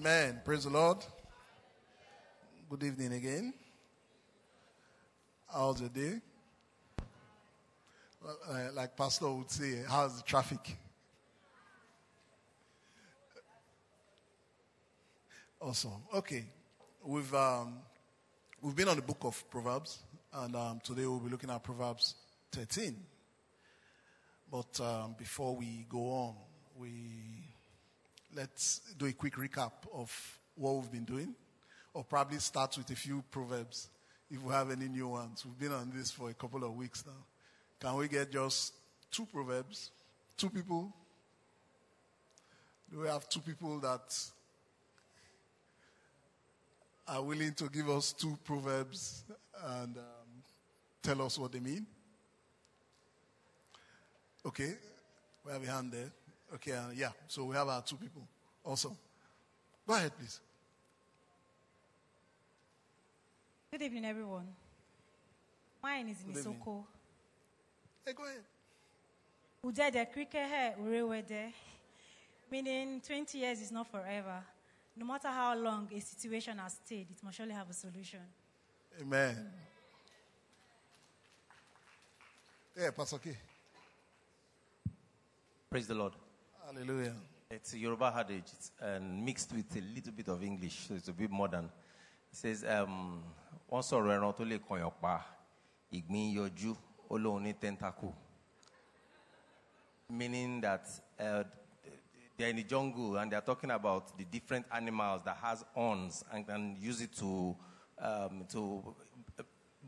Amen. 0.00 0.40
Praise 0.46 0.64
the 0.64 0.70
Lord. 0.70 0.96
Good 2.70 2.84
evening 2.84 3.12
again. 3.12 3.52
How's 5.46 5.78
your 5.78 5.90
day? 5.90 6.22
Uh, 8.26 8.68
like 8.72 8.96
Pastor 8.96 9.30
would 9.30 9.50
say, 9.50 9.82
how's 9.86 10.16
the 10.16 10.22
traffic? 10.22 10.74
Awesome. 15.60 15.90
Okay. 16.14 16.46
We've, 17.04 17.34
um, 17.34 17.80
we've 18.62 18.74
been 18.74 18.88
on 18.88 18.96
the 18.96 19.02
book 19.02 19.18
of 19.20 19.50
Proverbs, 19.50 19.98
and 20.32 20.56
um, 20.56 20.80
today 20.82 21.04
we'll 21.04 21.20
be 21.20 21.28
looking 21.28 21.50
at 21.50 21.62
Proverbs 21.62 22.14
13. 22.52 22.96
But 24.50 24.80
um, 24.80 25.14
before 25.18 25.54
we 25.54 25.84
go 25.90 25.98
on, 25.98 26.34
we 26.78 27.49
let's 28.34 28.80
do 28.98 29.06
a 29.06 29.12
quick 29.12 29.34
recap 29.34 29.72
of 29.92 30.38
what 30.56 30.74
we've 30.76 30.92
been 30.92 31.04
doing, 31.04 31.34
or 31.94 32.04
probably 32.04 32.38
start 32.38 32.76
with 32.76 32.90
a 32.90 32.96
few 32.96 33.22
proverbs 33.30 33.88
if 34.30 34.42
we 34.42 34.52
have 34.52 34.70
any 34.70 34.88
new 34.88 35.08
ones. 35.08 35.44
We've 35.44 35.58
been 35.58 35.72
on 35.72 35.90
this 35.94 36.10
for 36.10 36.30
a 36.30 36.34
couple 36.34 36.64
of 36.64 36.74
weeks 36.74 37.04
now. 37.06 37.12
Can 37.80 37.96
we 37.96 38.08
get 38.08 38.30
just 38.30 38.74
two 39.10 39.26
proverbs? 39.26 39.90
Two 40.36 40.50
people? 40.50 40.92
Do 42.92 43.00
we 43.00 43.08
have 43.08 43.28
two 43.28 43.40
people 43.40 43.78
that 43.80 44.16
are 47.08 47.22
willing 47.22 47.54
to 47.54 47.68
give 47.68 47.88
us 47.88 48.12
two 48.12 48.38
proverbs 48.44 49.24
and 49.64 49.96
um, 49.96 50.04
tell 51.02 51.22
us 51.22 51.38
what 51.38 51.52
they 51.52 51.60
mean? 51.60 51.86
Okay, 54.46 54.74
we 55.44 55.52
have 55.52 55.62
a 55.62 55.70
hand 55.70 55.92
there. 55.92 56.10
Okay, 56.54 56.72
uh, 56.72 56.90
yeah, 56.94 57.10
so 57.28 57.44
we 57.44 57.54
have 57.54 57.68
our 57.68 57.82
two 57.82 57.96
people. 57.96 58.22
Awesome. 58.64 58.96
Go 59.86 59.94
ahead, 59.94 60.12
please. 60.18 60.40
Good 63.70 63.82
evening, 63.82 64.04
everyone. 64.04 64.46
Mine 65.82 66.08
is 66.08 66.18
Good 66.18 66.38
evening. 66.38 66.84
Hey, 68.04 68.12
go 68.12 68.24
ahead. 68.24 68.42
Ujede 69.64 70.06
krikehe 70.12 70.74
urewede. 70.76 71.52
Meaning 72.50 73.00
20 73.00 73.38
years 73.38 73.60
is 73.60 73.70
not 73.70 73.86
forever. 73.86 74.42
No 74.96 75.06
matter 75.06 75.28
how 75.28 75.54
long 75.54 75.88
a 75.94 76.00
situation 76.00 76.58
has 76.58 76.78
stayed, 76.84 77.06
it 77.10 77.22
must 77.22 77.36
surely 77.36 77.52
have 77.52 77.70
a 77.70 77.72
solution. 77.72 78.20
Amen. 79.00 79.52
Yeah, 82.76 82.90
Pastor 82.90 83.18
K. 83.18 83.36
Praise 85.70 85.86
the 85.86 85.94
Lord. 85.94 86.14
Hallelujah. 86.72 87.14
It's 87.50 87.72
a 87.72 87.78
Yoruba 87.78 88.14
adage 88.16 88.44
it's, 88.56 88.70
and 88.80 89.24
mixed 89.24 89.52
with 89.52 89.74
a 89.74 89.80
little 89.92 90.12
bit 90.12 90.28
of 90.28 90.40
English, 90.44 90.86
so 90.86 90.94
it's 90.94 91.08
a 91.08 91.12
bit 91.12 91.28
modern. 91.28 91.64
It 91.64 92.36
says, 92.36 92.64
um, 92.64 93.24
wọ́n 93.72 93.82
sọ̀rọ̀ 93.82 94.14
ẹran 94.14 94.32
tó 94.36 94.44
lè 94.44 94.56
kọyàn 94.68 94.92
pa, 95.00 95.20
ìgbín 95.92 96.32
yọjú, 96.36 96.76
ó 97.10 97.18
lóun 97.18 97.42
ní 97.42 97.52
tentacle. 97.60 98.14
Meaning 100.08 100.60
that 100.60 100.86
uh, 101.18 101.42
they're 102.36 102.50
in 102.50 102.56
the 102.56 102.62
jungle 102.62 103.16
and 103.16 103.32
they're 103.32 103.40
talking 103.40 103.72
about 103.72 104.16
the 104.16 104.24
different 104.24 104.64
animals 104.70 105.22
that 105.24 105.38
has 105.38 105.64
horns 105.74 106.24
and 106.32 106.46
can 106.46 106.76
use 106.80 107.00
it 107.00 107.12
to, 107.16 107.56
um, 107.98 108.44
to 108.48 108.94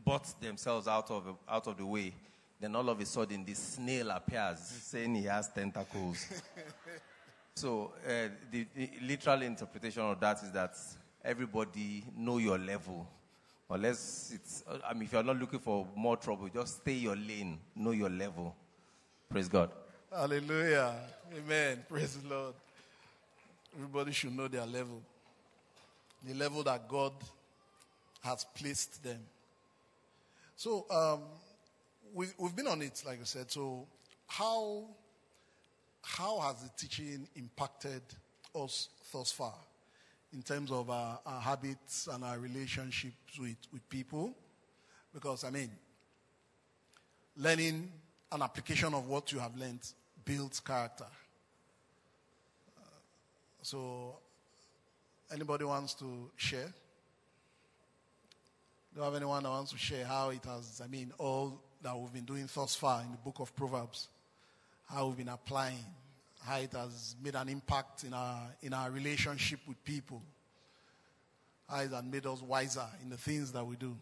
butt 0.05 0.35
themselves 0.41 0.89
out 0.89 1.09
of, 1.13 1.37
out 1.49 1.69
of 1.69 1.77
the 1.77 1.87
way. 1.87 2.13
Then 2.63 2.77
all 2.77 2.89
of 2.89 3.01
a 3.01 3.05
sudden, 3.05 3.45
this 3.45 3.59
snail 3.59 4.11
appears 4.11 4.61
saying 4.61 5.17
he 5.17 5.25
has 5.25 5.49
tentacles. 5.49 6.27
So 7.55 7.93
uh, 8.07 8.29
the, 8.51 8.67
the 8.75 8.91
literal 9.03 9.43
interpretation 9.43 10.01
of 10.03 10.19
that 10.21 10.43
is 10.43 10.51
that 10.53 10.75
everybody 11.23 12.03
know 12.17 12.39
your 12.39 12.57
level. 12.57 13.07
Unless 13.69 14.33
it's, 14.35 14.65
I 14.89 14.95
mean, 14.95 15.03
if 15.03 15.13
you're 15.13 15.23
not 15.23 15.39
looking 15.39 15.59
for 15.59 15.87
more 15.95 16.17
trouble, 16.17 16.49
just 16.49 16.79
stay 16.79 16.95
your 16.95 17.15
lane, 17.15 17.59
know 17.77 17.91
your 17.91 18.09
level. 18.09 18.57
Praise 19.29 19.49
God. 19.49 19.71
Hallelujah. 20.11 20.95
Amen. 21.37 21.85
Praise 21.87 22.17
the 22.17 22.27
Lord. 22.27 22.55
Everybody 23.77 24.13
should 24.13 24.35
know 24.35 24.49
their 24.49 24.65
level. 24.65 25.03
The 26.27 26.33
level 26.33 26.63
that 26.63 26.89
God 26.89 27.13
has 28.23 28.47
placed 28.55 29.05
them. 29.05 29.21
So, 30.57 30.87
um, 30.91 31.21
we, 32.15 32.27
we've 32.39 32.55
been 32.55 32.67
on 32.67 32.83
it, 32.83 33.03
like 33.07 33.21
I 33.21 33.25
said. 33.25 33.51
So, 33.51 33.87
how, 34.27 34.85
how 36.03 36.41
has 36.41 36.63
the 36.63 36.71
teaching 36.77 37.29
impacted 37.37 38.03
us 38.55 38.89
thus 39.13 39.33
far 39.33 39.55
in 40.33 40.43
terms 40.43 40.71
of 40.71 40.91
our, 40.91 41.19
our 41.25 41.41
habits 41.41 42.09
and 42.13 42.25
our 42.25 42.39
relationships 42.39 43.39
with, 43.39 43.57
with 43.73 43.89
people? 43.89 44.35
Because, 45.13 45.45
I 45.45 45.51
mean, 45.51 45.71
learning 47.37 47.91
an 48.31 48.43
application 48.43 48.95
of 48.95 49.09
what 49.09 49.33
you 49.33 49.39
have 49.39 49.57
learned 49.57 49.87
builds 50.25 50.61
character. 50.61 51.07
Uh, 52.79 52.85
so, 53.63 54.17
anybody 55.33 55.65
wants 55.65 55.95
to 55.95 56.31
share? 56.37 56.73
Do 58.95 59.01
you 59.01 59.03
have 59.03 59.15
anyone 59.15 59.43
that 59.43 59.49
wants 59.49 59.73
to 59.73 59.79
share 59.79 60.05
how 60.05 60.31
it 60.31 60.45
has, 60.45 60.83
I 60.85 60.87
mean, 60.87 61.13
all 61.19 61.63
that 61.83 61.99
we've 61.99 62.13
been 62.13 62.25
doing 62.25 62.49
thus 62.55 62.75
far 62.75 63.03
in 63.03 63.11
the 63.11 63.17
book 63.19 63.41
of 63.41 63.55
Proverbs, 63.57 64.09
how 64.89 65.07
we've 65.07 65.17
been 65.17 65.29
applying, 65.29 65.85
how 66.45 66.59
it 66.59 66.73
has 66.73 67.17
made 67.23 67.35
an 67.35 67.49
impact 67.49 68.05
in 68.05 68.15
our, 68.15 68.41
in 68.63 68.73
our 68.73 68.91
relationship 68.91 69.59
with 69.67 69.83
people, 69.85 70.23
how 71.69 71.81
it 71.81 71.91
has 71.91 72.05
made 72.05 72.27
us 72.27 72.41
wiser 72.43 72.87
in 73.03 73.11
the 73.11 73.17
things 73.17 73.53
that 73.53 73.67
we 73.67 73.77
do? 73.77 73.97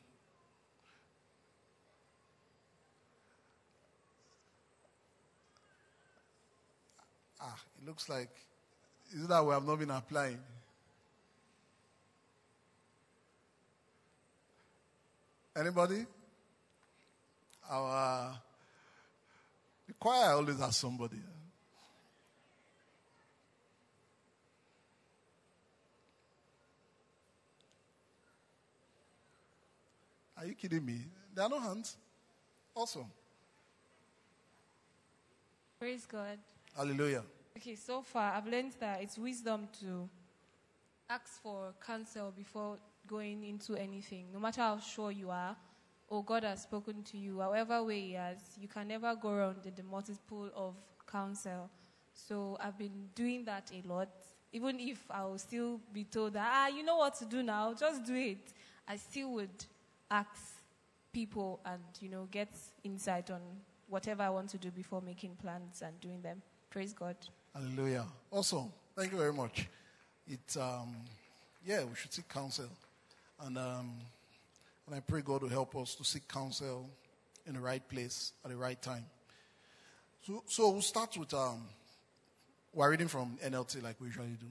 Ah, 7.41 7.57
it 7.81 7.89
looks 7.89 8.09
like, 8.09 8.29
is 9.15 9.27
that 9.27 9.45
we 9.45 9.53
have 9.53 9.67
not 9.67 9.79
been 9.79 9.91
applying? 9.91 10.39
Anybody? 15.57 16.07
Our 17.71 18.35
the 19.87 19.95
choir 19.95 20.33
always 20.35 20.59
has 20.59 20.77
somebody. 20.77 21.19
Are 30.37 30.47
you 30.47 30.55
kidding 30.55 30.85
me? 30.85 30.99
There 31.33 31.45
are 31.45 31.49
no 31.49 31.61
hands. 31.61 31.97
Awesome. 32.75 33.07
Praise 35.79 36.07
God. 36.07 36.39
Hallelujah. 36.77 37.23
Okay, 37.57 37.77
so 37.77 38.03
far 38.03 38.33
I've 38.33 38.47
learned 38.47 38.73
that 38.81 39.03
it's 39.03 39.17
wisdom 39.17 39.69
to 39.81 40.09
ask 41.09 41.41
for 41.41 41.73
counsel 41.87 42.33
before 42.37 42.79
going 43.07 43.45
into 43.45 43.77
anything. 43.77 44.27
No 44.33 44.41
matter 44.41 44.61
how 44.63 44.79
sure 44.79 45.13
you 45.13 45.31
are, 45.31 45.57
or 46.11 46.25
God 46.25 46.43
has 46.43 46.63
spoken 46.63 47.03
to 47.05 47.17
you, 47.17 47.39
however 47.39 47.83
way 47.85 48.01
He 48.01 48.13
has, 48.15 48.39
you 48.61 48.69
can 48.69 48.89
never 48.89 49.15
go 49.15 49.31
around 49.31 49.65
in 49.65 49.73
the 49.77 49.85
multiple 49.85 50.51
of 50.55 50.75
counsel. 51.11 51.71
So 52.13 52.59
I've 52.61 52.77
been 52.77 53.09
doing 53.15 53.45
that 53.45 53.71
a 53.73 53.87
lot. 53.89 54.09
Even 54.53 54.81
if 54.81 54.99
I 55.09 55.23
will 55.25 55.39
still 55.39 55.81
be 55.93 56.03
told 56.03 56.33
that, 56.35 56.51
ah, 56.53 56.67
you 56.69 56.83
know 56.83 56.97
what 56.97 57.15
to 57.21 57.25
do 57.25 57.43
now, 57.43 57.73
just 57.73 58.05
do 58.05 58.17
it. 58.17 58.53
I 58.89 58.97
still 58.97 59.31
would 59.35 59.65
ask 60.11 60.29
people 61.13 61.61
and, 61.65 61.81
you 62.01 62.09
know, 62.09 62.27
get 62.33 62.49
insight 62.83 63.31
on 63.31 63.41
whatever 63.89 64.25
I 64.25 64.31
want 64.31 64.51
to 64.51 64.59
do 64.59 64.73
before 64.73 65.01
making 65.01 65.37
plans 65.37 65.83
and 65.83 65.99
doing 66.01 66.21
them. 66.23 66.43
Praise 66.71 66.93
God. 66.93 67.17
Hallelujah. 67.55 68.07
Awesome. 68.33 68.73
Thank 68.97 69.13
you 69.13 69.19
very 69.19 69.33
much. 69.33 69.69
It, 70.27 70.57
um, 70.57 70.97
yeah, 71.65 71.85
we 71.85 71.95
should 71.95 72.13
seek 72.13 72.29
counsel. 72.29 72.69
And, 73.41 73.57
um, 73.57 73.93
and 74.91 74.97
I 74.97 75.01
pray 75.01 75.21
God 75.21 75.43
will 75.43 75.49
help 75.49 75.77
us 75.77 75.95
to 75.95 76.05
seek 76.05 76.27
counsel 76.27 76.91
in 77.47 77.55
the 77.55 77.61
right 77.61 77.87
place 77.89 78.33
at 78.45 78.51
the 78.51 78.57
right 78.57 78.81
time. 78.83 79.05
So, 80.27 80.43
so 80.49 80.71
we'll 80.71 80.83
start 80.83 81.17
with, 81.17 81.33
um, 81.33 81.63
we're 82.75 82.91
reading 82.91 83.07
from 83.07 83.39
NLT 83.41 83.85
like 83.85 84.01
we 84.01 84.09
usually 84.09 84.37
do. 84.41 84.51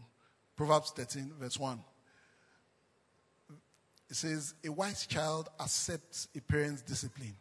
Proverbs 0.55 0.91
13, 0.91 1.33
verse 1.37 1.59
1. 1.59 1.77
It 4.09 4.15
says, 4.15 4.53
A 4.63 4.71
wise 4.71 5.05
child 5.05 5.49
accepts 5.59 6.29
a 6.33 6.39
parent's 6.39 6.83
discipline. 6.83 7.35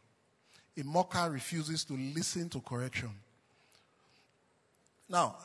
A 0.76 0.82
mocker 0.82 1.30
refuses 1.30 1.84
to 1.84 1.92
listen 1.92 2.48
to 2.48 2.60
correction. 2.60 3.10
Now, 5.08 5.36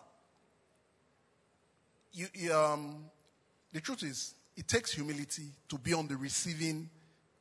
you, 2.14 2.52
um, 2.52 3.06
the 3.72 3.80
truth 3.80 4.02
is, 4.02 4.34
it 4.58 4.68
takes 4.68 4.94
humility 4.94 5.52
to 5.70 5.78
be 5.78 5.94
on 5.94 6.08
the 6.08 6.18
receiving 6.18 6.90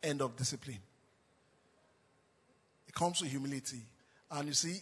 end 0.03 0.23
of 0.23 0.37
discipline. 0.37 0.79
It 2.89 2.95
comes 2.95 3.21
with 3.21 3.31
humility. 3.31 3.81
And 4.31 4.49
you 4.49 4.55
see, 4.55 4.81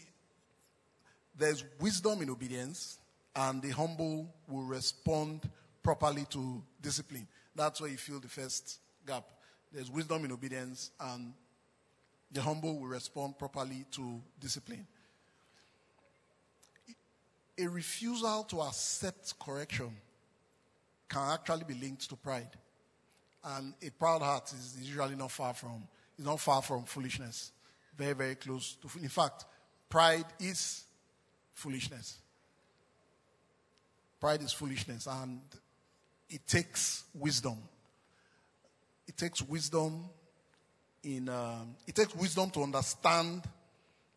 there's 1.36 1.64
wisdom 1.80 2.22
in 2.22 2.30
obedience, 2.30 2.98
and 3.34 3.62
the 3.62 3.70
humble 3.70 4.32
will 4.48 4.64
respond 4.64 5.48
properly 5.82 6.26
to 6.30 6.62
discipline. 6.82 7.26
That's 7.54 7.80
where 7.80 7.90
you 7.90 7.96
feel 7.96 8.20
the 8.20 8.28
first 8.28 8.78
gap. 9.06 9.24
There's 9.72 9.90
wisdom 9.90 10.24
in 10.24 10.32
obedience, 10.32 10.90
and 11.00 11.32
the 12.32 12.42
humble 12.42 12.78
will 12.78 12.88
respond 12.88 13.38
properly 13.38 13.84
to 13.92 14.20
discipline. 14.38 14.86
A 17.58 17.66
refusal 17.66 18.44
to 18.44 18.62
accept 18.62 19.38
correction 19.38 19.90
can 21.08 21.30
actually 21.32 21.64
be 21.64 21.74
linked 21.74 22.08
to 22.08 22.16
pride. 22.16 22.48
And 23.42 23.74
a 23.82 23.90
proud 23.90 24.22
heart 24.22 24.52
is 24.52 24.76
usually 24.80 25.16
not 25.16 25.30
far 25.30 25.54
from, 25.54 25.82
is 26.18 26.24
not 26.24 26.40
far 26.40 26.60
from 26.62 26.84
foolishness. 26.84 27.52
Very, 27.96 28.12
very 28.12 28.34
close 28.34 28.76
to, 28.82 28.88
in 28.98 29.08
fact, 29.08 29.44
pride 29.88 30.26
is 30.38 30.84
foolishness. 31.54 32.18
Pride 34.20 34.42
is 34.42 34.52
foolishness, 34.52 35.06
and 35.06 35.40
it 36.28 36.46
takes 36.46 37.04
wisdom. 37.14 37.56
It 39.08 39.16
takes 39.16 39.42
wisdom 39.42 40.04
in, 41.02 41.28
um, 41.28 41.74
it 41.86 41.94
takes 41.94 42.14
wisdom 42.14 42.50
to 42.50 42.62
understand 42.62 43.42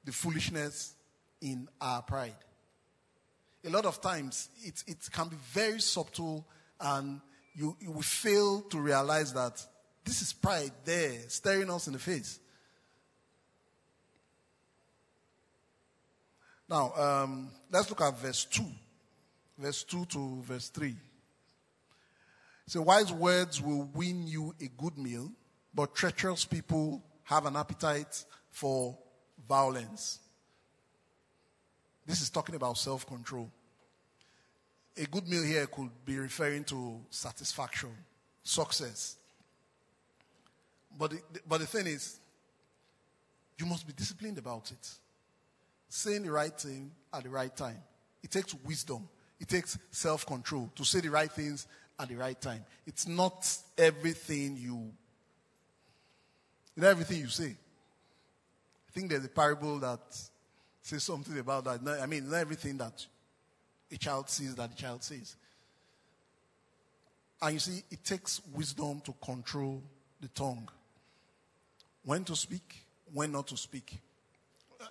the 0.03 0.11
foolishness 0.11 0.95
in 1.41 1.67
our 1.79 2.01
pride. 2.01 2.35
A 3.65 3.69
lot 3.69 3.85
of 3.85 4.01
times, 4.01 4.49
it, 4.61 4.83
it 4.87 4.97
can 5.11 5.29
be 5.29 5.37
very 5.53 5.79
subtle, 5.79 6.45
and 6.81 7.21
you, 7.55 7.75
you 7.79 7.91
will 7.91 8.01
fail 8.01 8.61
to 8.61 8.79
realize 8.79 9.33
that 9.33 9.65
this 10.03 10.21
is 10.21 10.33
pride 10.33 10.71
there, 10.85 11.13
staring 11.27 11.69
us 11.69 11.88
in 11.88 11.94
the 11.94 12.00
face. 12.00 12.39
Now, 16.69 16.94
um, 16.95 17.51
let's 17.71 17.89
look 17.89 18.01
at 18.01 18.17
verse 18.17 18.45
2. 18.45 18.63
Verse 19.57 19.83
2 19.83 20.05
to 20.05 20.41
verse 20.41 20.69
3. 20.69 20.95
So, 22.65 22.81
wise 22.81 23.11
words 23.11 23.61
will 23.61 23.89
win 23.94 24.25
you 24.25 24.56
a 24.59 24.67
good 24.81 24.97
meal, 24.97 25.31
but 25.73 25.94
treacherous 25.94 26.45
people 26.45 27.03
have 27.23 27.45
an 27.45 27.56
appetite 27.56 28.25
for 28.49 28.97
violence. 29.47 30.19
This 32.06 32.21
is 32.21 32.29
talking 32.29 32.56
about 32.56 32.77
self 32.77 33.06
control. 33.06 33.51
A 34.98 35.06
good 35.06 35.28
meal 35.28 35.44
here 35.44 35.66
could 35.68 35.90
be 36.06 36.18
referring 36.18 36.63
to 36.66 37.00
satisfaction, 37.10 37.90
success. 38.44 39.16
But 40.98 41.12
the, 41.12 41.19
but 41.48 41.60
the 41.60 41.68
thing 41.68 41.88
is, 41.88 42.19
you 43.57 43.66
must 43.66 43.88
be 43.88 43.94
disciplined 43.94 44.38
about 44.38 44.72
it 44.72 44.90
saying 45.94 46.24
the 46.24 46.31
right 46.31 46.60
thing 46.60 46.92
at 47.13 47.24
the 47.24 47.30
right 47.30 47.56
time. 47.56 47.78
It 48.24 48.31
takes 48.31 48.54
wisdom, 48.66 49.07
it 49.40 49.48
takes 49.48 49.78
self 49.92 50.25
control 50.25 50.72
to 50.75 50.84
say 50.84 51.01
the 51.01 51.10
right 51.10 51.31
things 51.31 51.68
at 52.00 52.10
the 52.10 52.16
right 52.16 52.40
time. 52.40 52.66
It's 52.88 53.07
not 53.07 53.48
everything 53.78 54.57
you, 54.57 54.92
not 56.75 56.88
everything 56.88 57.19
you 57.19 57.28
say. 57.28 57.56
I 58.88 58.92
think 58.92 59.10
there's 59.10 59.25
a 59.25 59.30
parable 59.30 59.80
that 59.80 60.01
says 60.81 61.04
something 61.04 61.38
about 61.38 61.63
that. 61.66 62.01
I 62.01 62.06
mean, 62.07 62.30
not 62.30 62.38
everything 62.38 62.78
that 62.78 63.06
a 63.94 63.98
child 63.98 64.30
sees 64.30 64.56
that 64.56 64.69
the 64.69 64.75
child 64.75 65.04
sees. 65.04 65.36
And 67.42 67.54
you 67.54 67.60
see, 67.60 67.84
it 67.92 68.04
takes 68.04 68.42
wisdom 68.54 69.01
to 69.01 69.13
control 69.24 69.81
the 70.22 70.30
tongue. 70.30 70.68
When 72.04 72.24
to 72.25 72.36
speak, 72.36 72.86
when 73.13 73.31
not 73.31 73.48
to 73.48 73.57
speak 73.57 74.00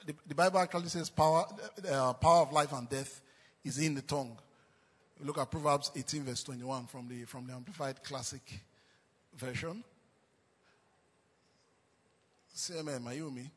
the, 0.06 0.14
the, 0.26 0.34
Bible 0.34 0.58
actually 0.58 0.88
says 0.88 1.10
power, 1.10 1.44
uh, 1.90 2.12
power 2.14 2.42
of 2.42 2.52
life 2.52 2.72
and 2.72 2.88
death 2.88 3.20
is 3.64 3.78
in 3.78 3.94
the 3.94 4.02
tongue. 4.02 4.36
look 5.22 5.38
at 5.38 5.50
Proverbs 5.50 5.90
18, 5.94 6.24
verse 6.24 6.42
21 6.44 6.86
from 6.86 7.08
the, 7.08 7.24
from 7.24 7.46
the 7.46 7.52
Amplified 7.52 8.02
Classic 8.02 8.42
version. 9.36 9.82
Say 12.54 12.78
amen, 12.78 13.00
Mayumi. 13.00 13.50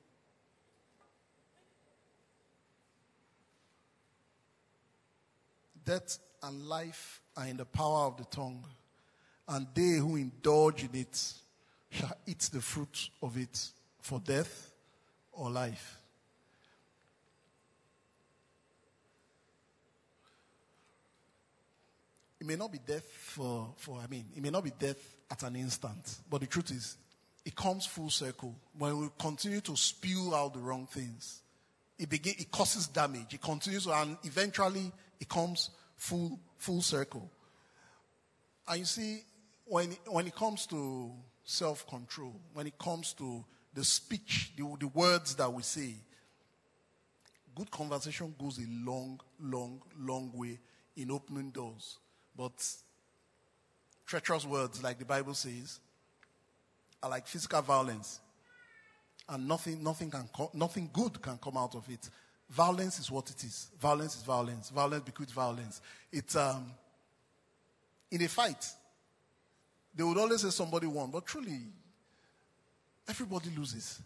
Death 5.85 6.17
and 6.41 6.67
life 6.67 7.21
are 7.37 7.45
in 7.45 7.57
the 7.57 7.65
power 7.65 8.07
of 8.07 8.17
the 8.17 8.25
tongue, 8.25 8.63
and 9.47 9.67
they 9.73 9.97
who 9.97 10.15
indulge 10.15 10.83
in 10.83 10.89
it 10.93 11.33
shall 11.91 12.17
eat 12.25 12.49
the 12.51 12.61
fruit 12.61 13.09
of 13.21 13.37
it 13.37 13.69
for 14.01 14.19
death 14.19 14.71
or 15.31 15.49
life. 15.51 15.99
It 22.39 22.47
may 22.47 22.55
not 22.55 22.71
be 22.71 22.79
death 22.79 23.05
for, 23.05 23.73
for, 23.77 23.99
I 23.99 24.07
mean, 24.07 24.25
it 24.35 24.41
may 24.41 24.49
not 24.49 24.63
be 24.63 24.71
death 24.77 24.97
at 25.31 25.43
an 25.43 25.55
instant, 25.55 26.17
but 26.29 26.41
the 26.41 26.47
truth 26.47 26.71
is, 26.71 26.97
it 27.45 27.55
comes 27.55 27.85
full 27.85 28.09
circle. 28.09 28.55
When 28.77 28.99
we 28.99 29.09
continue 29.19 29.61
to 29.61 29.75
spew 29.75 30.33
out 30.35 30.53
the 30.53 30.59
wrong 30.59 30.87
things, 30.87 31.41
it 31.97 32.09
begin, 32.09 32.35
it 32.37 32.51
causes 32.51 32.87
damage. 32.87 33.33
It 33.33 33.41
continues, 33.41 33.87
and 33.87 34.17
eventually 34.23 34.91
it 35.19 35.29
comes 35.29 35.69
full, 35.95 36.39
full 36.57 36.81
circle. 36.81 37.29
And 38.67 38.79
you 38.79 38.85
see, 38.85 39.19
when, 39.65 39.91
when 40.07 40.27
it 40.27 40.35
comes 40.35 40.65
to 40.67 41.11
self 41.43 41.87
control, 41.87 42.35
when 42.53 42.67
it 42.67 42.77
comes 42.77 43.13
to 43.13 43.43
the 43.73 43.83
speech, 43.83 44.51
the, 44.57 44.63
the 44.79 44.87
words 44.87 45.35
that 45.35 45.51
we 45.51 45.61
say, 45.63 45.95
good 47.55 47.71
conversation 47.71 48.33
goes 48.39 48.57
a 48.59 48.89
long, 48.89 49.19
long, 49.39 49.81
long 49.99 50.31
way 50.33 50.59
in 50.95 51.11
opening 51.11 51.51
doors. 51.51 51.97
But 52.35 52.53
treacherous 54.05 54.45
words, 54.45 54.83
like 54.83 54.99
the 54.99 55.05
Bible 55.05 55.33
says, 55.33 55.79
are 57.01 57.09
like 57.09 57.27
physical 57.27 57.61
violence. 57.61 58.19
And 59.27 59.47
nothing, 59.47 59.83
nothing, 59.83 60.11
can 60.11 60.29
co- 60.35 60.51
nothing 60.53 60.89
good 60.93 61.21
can 61.21 61.37
come 61.37 61.57
out 61.57 61.75
of 61.75 61.89
it. 61.89 62.09
Violence 62.49 62.99
is 62.99 63.09
what 63.09 63.29
it 63.29 63.43
is. 63.43 63.69
Violence 63.79 64.17
is 64.17 64.23
violence. 64.23 64.69
Violence 64.69 65.03
becomes 65.03 65.31
violence. 65.31 65.81
It's 66.11 66.35
um, 66.35 66.71
in 68.11 68.21
a 68.21 68.27
fight. 68.27 68.65
They 69.95 70.03
would 70.03 70.17
always 70.17 70.41
say 70.41 70.49
somebody 70.49 70.87
won, 70.87 71.09
but 71.09 71.25
truly, 71.25 71.59
everybody 73.07 73.49
loses. 73.57 74.01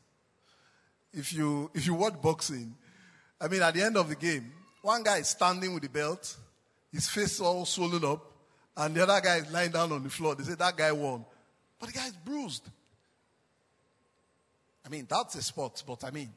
If 1.11 1.33
you 1.33 1.71
if 1.73 1.85
you 1.87 1.95
watch 1.95 2.21
boxing, 2.21 2.75
I 3.41 3.47
mean, 3.47 3.61
at 3.61 3.73
the 3.73 3.81
end 3.81 3.97
of 3.97 4.07
the 4.07 4.15
game, 4.15 4.51
one 4.81 5.03
guy 5.03 5.17
is 5.17 5.29
standing 5.29 5.73
with 5.73 5.83
the 5.83 5.89
belt, 5.89 6.35
his 6.91 7.09
face 7.09 7.39
all 7.41 7.65
swollen 7.65 8.05
up, 8.05 8.23
and 8.77 8.95
the 8.95 9.03
other 9.03 9.19
guy 9.19 9.37
is 9.37 9.51
lying 9.51 9.71
down 9.71 9.91
on 9.91 10.03
the 10.03 10.09
floor. 10.09 10.35
They 10.35 10.43
say 10.43 10.55
that 10.55 10.77
guy 10.77 10.91
won. 10.91 11.25
But 11.79 11.87
the 11.87 11.93
guy 11.93 12.07
is 12.07 12.13
bruised. 12.13 12.69
I 14.85 14.89
mean, 14.89 15.07
that's 15.09 15.35
a 15.35 15.41
sport, 15.41 15.83
but 15.85 16.03
I 16.03 16.11
mean, 16.11 16.29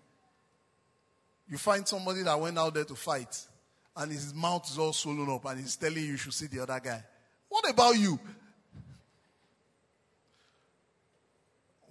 you 1.48 1.58
find 1.58 1.86
somebody 1.86 2.22
that 2.22 2.38
went 2.38 2.58
out 2.58 2.74
there 2.74 2.84
to 2.84 2.94
fight, 2.94 3.46
and 3.96 4.10
his 4.10 4.34
mouth 4.34 4.68
is 4.70 4.78
all 4.78 4.92
swollen 4.92 5.30
up, 5.30 5.44
and 5.46 5.60
he's 5.60 5.76
telling 5.76 5.98
you 5.98 6.12
you 6.12 6.16
should 6.16 6.34
see 6.34 6.46
the 6.46 6.62
other 6.62 6.80
guy. 6.80 7.02
What 7.48 7.68
about 7.68 7.98
you? 7.98 8.18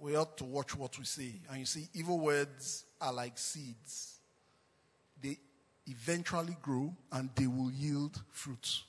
We 0.00 0.16
ought 0.16 0.36
to 0.38 0.44
watch 0.44 0.76
what 0.76 0.98
we 0.98 1.04
say. 1.04 1.32
And 1.48 1.60
you 1.60 1.64
see, 1.66 1.86
evil 1.94 2.18
words 2.18 2.84
are 3.00 3.12
like 3.12 3.38
seeds. 3.38 4.18
They 5.22 5.38
eventually 5.86 6.56
grow 6.60 6.92
and 7.12 7.30
they 7.36 7.46
will 7.46 7.70
yield 7.70 8.20
fruit. 8.32 8.82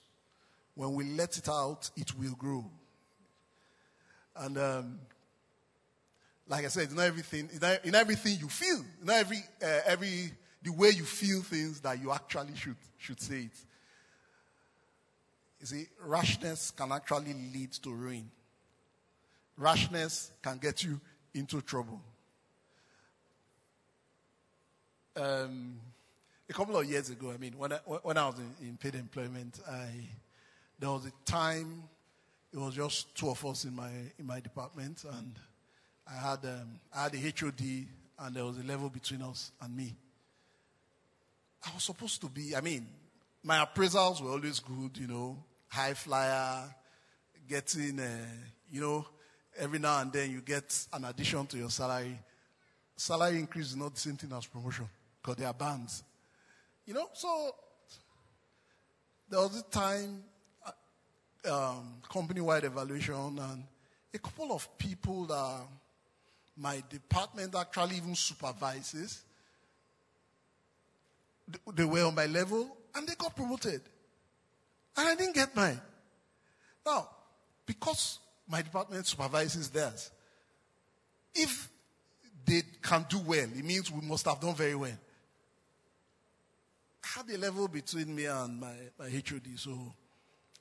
When 0.74 0.93
we 0.93 1.03
let 1.03 1.38
it 1.38 1.48
out, 1.48 1.91
it 1.96 2.17
will 2.17 2.34
grow. 2.34 2.65
And 4.36 4.58
um, 4.58 5.00
like 6.48 6.65
I 6.65 6.70
said, 6.70 6.91
not 6.91 7.03
everything, 7.03 7.48
in 7.84 7.93
everything 7.93 8.39
you 8.39 8.50
feel, 8.50 8.84
not 9.03 9.17
every, 9.17 9.43
uh, 9.63 9.82
every, 9.86 10.32
the 10.63 10.72
way 10.72 10.89
you 10.89 11.03
feel 11.03 11.41
things 11.41 11.82
that 11.82 12.01
you 12.01 12.12
actually 12.12 12.55
should, 12.55 12.75
should 12.98 13.22
say 13.22 13.41
it. 13.41 13.58
You 15.60 15.65
see, 15.65 15.88
rashness 16.05 16.72
can 16.72 16.91
actually 16.91 17.34
lead 17.53 17.72
to 17.84 17.91
ruin. 17.91 18.29
Rashness 19.58 20.32
can 20.41 20.58
get 20.58 20.84
you 20.84 21.00
into 21.34 21.62
trouble. 21.62 22.01
Um, 25.15 25.79
a 26.50 26.53
couple 26.53 26.77
of 26.77 26.86
years 26.89 27.10
ago, 27.10 27.32
I 27.32 27.38
mean, 27.38 27.53
when 27.58 27.74
I, 27.74 27.77
when 27.77 28.17
I 28.17 28.27
was 28.27 28.36
in, 28.39 28.67
in 28.67 28.77
paid 28.77 28.96
employment, 28.96 29.60
I, 29.70 29.88
there 30.79 30.89
was 30.89 31.05
a 31.05 31.12
time 31.25 31.84
it 32.53 32.60
was 32.60 32.75
just 32.75 33.15
two 33.15 33.29
of 33.29 33.43
us 33.46 33.65
in 33.65 33.75
my 33.75 33.89
in 34.20 34.27
my 34.27 34.39
department, 34.39 35.05
and 35.12 35.34
I 36.08 36.13
had 36.13 36.46
um, 36.46 36.79
I 36.96 37.03
had 37.03 37.15
a 37.15 37.17
HOD, 37.17 37.88
and 38.20 38.36
there 38.36 38.46
was 38.46 38.60
a 38.60 38.63
level 38.63 38.89
between 38.89 39.24
us 39.24 39.51
and 39.62 39.75
me. 39.75 39.96
I 41.65 41.74
was 41.74 41.84
supposed 41.84 42.22
to 42.22 42.27
be. 42.27 42.55
I 42.55 42.62
mean, 42.62 42.88
my 43.43 43.65
appraisals 43.65 44.22
were 44.22 44.32
always 44.32 44.60
good, 44.60 44.98
you 44.98 45.08
know, 45.08 45.38
high 45.67 45.93
flyer, 45.93 46.74
getting, 47.48 48.00
uh, 48.00 48.25
you 48.72 48.82
know, 48.82 49.05
every 49.58 49.79
now 49.79 50.01
and 50.01 50.12
then 50.12 50.32
you 50.32 50.41
get 50.41 50.88
an 50.93 51.05
addition 51.05 51.46
to 51.48 51.58
your 51.58 51.70
salary. 51.70 52.20
Salary 52.96 53.39
increase 53.39 53.67
is 53.67 53.75
not 53.75 53.93
the 53.93 54.00
same 54.00 54.15
thing 54.15 54.32
as 54.34 54.46
promotion. 54.46 54.88
because 55.22 55.38
they 55.38 55.46
are 55.46 55.53
bands. 55.53 56.03
You 56.86 56.96
know, 56.96 57.10
so 57.13 57.55
there 59.29 59.39
was 59.39 59.58
a 59.60 59.63
time, 59.63 60.24
uh, 61.46 61.51
um, 61.51 62.01
company-wide 62.12 62.65
evaluation, 62.65 63.39
and 63.39 63.63
a 64.13 64.20
couple 64.20 64.51
of 64.51 64.77
people 64.77 65.25
that 65.25 65.62
my 66.58 66.84
department 66.89 67.55
actually 67.55 67.98
even 67.98 68.15
supervises, 68.15 69.24
they 71.73 71.85
were 71.85 72.05
on 72.05 72.15
my 72.15 72.25
level, 72.25 72.75
and 72.95 73.07
they 73.07 73.15
got 73.15 73.35
promoted. 73.35 73.81
And 74.95 75.07
I 75.07 75.15
didn't 75.15 75.35
get 75.35 75.55
mine. 75.55 75.79
Now, 76.85 77.09
because 77.65 78.19
my 78.47 78.62
department 78.62 79.07
supervises 79.07 79.69
theirs, 79.69 80.12
if 81.33 81.69
they 82.45 82.62
can 82.81 83.05
do 83.09 83.19
well, 83.19 83.47
it 83.55 83.63
means 83.63 83.91
we 83.91 84.01
must 84.01 84.25
have 84.25 84.39
done 84.39 84.55
very 84.55 84.75
well. 84.75 84.97
I 87.03 87.19
had 87.19 87.29
a 87.29 87.38
level 87.38 87.67
between 87.67 88.15
me 88.15 88.25
and 88.25 88.59
my, 88.59 88.75
my 89.00 89.09
HOD, 89.09 89.47
so 89.57 89.93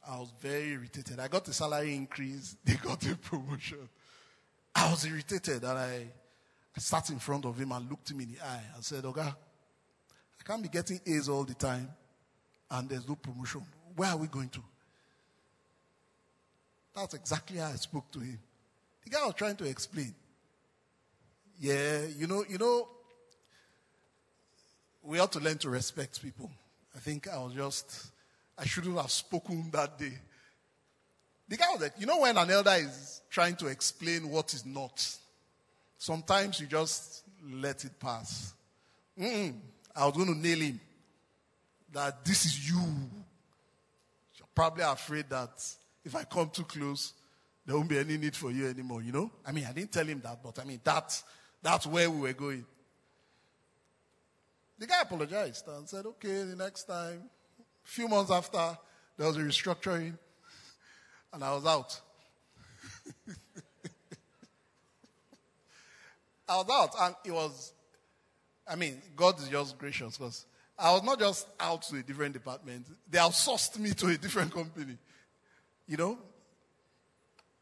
I 0.09 0.19
was 0.19 0.33
very 0.41 0.71
irritated. 0.71 1.21
I 1.21 1.29
got 1.29 1.47
a 1.49 1.53
salary 1.53 1.95
increase, 1.95 2.57
they 2.65 2.75
got 2.75 3.05
a 3.07 3.17
promotion. 3.17 3.89
I 4.75 4.91
was 4.91 5.05
irritated 5.05 5.63
and 5.63 5.79
I, 5.79 6.07
sat 6.79 7.11
in 7.11 7.19
front 7.19 7.45
of 7.45 7.59
him 7.59 7.71
and 7.73 7.91
looked 7.91 8.11
him 8.11 8.21
in 8.21 8.33
the 8.33 8.41
eye 8.41 8.63
and 8.75 8.83
said, 8.83 9.05
Oga, 9.05 9.37
I 10.43 10.45
can't 10.45 10.63
be 10.63 10.69
getting 10.69 11.01
A's 11.07 11.29
all 11.29 11.45
the 11.45 11.55
time 11.55 11.89
and 12.69 12.89
there's 12.89 13.09
no 13.09 13.15
promotion. 13.15 13.63
Where 13.95 14.11
are 14.11 14.17
we 14.17 14.27
going 14.27 14.49
to? 14.49 14.61
That's 16.95 17.15
exactly 17.15 17.59
how 17.59 17.69
I 17.69 17.77
spoke 17.77 18.11
to 18.11 18.19
him. 18.19 18.39
The 19.05 19.11
guy 19.11 19.25
was 19.25 19.35
trying 19.35 19.55
to 19.57 19.65
explain. 19.65 20.13
Yeah, 21.61 22.07
you 22.19 22.27
know, 22.27 22.45
you 22.49 22.59
know, 22.59 22.89
we 25.03 25.21
ought 25.21 25.31
to 25.33 25.41
learn 25.41 25.59
to 25.59 25.71
respect 25.71 26.21
people. 26.21 26.51
I 26.95 26.99
think 26.99 27.29
I 27.29 27.39
was 27.39 27.55
just, 27.55 28.11
I 28.59 28.65
shouldn't 28.65 28.97
have 28.97 29.11
spoken 29.13 29.71
that 29.71 29.97
day. 29.97 30.13
The 31.49 31.57
guy 31.57 31.67
was 31.73 31.83
like, 31.83 31.95
you 31.99 32.07
know, 32.07 32.21
when 32.21 32.37
an 32.37 32.51
elder 32.51 32.77
is 32.79 33.23
trying 33.31 33.55
to 33.57 33.69
explain 33.69 34.29
what 34.29 34.53
is 34.55 34.67
not, 34.67 35.07
sometimes 35.99 36.59
you 36.59 36.67
just 36.67 37.23
let 37.49 37.85
it 37.85 37.99
pass. 38.01 38.55
Mm-mm. 39.19 39.55
I 39.95 40.07
was 40.07 40.15
going 40.15 40.29
to 40.29 40.39
nail 40.39 40.59
him 40.59 40.81
that 41.93 42.25
this 42.25 42.47
is 42.47 42.71
you. 42.71 42.81
You're 44.37 44.49
probably 44.55 44.85
afraid 44.85 45.29
that 45.31 45.51
if 46.05 46.17
I 46.17 46.25
come 46.25 46.51
too 46.51 46.65
close, 46.65 47.13
there 47.65 47.77
won't 47.77 47.89
be 47.89 47.99
any 47.99 48.17
need 48.17 48.35
for 48.35 48.51
you 48.51 48.69
anymore, 48.69 49.03
you 49.03 49.13
know? 49.13 49.31
I 49.47 49.53
mean, 49.53 49.67
I 49.69 49.73
didn't 49.73 49.93
tell 49.93 50.05
him 50.05 50.21
that, 50.25 50.43
but 50.43 50.59
I 50.59 50.65
mean, 50.65 50.81
that, 50.85 51.23
that's 51.63 51.87
where 51.87 52.11
we 52.11 52.21
were 52.21 52.33
going. 52.33 52.65
The 54.79 54.87
guy 54.87 55.03
apologized 55.03 55.69
and 55.69 55.89
said, 55.89 56.07
okay, 56.07 56.43
the 56.43 56.57
next 56.57 56.85
time. 56.85 57.23
A 57.85 57.89
few 57.89 58.09
months 58.09 58.31
after, 58.31 58.77
there 59.17 59.27
was 59.27 59.37
a 59.37 59.41
restructuring, 59.41 60.17
and 61.33 61.45
I 61.45 61.55
was 61.55 61.67
out. 61.67 62.01
I 66.49 66.57
was 66.57 66.69
out, 66.71 66.95
and 67.01 67.15
it 67.25 67.33
was, 67.33 67.73
I 68.67 68.77
mean, 68.77 69.01
God 69.17 69.39
is 69.39 69.49
just 69.49 69.79
gracious 69.79 70.17
because 70.17 70.47
I 70.79 70.93
was 70.93 71.03
not 71.03 71.19
just 71.19 71.47
out 71.61 71.83
to 71.83 71.97
a 71.97 72.03
different 72.03 72.33
department, 72.33 72.87
they 73.11 73.19
outsourced 73.19 73.79
me 73.79 73.91
to 73.91 74.09
a 74.09 74.17
different 74.17 74.53
company. 74.53 74.97
You 75.87 75.97
know? 75.97 76.19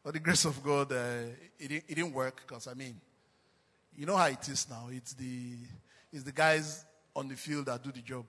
But 0.03 0.13
the 0.13 0.19
grace 0.19 0.45
of 0.45 0.63
God, 0.63 0.91
uh, 0.91 0.95
it, 1.59 1.67
didn't, 1.67 1.83
it 1.87 1.95
didn't 1.95 2.13
work 2.13 2.41
because, 2.47 2.67
I 2.67 2.73
mean, 2.73 2.99
you 3.95 4.05
know 4.05 4.15
how 4.15 4.25
it 4.25 4.47
is 4.47 4.67
now. 4.69 4.87
It's 4.91 5.13
the, 5.13 5.53
it's 6.11 6.23
the 6.23 6.31
guys 6.31 6.85
on 7.15 7.27
the 7.27 7.35
field 7.35 7.67
that 7.67 7.83
do 7.83 7.91
the 7.91 8.01
job. 8.01 8.25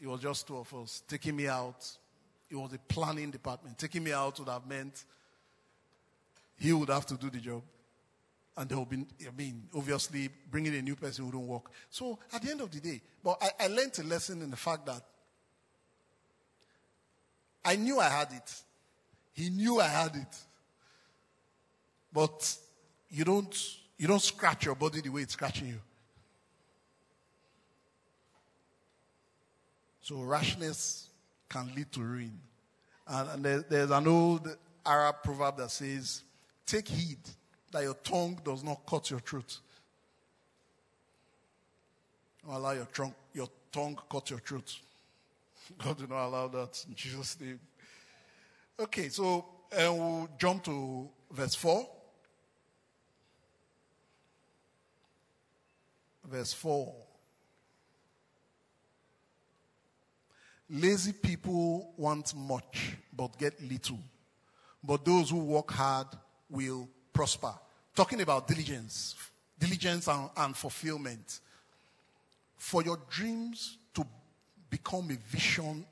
It 0.00 0.06
was 0.06 0.20
just 0.20 0.46
two 0.46 0.58
of 0.58 0.72
us 0.74 1.02
taking 1.08 1.36
me 1.36 1.48
out. 1.48 1.90
It 2.48 2.56
was 2.56 2.72
a 2.72 2.78
planning 2.78 3.30
department. 3.30 3.78
Taking 3.78 4.04
me 4.04 4.12
out 4.12 4.38
would 4.38 4.48
have 4.48 4.66
meant 4.66 5.04
he 6.58 6.72
would 6.72 6.88
have 6.88 7.06
to 7.06 7.16
do 7.16 7.30
the 7.30 7.38
job. 7.38 7.62
And 8.60 8.68
there 8.68 8.78
would 8.78 8.90
be, 8.90 9.06
I 9.26 9.30
mean, 9.34 9.62
obviously, 9.74 10.28
bringing 10.50 10.74
a 10.74 10.82
new 10.82 10.94
person 10.94 11.24
wouldn't 11.24 11.44
work. 11.44 11.70
So 11.88 12.18
at 12.30 12.42
the 12.42 12.50
end 12.50 12.60
of 12.60 12.70
the 12.70 12.78
day, 12.78 13.00
but 13.24 13.42
I, 13.42 13.64
I 13.64 13.66
learned 13.68 13.98
a 13.98 14.02
lesson 14.02 14.42
in 14.42 14.50
the 14.50 14.56
fact 14.58 14.84
that 14.84 15.02
I 17.64 17.76
knew 17.76 17.98
I 17.98 18.10
had 18.10 18.30
it. 18.32 18.54
He 19.32 19.48
knew 19.48 19.80
I 19.80 19.88
had 19.88 20.14
it. 20.14 20.36
But 22.12 22.54
you 23.08 23.24
don't, 23.24 23.78
you 23.96 24.06
don't 24.06 24.20
scratch 24.20 24.66
your 24.66 24.74
body 24.74 25.00
the 25.00 25.08
way 25.08 25.22
it's 25.22 25.32
scratching 25.32 25.68
you. 25.68 25.80
So 30.02 30.16
rashness 30.16 31.08
can 31.48 31.72
lead 31.74 31.90
to 31.92 32.00
ruin. 32.02 32.38
And, 33.06 33.28
and 33.30 33.42
there, 33.42 33.64
there's 33.66 33.90
an 33.90 34.06
old 34.06 34.54
Arab 34.84 35.22
proverb 35.24 35.56
that 35.56 35.70
says, 35.70 36.24
Take 36.66 36.88
heed 36.88 37.20
that 37.70 37.82
your 37.82 37.94
tongue 37.94 38.40
does 38.44 38.64
not 38.64 38.80
cut 38.86 39.10
your 39.10 39.20
throat. 39.20 39.58
Don't 42.44 42.56
allow 42.56 42.72
your, 42.72 42.86
trunk, 42.86 43.14
your 43.34 43.48
tongue 43.70 43.98
cut 44.10 44.30
your 44.30 44.40
throat. 44.40 44.78
God 45.78 45.98
do 45.98 46.06
not 46.06 46.26
allow 46.26 46.48
that 46.48 46.84
in 46.88 46.94
Jesus' 46.94 47.38
name. 47.40 47.60
Okay, 48.78 49.08
so 49.08 49.44
uh, 49.72 49.92
we'll 49.92 50.28
jump 50.38 50.64
to 50.64 51.08
verse 51.30 51.54
4. 51.54 51.88
Verse 56.24 56.52
4. 56.52 56.94
Lazy 60.70 61.12
people 61.12 61.92
want 61.96 62.34
much 62.34 62.96
but 63.12 63.36
get 63.38 63.60
little. 63.60 63.98
But 64.82 65.04
those 65.04 65.30
who 65.30 65.38
work 65.38 65.72
hard 65.72 66.06
will 66.48 66.88
prosper. 67.12 67.52
Talking 67.94 68.20
about 68.20 68.46
diligence, 68.46 69.14
diligence 69.58 70.08
and, 70.08 70.30
and 70.36 70.56
fulfillment. 70.56 71.40
For 72.56 72.82
your 72.82 72.98
dreams 73.10 73.78
to 73.94 74.06
become 74.68 75.10
a 75.10 75.16
vision 75.34 75.84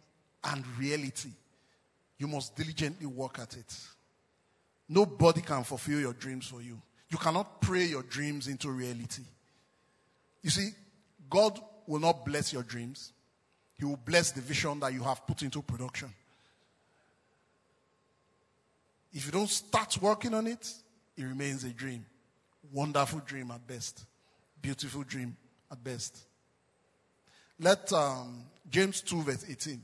and 0.45 0.65
reality, 0.79 1.31
you 2.19 2.27
must 2.27 2.57
diligently 2.57 3.07
work 3.07 3.39
at 3.39 3.57
it. 3.57 3.77
Nobody 4.89 5.41
can 5.41 5.65
fulfill 5.65 6.01
your 6.01 6.15
dreams 6.15 6.47
for 6.47 6.63
you. 6.63 6.81
You 7.11 7.19
cannot 7.19 7.61
pray 7.61 7.85
your 7.85 8.03
dreams 8.03 8.49
into 8.49 8.71
reality. 8.71 9.23
You 10.43 10.51
see, 10.51 10.71
God 11.29 11.61
will 11.87 12.01
not 12.01 12.25
bless 12.25 12.53
your 12.53 12.63
dreams. 12.63 13.13
He 13.75 13.85
will 13.85 13.97
bless 13.97 14.33
the 14.33 14.41
vision 14.41 14.81
that 14.81 14.93
you 14.93 15.03
have 15.03 15.27
put 15.27 15.43
into 15.43 15.63
production. 15.63 16.13
If 19.13 19.27
you 19.27 19.33
don't 19.33 19.49
start 19.49 19.97
working 20.01 20.35
on 20.35 20.47
it, 20.47 20.71
it 21.19 21.25
remains 21.25 21.65
a 21.65 21.71
dream. 21.71 22.07
Wonderful 22.73 23.21
dream 23.21 23.51
at 23.51 23.67
best. 23.67 24.05
Beautiful 24.63 25.03
dream 25.03 25.37
at 25.71 25.83
best. 25.83 26.17
Let 27.59 27.93
um, 27.93 28.45
James 28.71 29.01
2, 29.01 29.23
verse 29.23 29.45
18. 29.49 29.83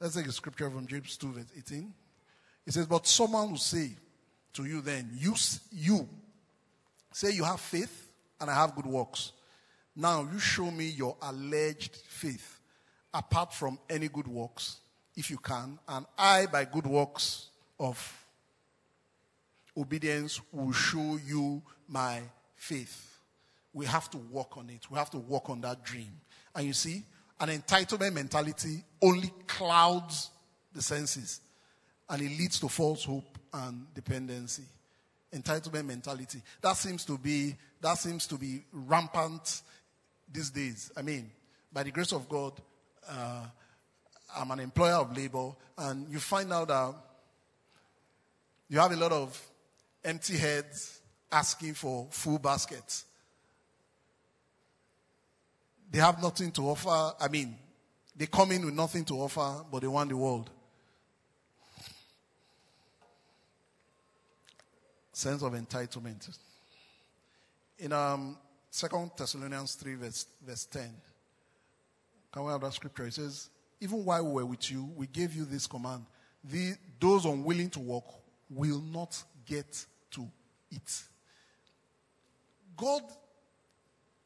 Let's 0.00 0.16
take 0.16 0.26
a 0.26 0.32
scripture 0.32 0.68
from 0.68 0.86
James 0.86 1.16
2, 1.16 1.32
verse 1.32 1.52
18. 1.56 1.94
It 2.66 2.72
says, 2.72 2.86
But 2.86 3.06
someone 3.06 3.52
will 3.52 3.58
say 3.58 3.90
to 4.54 4.64
you 4.64 4.80
then, 4.80 5.10
You, 5.14 5.34
you 5.70 6.08
say 7.12 7.30
you 7.30 7.44
have 7.44 7.60
faith 7.60 8.10
and 8.40 8.50
I 8.50 8.54
have 8.54 8.74
good 8.74 8.86
works. 8.86 9.32
Now 9.94 10.28
you 10.30 10.40
show 10.40 10.70
me 10.70 10.86
your 10.86 11.16
alleged 11.22 11.96
faith 12.08 12.58
apart 13.12 13.54
from 13.54 13.78
any 13.88 14.08
good 14.08 14.26
works, 14.26 14.78
if 15.14 15.30
you 15.30 15.38
can, 15.38 15.78
and 15.86 16.04
I, 16.18 16.46
by 16.46 16.64
good 16.64 16.86
works 16.86 17.46
of 17.78 18.23
obedience, 19.76 20.40
will 20.52 20.72
show 20.72 21.18
you 21.26 21.62
my 21.88 22.20
faith. 22.56 23.18
We 23.72 23.86
have 23.86 24.10
to 24.10 24.18
work 24.18 24.56
on 24.56 24.70
it. 24.70 24.90
We 24.90 24.98
have 24.98 25.10
to 25.10 25.18
work 25.18 25.50
on 25.50 25.60
that 25.62 25.82
dream. 25.84 26.12
And 26.54 26.66
you 26.66 26.72
see, 26.72 27.02
an 27.40 27.48
entitlement 27.48 28.12
mentality 28.12 28.84
only 29.02 29.32
clouds 29.46 30.30
the 30.72 30.82
senses 30.82 31.40
and 32.08 32.22
it 32.22 32.38
leads 32.38 32.60
to 32.60 32.68
false 32.68 33.04
hope 33.04 33.38
and 33.52 33.92
dependency. 33.94 34.64
Entitlement 35.32 35.86
mentality. 35.86 36.40
That 36.60 36.76
seems 36.76 37.04
to 37.06 37.18
be 37.18 37.56
that 37.80 37.98
seems 37.98 38.26
to 38.28 38.36
be 38.36 38.64
rampant 38.72 39.62
these 40.32 40.50
days. 40.50 40.92
I 40.96 41.02
mean, 41.02 41.30
by 41.72 41.82
the 41.82 41.90
grace 41.90 42.12
of 42.12 42.28
God, 42.28 42.52
uh, 43.08 43.44
I'm 44.36 44.50
an 44.52 44.60
employer 44.60 44.94
of 44.94 45.16
labor, 45.16 45.52
and 45.76 46.08
you 46.08 46.18
find 46.18 46.52
out 46.52 46.68
that 46.68 46.94
you 48.68 48.78
have 48.78 48.92
a 48.92 48.96
lot 48.96 49.12
of 49.12 49.40
empty 50.04 50.36
heads 50.36 51.00
asking 51.30 51.74
for 51.74 52.06
full 52.10 52.38
baskets. 52.38 53.04
They 55.90 55.98
have 55.98 56.20
nothing 56.22 56.50
to 56.52 56.62
offer. 56.62 57.14
I 57.20 57.28
mean, 57.28 57.56
they 58.16 58.26
come 58.26 58.52
in 58.52 58.64
with 58.64 58.74
nothing 58.74 59.04
to 59.06 59.14
offer, 59.14 59.64
but 59.70 59.80
they 59.80 59.86
want 59.86 60.10
the 60.10 60.16
world. 60.16 60.50
Sense 65.12 65.42
of 65.42 65.52
entitlement. 65.52 66.36
In 67.78 67.92
um, 67.92 68.36
2 68.72 69.10
Thessalonians 69.16 69.74
3, 69.74 69.94
verse, 69.94 70.26
verse 70.44 70.66
10, 70.66 70.90
Can 72.32 72.44
we 72.44 72.50
have 72.50 72.60
that 72.60 72.74
scripture? 72.74 73.06
It 73.06 73.14
says, 73.14 73.48
Even 73.80 74.04
while 74.04 74.24
we 74.24 74.32
were 74.32 74.46
with 74.46 74.70
you, 74.70 74.90
we 74.96 75.06
gave 75.06 75.34
you 75.34 75.44
this 75.44 75.68
command. 75.68 76.06
The, 76.42 76.74
those 77.00 77.24
unwilling 77.24 77.70
to 77.70 77.80
walk 77.80 78.12
will 78.50 78.80
not 78.80 79.22
get 79.46 79.86
to 80.14 80.26
it. 80.70 81.02
God 82.76 83.02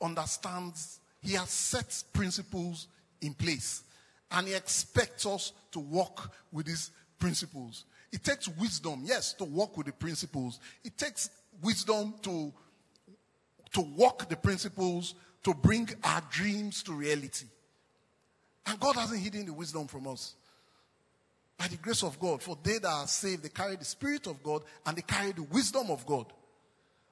understands, 0.00 1.00
He 1.21 1.35
has 1.35 1.50
set 1.50 2.04
principles 2.12 2.88
in 3.21 3.35
place, 3.35 3.83
and 4.30 4.49
He 4.49 4.54
expects 4.54 5.26
us 5.26 5.52
to 5.73 5.80
walk 5.80 6.33
with 6.52 6.66
these 6.66 6.90
principles. 7.18 7.85
It 8.12 8.25
takes 8.25 8.49
wisdom, 8.49 9.02
yes, 9.04 9.35
to 9.35 9.45
walk 9.45 9.76
with 9.76 9.87
the 9.87 9.92
principles. 9.92 10.61
It 10.85 10.97
takes 10.97 11.30
wisdom 11.62 12.14
to, 12.23 12.52
to 13.75 13.80
walk 13.80 14.28
the 14.28 14.37
principles 14.37 15.14
to 15.45 15.54
bring 15.54 15.88
our 16.04 16.23
dreams 16.30 16.83
to 16.85 16.92
reality. 16.92 17.47
And 18.66 18.78
God 18.80 18.97
hasn't 18.97 19.21
hidden 19.21 19.47
the 19.47 19.52
wisdom 19.52 19.87
from 19.87 20.07
us. 20.07 20.35
By 21.59 21.67
the 21.67 21.77
grace 21.77 22.05
of 22.05 22.21
God, 22.21 22.41
for 22.41 22.57
they 22.62 22.79
that 22.79 22.88
are 22.88 23.07
saved, 23.09 23.43
they 23.43 23.49
carry 23.49 23.75
the 23.77 23.85
Spirit 23.85 24.29
of 24.29 24.43
God 24.43 24.62
and 24.87 24.97
they 24.97 25.03
carry 25.03 25.33
the 25.33 25.43
wisdom 25.43 25.91
of 25.91 26.07
God. 26.07 26.27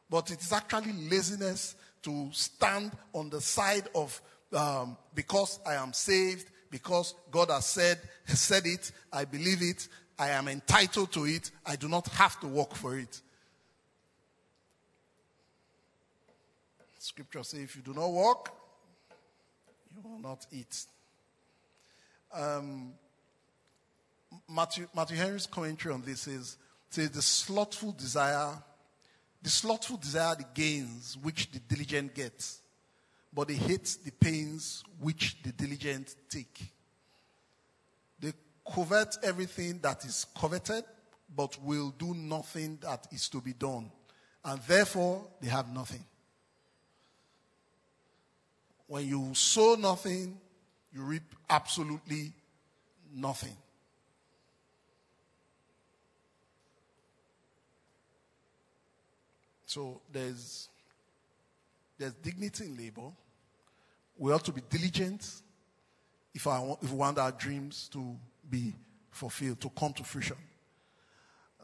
But 0.09 0.31
it 0.31 0.41
is 0.41 0.53
actually 0.53 0.93
laziness 1.11 1.75
to 2.03 2.29
stand 2.31 2.93
on 3.12 3.29
the 3.29 3.41
side 3.41 3.88
of 3.95 4.23
um, 4.53 4.97
because 5.15 5.59
I 5.67 5.75
am 5.75 5.93
saved, 5.93 6.49
because 6.71 7.17
God 7.33 7.50
has 7.50 7.67
said, 7.67 7.99
has 8.26 8.41
said 8.41 8.67
it, 8.67 8.93
I 9.12 9.25
believe 9.25 9.62
it, 9.62 9.88
I 10.17 10.31
am 10.31 10.47
entitled 10.47 11.12
to 11.12 11.25
it, 11.25 11.50
I 11.65 11.75
do 11.75 11.88
not 11.88 12.07
have 12.09 12.38
to 12.41 12.47
work 12.47 12.75
for 12.75 12.97
it. 12.97 13.21
Scripture 16.99 17.43
says, 17.43 17.61
if 17.61 17.76
you 17.76 17.83
do 17.83 17.95
not 17.95 18.11
work, 18.11 18.53
you 19.95 20.09
will 20.09 20.19
not 20.21 20.47
eat. 20.53 20.87
Um, 22.33 22.93
Matthew, 24.49 24.88
Matthew 24.95 25.16
Henry's 25.16 25.47
commentary 25.47 25.95
on 25.95 26.02
this 26.02 26.26
is 26.26 26.57
says 26.90 27.11
the 27.11 27.23
slothful 27.23 27.93
desire, 27.93 28.52
the 29.43 29.50
slothful 29.50 29.97
desire 29.97 30.35
the 30.35 30.47
gains 30.55 31.16
which 31.23 31.50
the 31.50 31.59
diligent 31.59 32.14
gets, 32.14 32.61
but 33.33 33.49
they 33.49 33.55
hate 33.55 33.99
the 34.05 34.12
pains 34.12 34.83
which 35.00 35.37
the 35.43 35.52
diligent 35.52 36.14
take. 36.31 36.73
They 38.21 38.33
covet 38.73 39.19
everything 39.23 39.81
that 39.83 40.05
is 40.05 40.26
coveted, 40.38 40.85
but 41.35 41.62
will 41.62 41.90
do 41.99 42.14
nothing 42.14 42.78
that 42.83 43.07
is 43.12 43.28
to 43.31 43.40
be 43.40 43.52
done. 43.52 43.90
And 44.45 44.61
therefore, 44.62 45.26
they 45.40 45.49
have 45.49 45.69
nothing. 45.73 46.05
When 48.87 49.07
you 49.07 49.35
sow 49.35 49.75
nothing, 49.75 50.38
you 50.93 51.02
reap 51.02 51.25
absolutely 51.50 52.33
nothing. 53.12 53.57
So 59.66 60.00
there's 60.12 60.68
there's 61.99 62.14
dignity 62.14 62.66
in 62.66 62.76
labor. 62.76 63.11
We 64.16 64.32
ought 64.32 64.44
to 64.44 64.52
be 64.52 64.62
diligent 64.68 65.42
if, 66.35 66.46
I 66.46 66.62
if 66.83 66.90
we 66.90 66.96
want 66.96 67.18
our 67.18 67.33
dreams 67.33 67.88
to 67.92 68.16
be 68.48 68.74
fulfilled, 69.11 69.61
to 69.62 69.70
come 69.70 69.92
to 69.94 70.05
fruition. 70.05 70.37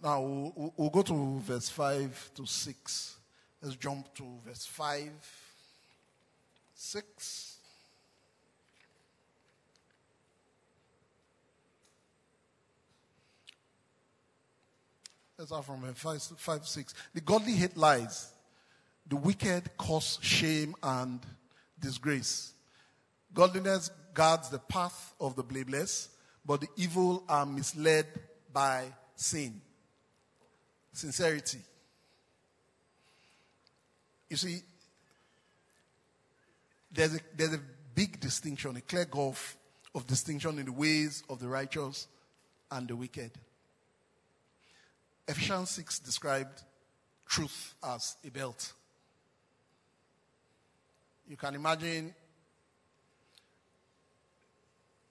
Now 0.02 0.20
we'll, 0.20 0.74
we'll 0.76 0.90
go 0.90 1.02
to 1.02 1.38
verse 1.40 1.68
5 1.68 2.30
to 2.34 2.46
6. 2.46 3.16
Let's 3.62 3.76
jump 3.76 4.12
to 4.14 4.24
verse 4.44 4.66
5, 4.66 5.10
6. 6.74 7.51
Let's 15.42 15.50
start 15.50 15.64
from 15.64 15.82
five, 15.94 16.22
five, 16.22 16.68
six. 16.68 16.94
The 17.14 17.20
godly 17.20 17.54
hate 17.54 17.76
lies. 17.76 18.30
The 19.08 19.16
wicked 19.16 19.76
cause 19.76 20.20
shame 20.22 20.76
and 20.84 21.18
disgrace. 21.80 22.52
Godliness 23.34 23.90
guards 24.14 24.50
the 24.50 24.60
path 24.60 25.14
of 25.20 25.34
the 25.34 25.42
blameless, 25.42 26.10
but 26.46 26.60
the 26.60 26.68
evil 26.76 27.24
are 27.28 27.44
misled 27.44 28.06
by 28.52 28.84
sin. 29.16 29.60
Sincerity. 30.92 31.58
You 34.30 34.36
see, 34.36 34.60
there's 36.92 37.16
a, 37.16 37.20
there's 37.36 37.54
a 37.54 37.60
big 37.96 38.20
distinction, 38.20 38.76
a 38.76 38.80
clear 38.80 39.06
gulf 39.06 39.56
of 39.92 40.06
distinction 40.06 40.60
in 40.60 40.66
the 40.66 40.72
ways 40.72 41.24
of 41.28 41.40
the 41.40 41.48
righteous 41.48 42.06
and 42.70 42.86
the 42.86 42.94
wicked. 42.94 43.32
Ephesians 45.28 45.70
6 45.70 46.00
described 46.00 46.62
truth 47.26 47.74
as 47.82 48.16
a 48.26 48.30
belt. 48.30 48.72
You 51.28 51.36
can 51.36 51.54
imagine 51.54 52.14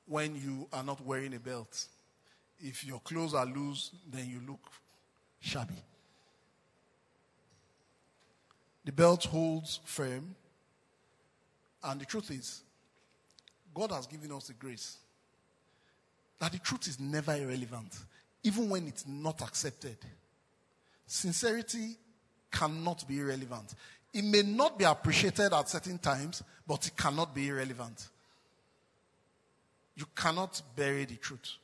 when 0.06 0.36
you 0.36 0.68
are 0.74 0.84
not 0.84 1.04
wearing 1.06 1.34
a 1.34 1.40
belt. 1.40 1.86
If 2.60 2.86
your 2.86 3.00
clothes 3.00 3.34
are 3.34 3.46
loose, 3.46 3.92
then 4.12 4.30
you 4.30 4.42
look 4.48 4.60
shabby. 5.40 5.82
The 8.84 8.92
belt 8.92 9.24
holds 9.24 9.80
firm. 9.86 10.36
And 11.84 12.00
the 12.00 12.06
truth 12.06 12.30
is, 12.30 12.62
God 13.74 13.92
has 13.92 14.06
given 14.06 14.32
us 14.32 14.48
the 14.48 14.54
grace 14.54 14.98
that 16.38 16.52
the 16.52 16.60
truth 16.60 16.88
is 16.88 17.00
never 17.00 17.34
irrelevant 17.36 17.98
even 18.44 18.70
when 18.70 18.88
it's 18.88 19.08
not 19.08 19.42
accepted. 19.42 19.98
Sincerity 21.06 21.98
cannot 22.52 23.08
be 23.08 23.20
irrelevant. 23.20 23.76
It 24.14 24.24
may 24.24 24.42
not 24.42 24.78
be 24.78 24.86
appreciated 24.86 25.54
at 25.54 25.70
certain 25.70 25.98
times, 25.98 26.44
but 26.68 26.86
it 26.88 26.98
cannot 26.98 27.34
be 27.34 27.48
irrelevant. 27.48 28.10
You 29.96 30.06
cannot 30.16 30.62
bury 30.76 31.06
the 31.06 31.16
truth. 31.16 31.58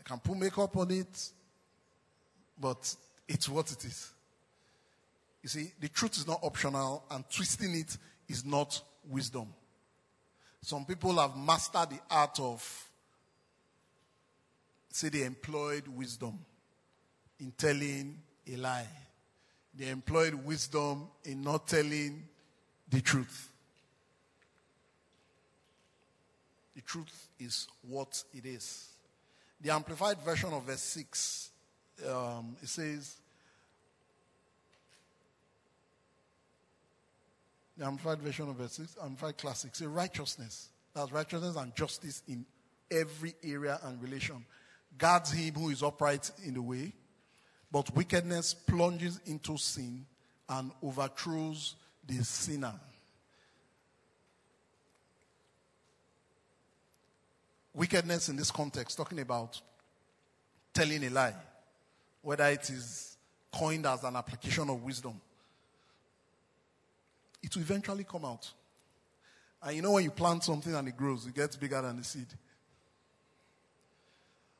I 0.00 0.08
can 0.08 0.18
put 0.18 0.36
makeup 0.36 0.76
on 0.76 0.90
it, 0.90 1.30
but 2.60 2.94
it's 3.28 3.48
what 3.48 3.70
it 3.70 3.84
is. 3.84 4.10
You 5.42 5.48
see, 5.48 5.72
the 5.80 5.88
truth 5.88 6.16
is 6.18 6.26
not 6.26 6.40
optional, 6.42 7.04
and 7.10 7.24
twisting 7.30 7.74
it 7.74 7.96
is 8.28 8.44
not 8.44 8.80
wisdom. 9.08 9.48
Some 10.62 10.84
people 10.84 11.18
have 11.18 11.36
mastered 11.36 11.90
the 11.90 11.98
art 12.08 12.38
of, 12.38 12.88
say, 14.90 15.08
they 15.08 15.24
employed 15.24 15.88
wisdom 15.88 16.38
in 17.40 17.52
telling 17.58 18.16
a 18.50 18.56
lie. 18.56 18.86
They 19.74 19.88
employed 19.88 20.34
wisdom 20.34 21.08
in 21.24 21.42
not 21.42 21.66
telling 21.66 22.22
the 22.88 23.00
truth. 23.00 23.48
The 26.76 26.82
truth 26.82 27.28
is 27.40 27.66
what 27.88 28.22
it 28.32 28.46
is. 28.46 28.88
The 29.60 29.70
amplified 29.70 30.18
version 30.18 30.52
of 30.52 30.64
verse 30.64 30.80
6, 30.80 31.50
um, 32.08 32.56
it 32.62 32.68
says, 32.68 33.16
The 37.76 37.86
Amplified 37.86 38.20
version 38.20 38.48
of 38.48 38.56
verse 38.56 38.72
6, 38.74 38.96
Amplified 39.02 39.38
Classic, 39.38 39.74
say 39.74 39.86
righteousness. 39.86 40.68
That's 40.94 41.10
righteousness 41.10 41.56
and 41.56 41.74
justice 41.74 42.22
in 42.28 42.44
every 42.90 43.34
area 43.42 43.78
and 43.84 44.02
relation. 44.02 44.44
Guards 44.98 45.32
him 45.32 45.54
who 45.54 45.70
is 45.70 45.82
upright 45.82 46.30
in 46.44 46.54
the 46.54 46.62
way, 46.62 46.92
but 47.70 47.94
wickedness 47.94 48.52
plunges 48.52 49.20
into 49.24 49.56
sin 49.56 50.04
and 50.48 50.70
overthrows 50.82 51.76
the 52.06 52.22
sinner. 52.22 52.74
Wickedness 57.74 58.28
in 58.28 58.36
this 58.36 58.50
context, 58.50 58.98
talking 58.98 59.20
about 59.20 59.58
telling 60.74 61.02
a 61.04 61.08
lie, 61.08 61.34
whether 62.20 62.44
it 62.44 62.68
is 62.68 63.16
coined 63.50 63.86
as 63.86 64.04
an 64.04 64.14
application 64.14 64.68
of 64.68 64.82
wisdom 64.82 65.18
it 67.42 67.54
will 67.54 67.62
eventually 67.62 68.04
come 68.04 68.24
out. 68.24 68.50
And 69.62 69.76
you 69.76 69.82
know 69.82 69.92
when 69.92 70.04
you 70.04 70.10
plant 70.10 70.44
something 70.44 70.74
and 70.74 70.88
it 70.88 70.96
grows, 70.96 71.26
it 71.26 71.34
gets 71.34 71.56
bigger 71.56 71.80
than 71.80 71.98
the 71.98 72.04
seed. 72.04 72.26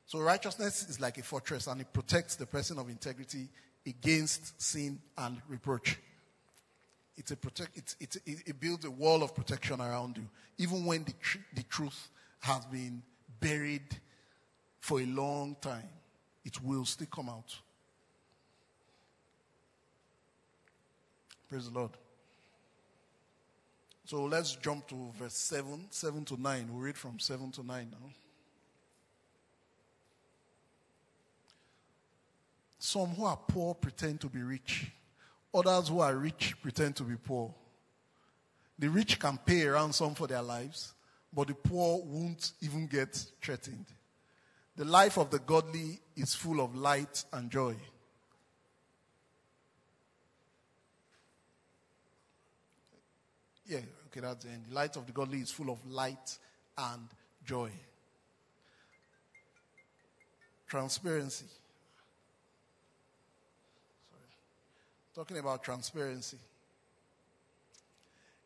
So 0.07 0.21
righteousness 0.21 0.89
is 0.89 1.01
like 1.01 1.19
a 1.19 1.23
fortress 1.23 1.67
and 1.67 1.81
it 1.81 1.93
protects 1.93 2.37
the 2.37 2.47
person 2.47 2.79
of 2.79 2.89
integrity 2.89 3.49
against 3.87 4.61
sin 4.61 5.01
and 5.17 5.41
reproach. 5.49 5.99
It's 7.17 7.31
a 7.31 7.37
protect, 7.37 7.77
it's, 7.77 7.97
it's, 8.01 8.17
it 8.27 8.61
builds 8.61 8.85
a 8.85 8.91
wall 8.91 9.23
of 9.23 9.35
protection 9.35 9.81
around 9.81 10.19
you. 10.19 10.27
Even 10.59 10.85
when 10.85 11.05
the, 11.05 11.13
tr- 11.21 11.39
the 11.55 11.63
truth 11.65 12.09
has 12.41 12.65
been 12.67 13.03
buried 13.41 13.97
for 14.81 15.01
a 15.01 15.07
long 15.07 15.57
time, 15.61 15.89
it 16.45 16.63
will 16.63 16.85
still 16.85 17.07
come 17.11 17.29
out. 17.29 17.57
Praise 21.49 21.71
the 21.71 21.79
Lord. 21.79 21.91
So 24.13 24.25
let's 24.25 24.57
jump 24.57 24.87
to 24.89 25.11
verse 25.19 25.33
7, 25.33 25.87
7 25.89 26.25
to 26.27 26.39
9. 26.39 26.69
We'll 26.71 26.83
read 26.83 26.99
from 26.99 27.19
7 27.19 27.51
to 27.53 27.63
9 27.63 27.89
now. 27.91 28.11
Some 32.79 33.07
who 33.07 33.25
are 33.25 33.39
poor 33.39 33.75
pretend 33.75 34.21
to 34.21 34.29
be 34.29 34.43
rich. 34.43 34.91
Others 35.55 35.89
who 35.89 36.01
are 36.01 36.15
rich 36.15 36.55
pretend 36.61 36.95
to 36.97 37.05
be 37.05 37.17
poor. 37.17 37.55
The 38.79 38.91
rich 38.91 39.19
can 39.19 39.39
pay 39.39 39.63
a 39.63 39.73
ransom 39.73 40.15
for 40.15 40.27
their 40.27 40.43
lives, 40.43 40.93
but 41.33 41.49
the 41.49 41.55
poor 41.55 42.03
won't 42.05 42.53
even 42.61 42.89
get 42.89 43.15
threatened. 43.41 43.87
The 44.77 44.85
life 44.85 45.17
of 45.17 45.31
the 45.31 45.39
godly 45.39 46.01
is 46.17 46.35
full 46.35 46.61
of 46.61 46.77
light 46.77 47.25
and 47.33 47.51
joy. 47.51 47.77
Yeah, 53.65 53.81
okay, 54.13 54.21
that's 54.21 54.45
the 54.45 54.51
end. 54.51 54.65
The 54.69 54.75
light 54.75 54.97
of 54.97 55.07
the 55.07 55.13
godly 55.13 55.39
is 55.39 55.51
full 55.51 55.71
of 55.71 55.79
light 55.87 56.39
and 56.77 57.09
joy. 57.45 57.71
Transparency. 60.69 61.47
Sorry. 64.11 64.23
Talking 65.15 65.39
about 65.39 65.63
transparency. 65.63 66.39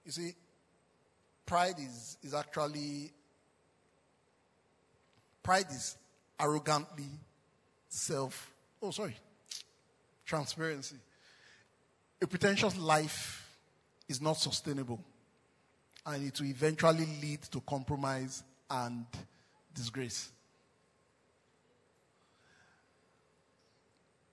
You 0.04 0.12
see, 0.12 0.34
pride 1.44 1.76
is, 1.78 2.16
is 2.22 2.32
actually, 2.32 3.10
pride 5.42 5.66
is 5.70 5.96
arrogantly 6.38 7.10
self, 7.88 8.52
oh, 8.82 8.92
sorry, 8.92 9.16
transparency. 10.24 10.96
A 12.22 12.26
pretentious 12.26 12.76
life 12.78 13.48
is 14.08 14.22
not 14.22 14.36
sustainable 14.36 15.00
and 16.06 16.24
it 16.26 16.40
will 16.40 16.48
eventually 16.48 17.06
lead 17.20 17.42
to 17.42 17.60
compromise 17.60 18.44
and 18.70 19.04
disgrace. 19.74 20.30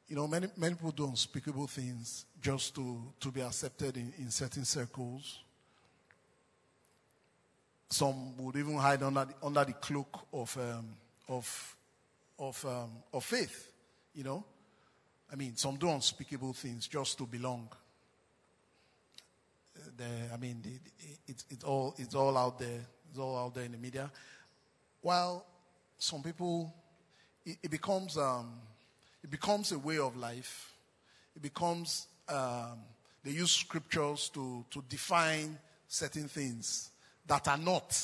You 0.07 0.15
know, 0.15 0.27
many, 0.27 0.47
many 0.55 0.75
people 0.75 0.91
do 0.91 1.07
unspeakable 1.07 1.65
things 1.67 2.25
just 2.39 2.75
to, 2.75 3.01
to 3.19 3.31
be 3.31 3.41
accepted 3.41 3.97
in, 3.97 4.13
in 4.19 4.29
certain 4.29 4.65
circles. 4.65 5.39
Some 7.89 8.37
would 8.37 8.55
even 8.55 8.77
hide 8.77 9.01
under 9.01 9.25
the, 9.25 9.33
under 9.45 9.65
the 9.65 9.73
cloak 9.73 10.27
of, 10.31 10.55
um, 10.57 10.89
of, 11.27 11.75
of, 12.37 12.65
um, 12.65 12.91
of 13.11 13.23
faith, 13.23 13.71
you 14.13 14.23
know. 14.23 14.43
I 15.31 15.35
mean, 15.35 15.55
some 15.55 15.77
do 15.77 15.89
unspeakable 15.89 16.53
things 16.53 16.87
just 16.87 17.17
to 17.17 17.25
belong 17.25 17.69
the, 19.97 20.33
I 20.33 20.37
mean, 20.37 20.61
it's, 21.27 21.45
it's, 21.49 21.63
all, 21.63 21.95
it's 21.97 22.15
all 22.15 22.37
out 22.37 22.59
there. 22.59 22.81
It's 23.09 23.19
all 23.19 23.37
out 23.37 23.53
there 23.53 23.63
in 23.63 23.71
the 23.71 23.77
media. 23.77 24.11
While 25.01 25.45
some 25.97 26.23
people, 26.23 26.73
it, 27.45 27.57
it 27.63 27.71
becomes, 27.71 28.17
um, 28.17 28.53
it 29.23 29.29
becomes 29.29 29.71
a 29.71 29.79
way 29.79 29.97
of 29.97 30.15
life. 30.17 30.73
It 31.35 31.41
becomes, 31.41 32.07
um, 32.29 32.79
they 33.23 33.31
use 33.31 33.51
scriptures 33.51 34.29
to, 34.33 34.65
to 34.71 34.83
define 34.89 35.57
certain 35.87 36.27
things 36.27 36.89
that 37.27 37.47
are 37.47 37.57
not. 37.57 37.97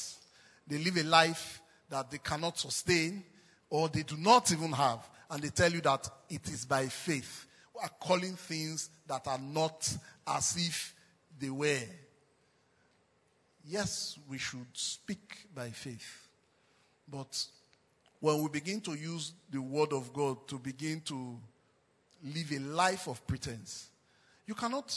They 0.67 0.77
live 0.77 0.97
a 0.97 1.03
life 1.03 1.61
that 1.89 2.11
they 2.11 2.19
cannot 2.19 2.57
sustain 2.59 3.23
or 3.69 3.89
they 3.89 4.03
do 4.03 4.17
not 4.17 4.51
even 4.51 4.71
have. 4.71 5.07
And 5.29 5.43
they 5.43 5.49
tell 5.49 5.71
you 5.71 5.81
that 5.81 6.07
it 6.29 6.47
is 6.47 6.65
by 6.65 6.87
faith. 6.87 7.45
We 7.75 7.81
are 7.81 7.91
calling 7.99 8.35
things 8.35 8.89
that 9.07 9.27
are 9.27 9.39
not 9.39 9.91
as 10.27 10.55
if 10.57 10.93
they 11.39 11.49
were. 11.49 11.79
Yes, 13.65 14.17
we 14.27 14.37
should 14.37 14.67
speak 14.73 15.47
by 15.53 15.69
faith. 15.69 16.27
But 17.07 17.45
when 18.19 18.41
we 18.41 18.49
begin 18.49 18.81
to 18.81 18.93
use 18.93 19.33
the 19.51 19.61
word 19.61 19.93
of 19.93 20.13
God 20.13 20.47
to 20.47 20.57
begin 20.57 21.01
to 21.01 21.37
live 22.23 22.51
a 22.51 22.59
life 22.59 23.07
of 23.07 23.25
pretense, 23.25 23.89
you 24.45 24.55
cannot, 24.55 24.95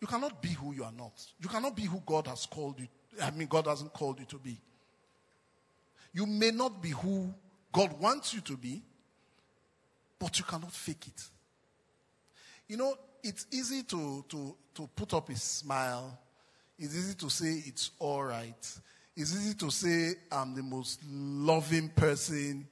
you 0.00 0.06
cannot 0.06 0.40
be 0.40 0.50
who 0.50 0.72
you 0.72 0.84
are 0.84 0.92
not. 0.92 1.12
You 1.40 1.48
cannot 1.48 1.74
be 1.74 1.84
who 1.84 2.02
God 2.04 2.26
has 2.26 2.46
called 2.46 2.78
you. 2.80 2.88
I 3.22 3.30
mean, 3.30 3.48
God 3.48 3.66
hasn't 3.66 3.92
called 3.92 4.20
you 4.20 4.26
to 4.26 4.38
be. 4.38 4.58
You 6.12 6.26
may 6.26 6.50
not 6.50 6.82
be 6.82 6.90
who 6.90 7.32
God 7.72 7.98
wants 8.00 8.34
you 8.34 8.40
to 8.42 8.56
be, 8.56 8.82
but 10.18 10.38
you 10.38 10.44
cannot 10.44 10.72
fake 10.72 11.06
it. 11.06 11.22
You 12.68 12.76
know, 12.76 12.94
it's 13.22 13.46
easy 13.50 13.82
to, 13.84 14.24
to, 14.28 14.54
to 14.74 14.88
put 14.94 15.14
up 15.14 15.28
a 15.28 15.36
smile. 15.36 16.18
It's 16.78 16.96
easy 16.96 17.14
to 17.14 17.28
say 17.28 17.62
it's 17.66 17.90
all 17.98 18.24
right. 18.24 18.80
It's 19.16 19.34
easy 19.34 19.54
to 19.54 19.70
say 19.70 20.14
I'm 20.32 20.54
the 20.54 20.62
most 20.62 21.00
loving 21.08 21.88
person 21.90 22.66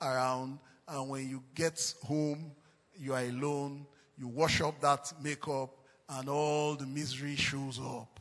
around. 0.00 0.58
And 0.86 1.08
when 1.08 1.28
you 1.28 1.42
get 1.54 1.94
home, 2.04 2.52
you 2.98 3.14
are 3.14 3.22
alone, 3.22 3.86
you 4.18 4.28
wash 4.28 4.60
up 4.60 4.80
that 4.80 5.12
makeup, 5.22 5.70
and 6.08 6.28
all 6.28 6.74
the 6.74 6.86
misery 6.86 7.36
shows 7.36 7.78
up. 7.78 8.18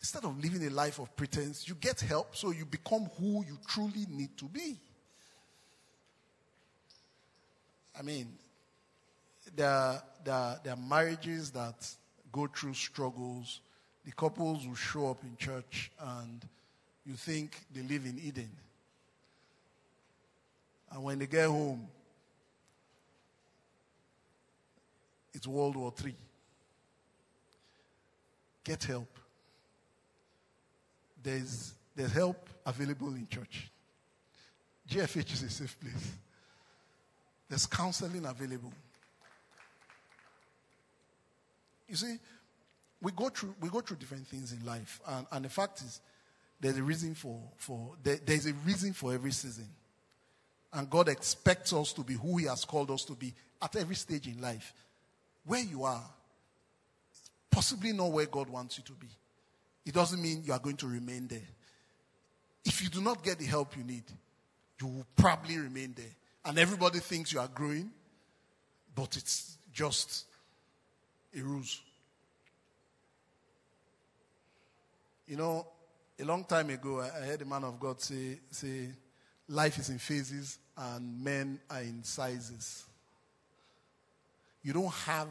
Instead 0.00 0.24
of 0.24 0.38
living 0.42 0.64
a 0.66 0.70
life 0.70 0.98
of 1.00 1.14
pretense, 1.16 1.66
you 1.68 1.74
get 1.74 2.00
help 2.00 2.36
so 2.36 2.50
you 2.50 2.64
become 2.64 3.10
who 3.18 3.44
you 3.44 3.58
truly 3.66 4.06
need 4.08 4.36
to 4.36 4.44
be. 4.44 4.76
I 7.98 8.02
mean, 8.02 8.28
there 9.56 9.70
are, 9.70 10.02
there, 10.24 10.34
are, 10.34 10.60
there 10.62 10.72
are 10.74 10.88
marriages 10.88 11.50
that 11.52 11.88
go 12.30 12.46
through 12.46 12.74
struggles. 12.74 13.60
The 14.04 14.12
couples 14.12 14.66
will 14.66 14.74
show 14.74 15.10
up 15.10 15.22
in 15.22 15.36
church 15.36 15.90
and 15.98 16.44
you 17.04 17.14
think 17.14 17.64
they 17.74 17.82
live 17.82 18.04
in 18.04 18.20
Eden. 18.22 18.50
And 20.90 21.02
when 21.02 21.18
they 21.18 21.26
get 21.26 21.46
home, 21.46 21.88
it's 25.32 25.46
World 25.46 25.76
War 25.76 25.92
III. 26.04 26.14
Get 28.64 28.84
help. 28.84 29.08
There's, 31.22 31.74
there's 31.94 32.12
help 32.12 32.48
available 32.64 33.08
in 33.08 33.26
church. 33.28 33.70
GFH 34.88 35.32
is 35.32 35.42
a 35.42 35.50
safe 35.50 35.78
place. 35.80 36.12
There's 37.48 37.66
counseling 37.66 38.24
available. 38.24 38.72
You 41.88 41.96
see, 41.96 42.16
we 43.00 43.12
go 43.12 43.28
through 43.28 43.54
we 43.60 43.68
go 43.68 43.80
through 43.80 43.98
different 43.98 44.26
things 44.26 44.52
in 44.52 44.64
life, 44.64 45.00
and, 45.06 45.26
and 45.32 45.44
the 45.44 45.48
fact 45.48 45.80
is, 45.82 46.00
there's 46.60 46.76
a 46.76 46.82
reason 46.82 47.14
for 47.14 47.40
for 47.56 47.92
there, 48.02 48.18
there's 48.24 48.46
a 48.46 48.52
reason 48.64 48.92
for 48.92 49.12
every 49.12 49.32
season, 49.32 49.68
and 50.72 50.88
God 50.90 51.08
expects 51.08 51.72
us 51.72 51.92
to 51.92 52.02
be 52.02 52.14
who 52.14 52.38
He 52.38 52.46
has 52.46 52.64
called 52.64 52.90
us 52.90 53.04
to 53.04 53.14
be 53.14 53.32
at 53.62 53.76
every 53.76 53.94
stage 53.94 54.26
in 54.26 54.40
life. 54.40 54.72
Where 55.44 55.62
you 55.62 55.84
are, 55.84 56.04
possibly 57.50 57.92
not 57.92 58.10
where 58.10 58.26
God 58.26 58.48
wants 58.48 58.78
you 58.78 58.84
to 58.84 58.92
be. 58.92 59.06
It 59.84 59.94
doesn't 59.94 60.20
mean 60.20 60.42
you 60.44 60.52
are 60.52 60.58
going 60.58 60.76
to 60.78 60.88
remain 60.88 61.28
there. 61.28 61.38
If 62.64 62.82
you 62.82 62.88
do 62.88 63.00
not 63.00 63.22
get 63.22 63.38
the 63.38 63.44
help 63.44 63.76
you 63.76 63.84
need, 63.84 64.02
you 64.80 64.88
will 64.88 65.06
probably 65.14 65.58
remain 65.58 65.94
there, 65.96 66.14
and 66.44 66.58
everybody 66.58 66.98
thinks 66.98 67.32
you 67.32 67.38
are 67.38 67.48
growing, 67.48 67.90
but 68.94 69.16
it's 69.16 69.58
just 69.72 70.24
You 75.26 75.36
know, 75.36 75.66
a 76.18 76.24
long 76.24 76.44
time 76.44 76.70
ago, 76.70 77.00
I 77.00 77.26
heard 77.26 77.42
a 77.42 77.44
man 77.44 77.64
of 77.64 77.78
God 77.78 78.00
say, 78.00 78.38
say, 78.50 78.88
life 79.48 79.78
is 79.78 79.90
in 79.90 79.98
phases 79.98 80.58
and 80.76 81.22
men 81.22 81.60
are 81.70 81.82
in 81.82 82.02
sizes. 82.04 82.84
You 84.62 84.72
don't 84.72 84.92
have, 84.92 85.28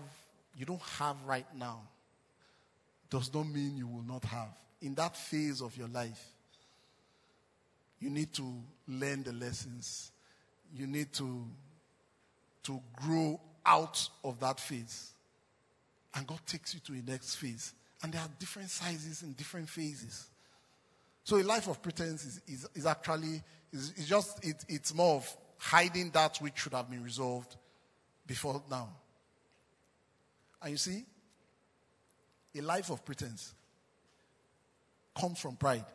you 0.55 0.65
don't 0.65 0.81
have 0.97 1.15
right 1.25 1.47
now 1.57 1.81
does 3.09 3.33
not 3.33 3.47
mean 3.47 3.77
you 3.77 3.87
will 3.87 4.03
not 4.03 4.23
have. 4.25 4.49
In 4.81 4.93
that 4.95 5.15
phase 5.15 5.61
of 5.61 5.75
your 5.77 5.87
life, 5.87 6.23
you 7.99 8.09
need 8.09 8.33
to 8.33 8.43
learn 8.87 9.23
the 9.23 9.33
lessons. 9.33 10.11
You 10.75 10.85
need 10.85 11.13
to, 11.13 11.45
to 12.63 12.81
grow 13.01 13.39
out 13.65 14.09
of 14.23 14.39
that 14.41 14.59
phase. 14.59 15.14
And 16.15 16.25
God 16.25 16.39
takes 16.45 16.73
you 16.73 16.79
to 16.81 16.91
the 16.93 17.11
next 17.11 17.35
phase. 17.35 17.73
And 18.01 18.13
there 18.13 18.21
are 18.21 18.29
different 18.39 18.69
sizes 18.69 19.21
and 19.21 19.35
different 19.35 19.69
phases. 19.69 20.27
So 21.23 21.37
a 21.37 21.43
life 21.43 21.67
of 21.67 21.81
pretense 21.81 22.23
is, 22.23 22.41
is, 22.47 22.67
is 22.75 22.85
actually, 22.85 23.41
is, 23.71 23.91
is 23.97 24.07
just, 24.07 24.45
it, 24.45 24.63
it's 24.69 24.93
more 24.93 25.15
of 25.15 25.37
hiding 25.57 26.11
that 26.11 26.37
which 26.37 26.57
should 26.57 26.73
have 26.73 26.89
been 26.89 27.03
resolved 27.03 27.55
before 28.27 28.61
now. 28.69 28.89
And 30.61 30.71
you 30.71 30.77
see, 30.77 31.03
a 32.57 32.61
life 32.61 32.89
of 32.89 33.03
pretense 33.03 33.53
comes 35.19 35.39
from 35.39 35.55
pride. 35.55 35.85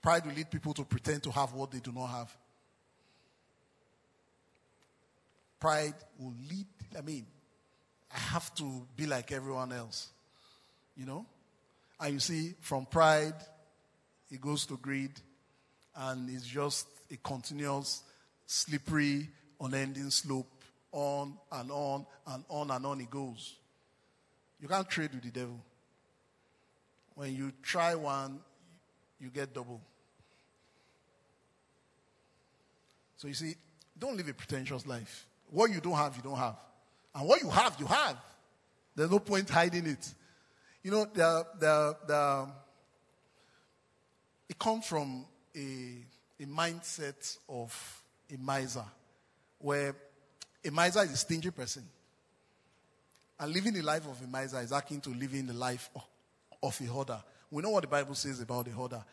Pride 0.00 0.26
will 0.26 0.34
lead 0.34 0.50
people 0.50 0.74
to 0.74 0.84
pretend 0.84 1.22
to 1.24 1.30
have 1.30 1.52
what 1.52 1.70
they 1.70 1.78
do 1.78 1.92
not 1.92 2.06
have. 2.06 2.36
Pride 5.60 5.94
will 6.18 6.34
lead, 6.50 6.66
I 6.98 7.02
mean, 7.02 7.26
I 8.14 8.18
have 8.18 8.54
to 8.56 8.86
be 8.96 9.06
like 9.06 9.32
everyone 9.32 9.72
else. 9.72 10.08
You 10.96 11.06
know? 11.06 11.26
And 11.98 12.14
you 12.14 12.20
see, 12.20 12.54
from 12.60 12.86
pride, 12.86 13.34
it 14.30 14.40
goes 14.40 14.66
to 14.66 14.76
greed, 14.76 15.12
and 15.94 16.28
it's 16.30 16.46
just 16.46 16.86
a 17.10 17.16
continuous, 17.16 18.02
slippery, 18.46 19.28
unending 19.60 20.10
slope, 20.10 20.48
on 20.90 21.34
and 21.50 21.70
on 21.70 22.06
and 22.26 22.44
on 22.48 22.70
and 22.70 22.86
on 22.86 23.00
it 23.00 23.10
goes. 23.10 23.54
You 24.60 24.68
can't 24.68 24.88
trade 24.88 25.12
with 25.12 25.22
the 25.22 25.30
devil. 25.30 25.58
When 27.14 27.34
you 27.34 27.52
try 27.62 27.94
one, 27.94 28.40
you 29.20 29.28
get 29.28 29.52
double. 29.52 29.80
So 33.16 33.28
you 33.28 33.34
see, 33.34 33.54
don't 33.98 34.16
live 34.16 34.28
a 34.28 34.34
pretentious 34.34 34.86
life. 34.86 35.26
What 35.50 35.70
you 35.70 35.80
don't 35.80 35.94
have, 35.94 36.16
you 36.16 36.22
don't 36.22 36.38
have. 36.38 36.56
And 37.14 37.28
what 37.28 37.42
you 37.42 37.50
have, 37.50 37.76
you 37.78 37.86
have. 37.86 38.16
There's 38.94 39.10
no 39.10 39.18
point 39.18 39.48
hiding 39.48 39.86
it. 39.86 40.14
You 40.82 40.90
know, 40.90 41.04
the, 41.04 41.46
the, 41.58 41.96
the, 42.06 42.48
it 44.48 44.58
comes 44.58 44.86
from 44.86 45.24
a, 45.54 46.04
a 46.40 46.46
mindset 46.46 47.38
of 47.48 48.02
a 48.32 48.36
miser, 48.38 48.84
where 49.58 49.94
a 50.64 50.70
miser 50.70 51.02
is 51.02 51.12
a 51.12 51.16
stingy 51.16 51.50
person. 51.50 51.84
And 53.38 53.52
living 53.52 53.74
the 53.74 53.82
life 53.82 54.06
of 54.06 54.20
a 54.22 54.26
miser 54.26 54.60
is 54.60 54.72
akin 54.72 55.00
to 55.02 55.10
living 55.10 55.46
the 55.46 55.52
life 55.52 55.90
of, 56.62 56.80
a 56.80 56.84
hoarder. 56.84 57.22
We 57.50 57.62
know 57.62 57.70
what 57.70 57.82
the 57.82 57.88
Bible 57.88 58.14
says 58.14 58.40
about 58.40 58.66
the 58.66 58.70
hoarder. 58.70 59.04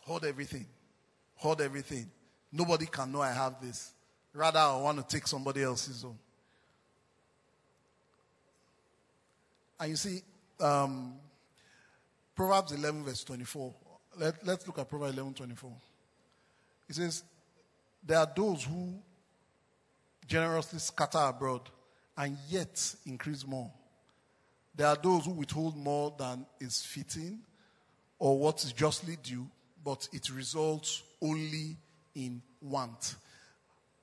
Hoard 0.00 0.24
everything. 0.24 0.66
Hoard 1.34 1.60
everything. 1.60 2.10
Nobody 2.52 2.86
can 2.86 3.12
know 3.12 3.20
I 3.20 3.32
have 3.32 3.60
this. 3.60 3.92
Rather, 4.32 4.58
I 4.58 4.76
want 4.76 4.98
to 4.98 5.16
take 5.16 5.26
somebody 5.26 5.62
else's 5.62 6.04
own. 6.04 6.18
And 9.80 9.90
you 9.90 9.96
see, 9.96 10.22
um, 10.60 11.14
Proverbs 12.34 12.72
11, 12.72 13.04
verse 13.04 13.24
24. 13.24 13.74
Let, 14.18 14.46
let's 14.46 14.66
look 14.66 14.78
at 14.78 14.88
Proverbs 14.88 15.14
11, 15.14 15.34
24. 15.34 15.72
It 16.88 16.94
says, 16.94 17.22
There 18.04 18.18
are 18.18 18.30
those 18.34 18.64
who 18.64 18.94
generously 20.26 20.78
scatter 20.78 21.18
abroad 21.18 21.62
and 22.16 22.36
yet 22.48 22.94
increase 23.06 23.46
more. 23.46 23.70
There 24.74 24.86
are 24.86 24.98
those 25.00 25.24
who 25.24 25.32
withhold 25.32 25.76
more 25.76 26.14
than 26.18 26.46
is 26.60 26.82
fitting 26.82 27.40
or 28.18 28.38
what 28.38 28.62
is 28.64 28.72
justly 28.72 29.16
due, 29.22 29.48
but 29.84 30.08
it 30.12 30.30
results 30.30 31.02
only 31.22 31.76
in 32.18 32.42
want. 32.60 33.14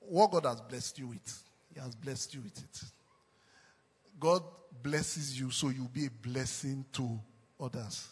What 0.00 0.30
God 0.30 0.46
has 0.46 0.60
blessed 0.60 0.98
you 0.98 1.08
with, 1.08 1.42
He 1.72 1.80
has 1.80 1.94
blessed 1.94 2.34
you 2.34 2.40
with 2.40 2.58
it. 2.58 2.82
God 4.18 4.42
blesses 4.82 5.38
you 5.38 5.50
so 5.50 5.68
you'll 5.68 5.88
be 5.88 6.06
a 6.06 6.10
blessing 6.10 6.84
to 6.94 7.20
others. 7.60 8.08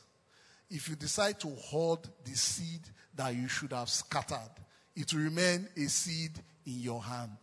If 0.71 0.89
you 0.89 0.97
decide 0.97 1.41
to 1.41 1.49
hoard 1.49 2.01
the 2.25 2.37
seed 2.37 2.81
that 3.15 3.35
you 3.35 3.49
should 3.49 3.73
have 3.73 3.89
scattered, 3.89 4.51
it 4.95 5.13
will 5.13 5.23
remain 5.23 5.69
a 5.77 5.89
seed 5.89 6.33
in 6.67 6.81
your 6.81 7.03
hand. 7.03 7.37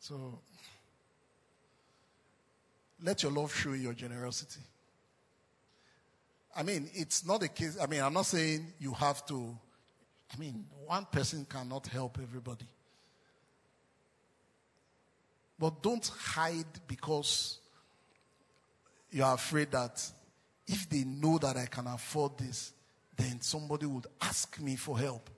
So, 0.00 0.38
let 3.02 3.22
your 3.22 3.32
love 3.32 3.54
show 3.54 3.72
your 3.72 3.92
generosity. 3.92 4.60
I 6.58 6.64
mean, 6.64 6.90
it's 6.92 7.24
not 7.24 7.44
a 7.44 7.48
case, 7.48 7.78
I 7.80 7.86
mean, 7.86 8.02
I'm 8.02 8.12
not 8.12 8.26
saying 8.26 8.66
you 8.80 8.92
have 8.94 9.24
to, 9.26 9.56
I 10.34 10.36
mean, 10.38 10.66
one 10.86 11.06
person 11.06 11.46
cannot 11.48 11.86
help 11.86 12.18
everybody. 12.20 12.66
But 15.56 15.80
don't 15.80 16.04
hide 16.08 16.66
because 16.88 17.60
you 19.12 19.22
are 19.22 19.34
afraid 19.34 19.70
that 19.70 20.04
if 20.66 20.90
they 20.90 21.04
know 21.04 21.38
that 21.38 21.56
I 21.56 21.66
can 21.66 21.86
afford 21.86 22.36
this, 22.38 22.72
then 23.16 23.40
somebody 23.40 23.86
would 23.86 24.08
ask 24.20 24.58
me 24.60 24.74
for 24.74 24.98
help. 24.98 25.30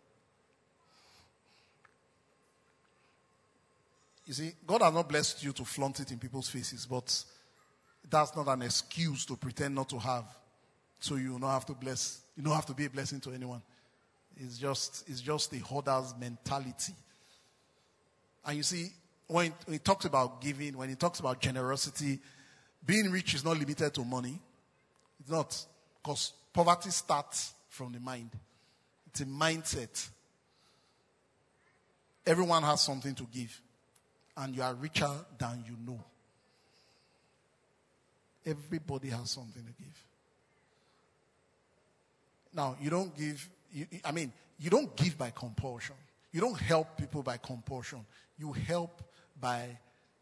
You 4.25 4.33
see, 4.33 4.53
God 4.67 4.81
has 4.81 4.95
not 4.95 5.07
blessed 5.07 5.45
you 5.45 5.53
to 5.53 5.67
flaunt 5.67 6.01
it 6.01 6.13
in 6.13 6.19
people's 6.19 6.49
faces, 6.49 6.87
but 6.87 7.25
that's 8.09 8.35
not 8.35 8.49
an 8.49 8.63
excuse 8.63 9.27
to 9.27 9.37
pretend 9.37 9.75
not 9.75 9.91
to 9.91 9.99
have. 9.99 10.25
So 11.01 11.17
you 11.17 11.39
don't 11.39 11.43
have 11.43 11.67
to 11.67 11.73
bless, 11.73 12.21
you 12.37 12.43
don't 12.43 12.55
have 12.55 12.67
to 12.67 12.75
be 12.75 12.85
a 12.85 12.91
blessing 12.91 13.21
to 13.21 13.33
anyone. 13.33 13.63
It's 14.37 14.59
just, 14.59 15.09
it's 15.09 15.21
just 15.21 15.53
a 15.55 15.59
hoarder's 15.59 16.15
mentality. 16.19 16.95
And 18.45 18.57
you 18.57 18.63
see, 18.63 18.89
when 19.27 19.53
he 19.69 19.79
talks 19.79 20.05
about 20.05 20.41
giving, 20.41 20.77
when 20.77 20.89
he 20.89 20.95
talks 20.95 21.21
about 21.21 21.41
generosity, 21.41 22.19
being 22.85 23.11
rich 23.11 23.35
is 23.35 23.45
not 23.45 23.59
limited 23.59 23.93
to 23.95 24.05
money. 24.05 24.39
It's 25.21 25.31
not. 25.31 25.67
Because 26.03 26.33
poverty 26.53 26.91
starts 26.91 27.53
from 27.69 27.93
the 27.93 28.01
mind. 28.01 28.31
It's 29.09 29.21
a 29.21 29.27
mindset. 29.27 30.09
Everyone 32.27 32.63
has 32.63 32.81
something 32.81 33.15
to 33.15 33.27
give. 33.33 33.61
And 34.37 34.55
you 34.55 34.63
are 34.63 34.75
richer 34.75 35.11
than 35.39 35.65
you 35.67 35.77
know. 35.87 36.03
Everybody 38.47 39.09
has 39.09 39.31
something 39.31 39.63
to 39.63 39.73
give. 39.83 40.05
Now, 42.53 42.77
you 42.81 42.91
don't 42.91 43.17
give, 43.17 43.49
you, 43.73 43.87
I 44.05 44.13
mean, 44.13 44.33
you 44.59 44.71
don't 44.71 44.95
give 44.97 45.17
by 45.17 45.31
compulsion. 45.31 45.97
You 46.33 46.41
don't 46.41 46.59
help 46.59 46.97
people 46.97 47.23
by 47.23 47.37
compulsion. 47.39 48.05
You 48.39 48.53
help 48.53 49.03
by 49.41 49.79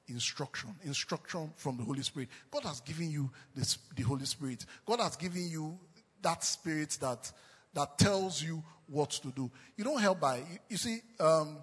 instruction. 0.09 0.75
Instruction 0.85 1.53
from 1.57 1.77
the 1.77 1.85
Holy 1.85 2.03
Spirit. 2.03 2.29
God 2.51 2.64
has 2.64 2.81
given 2.81 3.11
you 3.11 3.31
this, 3.55 3.79
the 3.95 4.03
Holy 4.03 4.25
Spirit. 4.25 4.64
God 4.87 5.01
has 5.01 5.17
given 5.17 5.49
you 5.49 5.79
that 6.23 6.43
spirit 6.45 6.97
that, 7.01 7.31
that 7.75 7.99
tells 7.99 8.43
you 8.43 8.62
what 8.87 9.11
to 9.11 9.29
do. 9.29 9.51
You 9.77 9.85
don't 9.85 10.01
help 10.01 10.21
by, 10.21 10.38
you, 10.38 10.59
you 10.71 10.77
see, 10.77 11.01
um, 11.21 11.59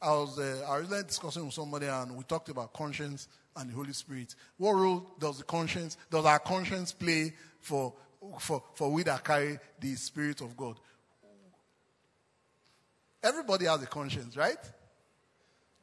I 0.00 0.10
was, 0.10 0.38
uh, 0.38 0.66
I 0.68 0.80
was 0.80 1.04
discussing 1.04 1.44
with 1.46 1.54
somebody 1.54 1.86
and 1.86 2.16
we 2.16 2.24
talked 2.24 2.50
about 2.50 2.72
conscience 2.74 3.28
and 3.56 3.70
the 3.70 3.74
Holy 3.74 3.94
Spirit. 3.94 4.34
What 4.58 4.72
role 4.72 5.10
does 5.18 5.38
the 5.38 5.44
conscience, 5.44 5.96
does 6.10 6.26
our 6.26 6.38
conscience 6.38 6.92
play 6.92 7.32
for, 7.60 7.94
for, 8.38 8.62
for 8.74 8.90
we 8.90 9.02
that 9.04 9.24
carry 9.24 9.58
the 9.80 9.94
Spirit 9.94 10.40
of 10.40 10.56
God? 10.56 10.78
Everybody 13.22 13.66
has 13.66 13.82
a 13.82 13.86
conscience, 13.86 14.36
right? 14.36 14.58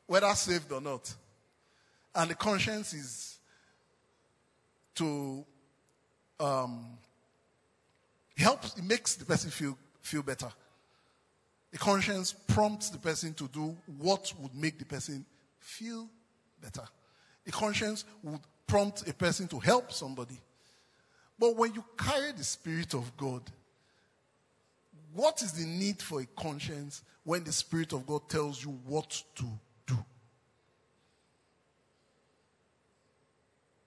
Whether 0.07 0.33
saved 0.35 0.71
or 0.71 0.81
not. 0.81 1.13
And 2.15 2.31
the 2.31 2.35
conscience 2.35 2.93
is 2.93 3.39
to 4.95 5.43
um, 6.39 6.97
helps, 8.37 8.77
it 8.77 8.83
makes 8.83 9.15
the 9.15 9.25
person 9.25 9.49
feel, 9.49 9.77
feel 10.01 10.23
better. 10.23 10.49
The 11.71 11.77
conscience 11.77 12.33
prompts 12.47 12.89
the 12.89 12.99
person 12.99 13.33
to 13.35 13.47
do 13.47 13.75
what 13.97 14.31
would 14.39 14.53
make 14.55 14.77
the 14.77 14.85
person 14.85 15.25
feel 15.59 16.07
better. 16.61 16.83
The 17.45 17.51
conscience 17.51 18.05
would 18.21 18.39
prompt 18.67 19.07
a 19.07 19.13
person 19.13 19.47
to 19.49 19.59
help 19.59 19.91
somebody. 19.91 20.39
But 21.43 21.57
when 21.57 21.73
you 21.73 21.83
carry 21.97 22.31
the 22.31 22.43
Spirit 22.45 22.93
of 22.93 23.17
God, 23.17 23.41
what 25.13 25.41
is 25.41 25.51
the 25.51 25.65
need 25.65 26.01
for 26.01 26.21
a 26.21 26.25
conscience 26.25 27.01
when 27.25 27.43
the 27.43 27.51
Spirit 27.51 27.91
of 27.91 28.07
God 28.07 28.29
tells 28.29 28.63
you 28.63 28.69
what 28.85 29.09
to 29.35 29.43
do? 29.85 29.97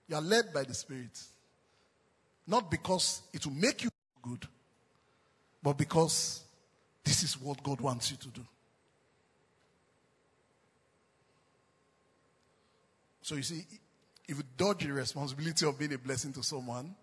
You 0.07 0.17
are 0.17 0.21
led 0.21 0.53
by 0.53 0.65
the 0.65 0.75
Spirit. 0.75 1.19
Not 2.45 2.69
because 2.69 3.23
it 3.33 3.43
will 3.43 3.55
make 3.55 3.83
you 3.83 3.89
good, 4.21 4.45
but 5.63 5.79
because 5.79 6.43
this 7.03 7.23
is 7.23 7.41
what 7.41 7.63
God 7.63 7.81
wants 7.81 8.11
you 8.11 8.17
to 8.17 8.27
do. 8.27 8.45
So 13.23 13.33
you 13.33 13.41
see, 13.41 13.65
if 14.27 14.37
you 14.37 14.43
dodge 14.55 14.85
the 14.85 14.93
responsibility 14.93 15.65
of 15.65 15.79
being 15.79 15.93
a 15.93 15.97
blessing 15.97 16.31
to 16.33 16.43
someone, 16.43 16.93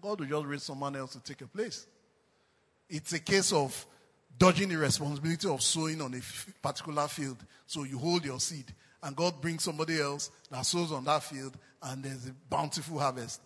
God 0.00 0.20
will 0.20 0.26
just 0.26 0.46
raise 0.46 0.62
someone 0.62 0.96
else 0.96 1.12
to 1.12 1.20
take 1.20 1.42
a 1.42 1.46
place. 1.46 1.86
It's 2.88 3.12
a 3.12 3.20
case 3.20 3.52
of 3.52 3.86
dodging 4.38 4.68
the 4.68 4.76
responsibility 4.76 5.48
of 5.48 5.62
sowing 5.62 6.00
on 6.00 6.14
a 6.14 6.18
f- 6.18 6.48
particular 6.62 7.08
field. 7.08 7.38
So 7.66 7.84
you 7.84 7.98
hold 7.98 8.24
your 8.24 8.40
seed, 8.40 8.72
and 9.02 9.14
God 9.14 9.40
brings 9.40 9.64
somebody 9.64 10.00
else 10.00 10.30
that 10.50 10.62
sows 10.62 10.92
on 10.92 11.04
that 11.04 11.22
field, 11.22 11.56
and 11.82 12.02
there's 12.02 12.26
a 12.26 12.34
bountiful 12.48 12.98
harvest. 12.98 13.40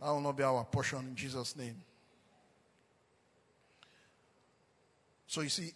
That 0.00 0.10
will 0.10 0.20
not 0.20 0.36
be 0.36 0.42
our 0.42 0.64
portion 0.64 0.98
in 1.00 1.16
Jesus' 1.16 1.56
name. 1.56 1.76
So 5.26 5.40
you 5.40 5.48
see, 5.48 5.72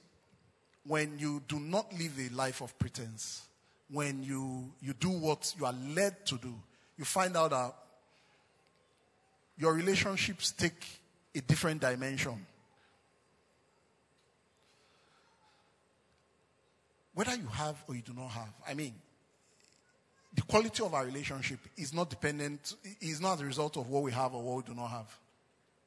when 0.85 1.18
you 1.18 1.42
do 1.49 1.59
not 1.59 1.92
live 1.92 2.12
a 2.18 2.35
life 2.35 2.61
of 2.61 2.79
pretense, 2.79 3.42
when 3.90 4.23
you, 4.23 4.71
you 4.81 4.92
do 4.94 5.11
what 5.11 5.55
you 5.59 5.66
are 5.66 5.75
led 5.94 6.25
to 6.27 6.37
do, 6.37 6.55
you 6.97 7.05
find 7.05 7.37
out 7.37 7.51
that 7.51 7.75
your 9.59 9.75
relationships 9.75 10.53
take 10.53 10.87
a 11.35 11.40
different 11.40 11.81
dimension. 11.81 12.47
whether 17.18 17.35
you 17.35 17.49
have 17.49 17.75
or 17.88 17.97
you 17.97 18.03
do 18.03 18.12
not 18.14 18.29
have, 18.29 18.53
I 18.68 18.75
mean, 18.75 18.94
the 20.33 20.42
quality 20.42 20.85
of 20.85 20.94
our 20.94 21.05
relationship 21.05 21.59
is 21.77 21.92
not 21.92 22.09
dependent, 22.11 22.77
is 23.01 23.21
not 23.21 23.38
the 23.38 23.44
result 23.44 23.77
of 23.77 23.90
what 23.90 24.05
we 24.05 24.12
have 24.12 24.35
or 24.35 24.40
what 24.40 24.57
we 24.59 24.73
do 24.73 24.81
not 24.81 24.87
have. 24.87 25.18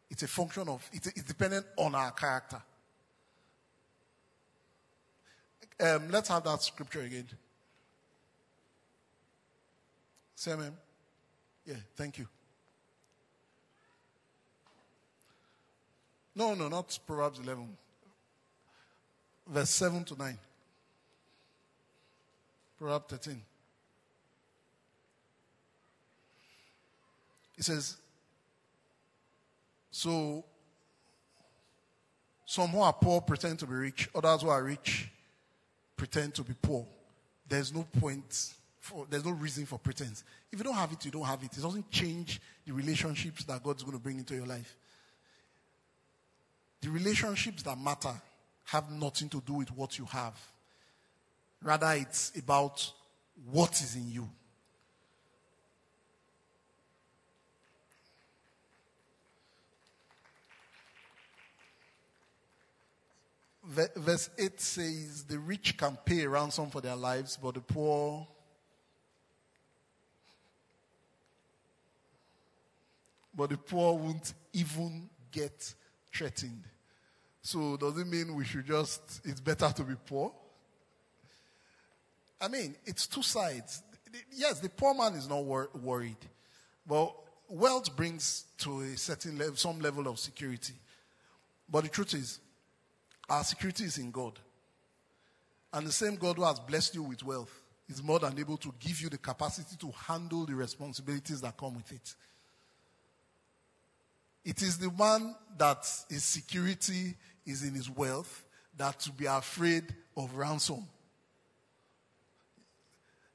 It's 0.10 0.24
a 0.24 0.28
function 0.28 0.68
of, 0.68 0.86
it's, 0.92 1.08
it's 1.08 1.24
dependent 1.24 1.66
on 1.78 1.96
our 1.96 2.12
character. 2.12 2.62
Um, 5.80 6.12
let's 6.12 6.28
have 6.28 6.44
that 6.44 6.62
scripture 6.64 7.00
again. 7.00 7.30
Say 10.36 10.52
amen. 10.52 10.74
Yeah, 11.66 11.76
thank 11.96 12.18
you. 12.18 12.28
No, 16.36 16.54
no, 16.54 16.70
not 16.70 16.98
Proverbs 17.06 17.40
11. 17.40 17.68
Verse 19.48 19.70
7 19.70 20.04
to 20.06 20.18
9. 20.18 20.38
Proverbs 22.78 23.06
13. 23.10 23.42
It 27.58 27.64
says, 27.64 27.98
So 29.92 30.44
some 32.46 32.70
who 32.70 32.82
are 32.82 32.94
poor 32.94 33.22
pretend 33.22 33.60
to 33.60 33.68
be 33.68 33.76
rich, 33.76 34.10
others 34.16 34.42
who 34.42 34.50
are 34.50 34.64
rich 34.64 35.10
pretend 35.96 36.34
to 36.36 36.44
be 36.44 36.54
poor. 36.60 36.86
There's 37.48 37.74
no 37.74 37.84
point 38.00 38.54
for, 38.80 39.06
there's 39.10 39.24
no 39.24 39.32
reason 39.32 39.66
for 39.66 39.78
pretense. 39.78 40.24
If 40.52 40.58
you 40.60 40.64
don't 40.64 40.74
have 40.74 40.92
it, 40.92 41.06
you 41.06 41.12
don't 41.12 41.26
have 41.26 41.44
it. 41.44 41.56
It 41.56 41.62
doesn't 41.62 41.92
change 41.92 42.42
the 42.66 42.74
relationships 42.74 43.44
that 43.44 43.64
God's 43.64 43.84
going 43.84 43.96
to 43.96 44.04
bring 44.04 44.18
into 44.18 44.34
your 44.34 44.48
life. 44.48 44.76
The 46.82 46.90
relationships 46.90 47.64
that 47.64 47.78
matter 47.78 48.14
have 48.66 48.92
nothing 48.92 49.30
to 49.30 49.42
do 49.42 49.54
with 49.54 49.72
what 49.72 49.98
you 49.98 50.06
have. 50.06 50.34
Rather, 51.62 51.94
it's 51.94 52.32
about 52.38 52.92
what 53.52 53.80
is 53.82 53.96
in 53.96 54.10
you. 54.10 54.30
Verse 63.64 64.30
8 64.38 64.60
says, 64.60 65.24
The 65.24 65.38
rich 65.38 65.78
can 65.78 65.98
pay 66.04 66.24
a 66.24 66.30
ransom 66.30 66.70
for 66.70 66.82
their 66.82 66.96
lives, 66.96 67.38
but 67.42 67.54
the 67.54 67.62
poor. 67.62 68.28
But 73.34 73.52
the 73.52 73.58
poor 73.58 73.98
won't 73.98 74.34
even 74.52 75.10
get 75.32 75.74
threatened. 76.14 76.64
So, 77.42 77.78
does 77.78 77.98
it 77.98 78.08
mean 78.08 78.36
we 78.36 78.46
should 78.46 78.66
just, 78.66 79.22
it's 79.24 79.40
better 79.40 79.70
to 79.70 79.84
be 79.84 79.96
poor? 80.06 80.32
I 82.40 82.48
mean, 82.48 82.76
it's 82.86 83.08
two 83.08 83.24
sides. 83.24 83.84
Yes, 84.36 84.60
the 84.60 84.70
poor 84.70 84.94
man 84.94 85.14
is 85.14 85.28
not 85.28 85.44
wor- 85.44 85.70
worried, 85.82 86.18
but 86.86 87.16
wealth 87.50 87.96
brings 87.96 88.46
to 88.60 88.82
a 88.82 88.98
certain 88.98 89.38
level, 89.38 89.56
some 89.56 89.80
level 89.80 90.08
of 90.08 90.20
security. 90.20 90.74
But 91.70 91.84
the 91.84 91.90
truth 91.90 92.14
is, 92.14 92.40
our 93.30 93.44
security 93.44 93.86
is 93.86 93.98
in 93.98 94.12
God. 94.12 94.40
And 95.74 95.88
the 95.88 95.92
same 95.92 96.16
God 96.16 96.36
who 96.36 96.44
has 96.44 96.60
blessed 96.60 96.96
you 96.96 97.04
with 97.04 97.24
wealth 97.24 97.54
is 97.88 98.04
more 98.04 98.20
than 98.20 98.38
able 98.38 98.58
to 98.58 98.74
give 98.80 99.02
you 99.02 99.10
the 99.10 99.18
capacity 99.18 99.76
to 99.78 99.92
handle 100.08 100.46
the 100.46 100.56
responsibilities 100.56 101.42
that 101.42 101.58
come 101.58 101.76
with 101.76 101.92
it. 101.92 102.16
It 104.44 104.62
is 104.62 104.78
the 104.78 104.90
one 104.90 105.36
that 105.58 105.88
his 106.10 106.24
security 106.24 107.16
is 107.46 107.64
in 107.64 107.74
his 107.74 107.90
wealth 107.90 108.44
that 108.78 109.00
to 109.02 109.12
be 109.12 109.26
afraid 109.26 109.84
of 110.18 110.36
ransom. 110.36 110.88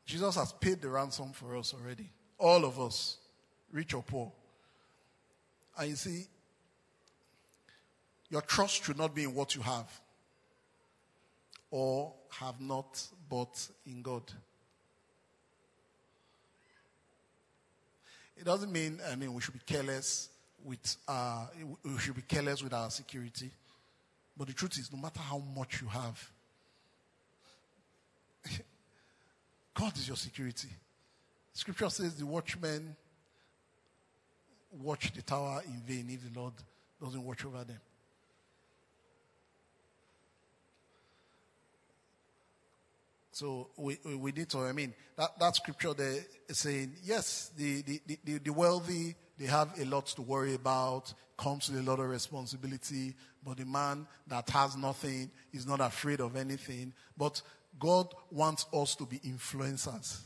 Jesus 0.04 0.36
has 0.36 0.52
paid 0.52 0.80
the 0.80 0.88
ransom 0.88 1.32
for 1.32 1.56
us 1.56 1.74
already. 1.74 2.10
All 2.38 2.64
of 2.64 2.80
us, 2.80 3.18
rich 3.72 3.94
or 3.94 4.02
poor. 4.02 4.32
And 5.78 5.90
you 5.90 5.96
see, 5.96 6.24
your 8.28 8.40
trust 8.42 8.84
should 8.84 8.98
not 8.98 9.14
be 9.14 9.24
in 9.24 9.34
what 9.34 9.54
you 9.54 9.62
have 9.62 9.88
or 11.70 12.12
have 12.30 12.60
not, 12.60 13.06
but 13.28 13.68
in 13.86 14.02
God. 14.02 14.22
It 18.36 18.44
doesn't 18.44 18.70
mean, 18.70 19.00
I 19.10 19.16
mean, 19.16 19.32
we 19.32 19.40
should 19.40 19.54
be 19.54 19.60
careless 19.64 20.28
with, 20.66 20.96
uh, 21.06 21.46
we 21.84 21.98
should 21.98 22.16
be 22.16 22.22
careless 22.22 22.62
with 22.62 22.74
our 22.74 22.90
security. 22.90 23.50
But 24.36 24.48
the 24.48 24.52
truth 24.52 24.78
is, 24.78 24.92
no 24.92 24.98
matter 24.98 25.20
how 25.20 25.38
much 25.38 25.80
you 25.80 25.88
have, 25.88 26.30
God 29.74 29.96
is 29.96 30.08
your 30.08 30.16
security. 30.16 30.68
Scripture 31.52 31.88
says 31.88 32.16
the 32.16 32.26
watchmen 32.26 32.96
watch 34.82 35.12
the 35.14 35.22
tower 35.22 35.62
in 35.66 35.80
vain 35.86 36.10
if 36.10 36.32
the 36.32 36.38
Lord 36.38 36.52
doesn't 37.00 37.24
watch 37.24 37.44
over 37.44 37.64
them. 37.64 37.80
So 43.32 43.68
we, 43.76 43.98
we 44.04 44.32
need 44.32 44.48
to, 44.50 44.60
I 44.60 44.72
mean, 44.72 44.94
that, 45.16 45.38
that 45.38 45.56
scripture 45.56 45.92
there 45.92 46.24
is 46.48 46.58
saying, 46.58 46.94
yes, 47.04 47.50
the, 47.56 47.82
the, 47.82 48.00
the, 48.24 48.38
the 48.38 48.50
wealthy, 48.50 49.14
they 49.38 49.46
have 49.46 49.78
a 49.78 49.84
lot 49.84 50.06
to 50.06 50.22
worry 50.22 50.54
about, 50.54 51.12
comes 51.36 51.70
with 51.70 51.86
a 51.86 51.90
lot 51.90 52.00
of 52.00 52.08
responsibility, 52.08 53.14
but 53.44 53.58
the 53.58 53.66
man 53.66 54.06
that 54.26 54.48
has 54.50 54.76
nothing 54.76 55.30
is 55.52 55.66
not 55.66 55.80
afraid 55.80 56.20
of 56.20 56.36
anything. 56.36 56.92
But 57.16 57.42
God 57.78 58.12
wants 58.30 58.66
us 58.72 58.94
to 58.96 59.04
be 59.04 59.18
influencers. 59.18 60.20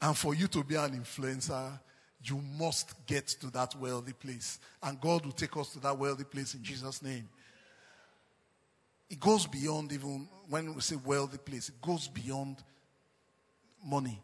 And 0.00 0.16
for 0.16 0.34
you 0.34 0.46
to 0.48 0.62
be 0.62 0.76
an 0.76 0.98
influencer, 0.98 1.78
you 2.24 2.40
must 2.58 3.06
get 3.06 3.26
to 3.26 3.50
that 3.50 3.74
wealthy 3.76 4.12
place. 4.12 4.60
And 4.82 5.00
God 5.00 5.24
will 5.24 5.32
take 5.32 5.56
us 5.56 5.72
to 5.72 5.80
that 5.80 5.98
wealthy 5.98 6.24
place 6.24 6.54
in 6.54 6.62
Jesus' 6.62 7.02
name. 7.02 7.28
It 9.10 9.20
goes 9.20 9.46
beyond 9.46 9.92
even 9.92 10.28
when 10.48 10.74
we 10.74 10.80
say 10.80 10.96
wealthy 11.04 11.38
place, 11.38 11.68
it 11.68 11.80
goes 11.82 12.08
beyond 12.08 12.56
money. 13.84 14.20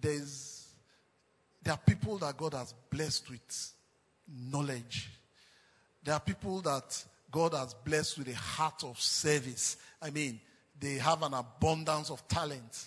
There's 0.00 0.60
there 1.62 1.74
are 1.74 1.78
people 1.78 2.16
that 2.18 2.36
God 2.36 2.54
has 2.54 2.74
blessed 2.88 3.30
with 3.30 3.72
knowledge. 4.50 5.10
There 6.02 6.14
are 6.14 6.20
people 6.20 6.60
that 6.62 7.04
God 7.30 7.52
has 7.52 7.74
blessed 7.74 8.18
with 8.18 8.28
a 8.28 8.34
heart 8.34 8.82
of 8.84 8.98
service. 9.00 9.76
I 10.00 10.10
mean, 10.10 10.40
they 10.78 10.94
have 10.94 11.22
an 11.22 11.34
abundance 11.34 12.10
of 12.10 12.26
talent. 12.26 12.86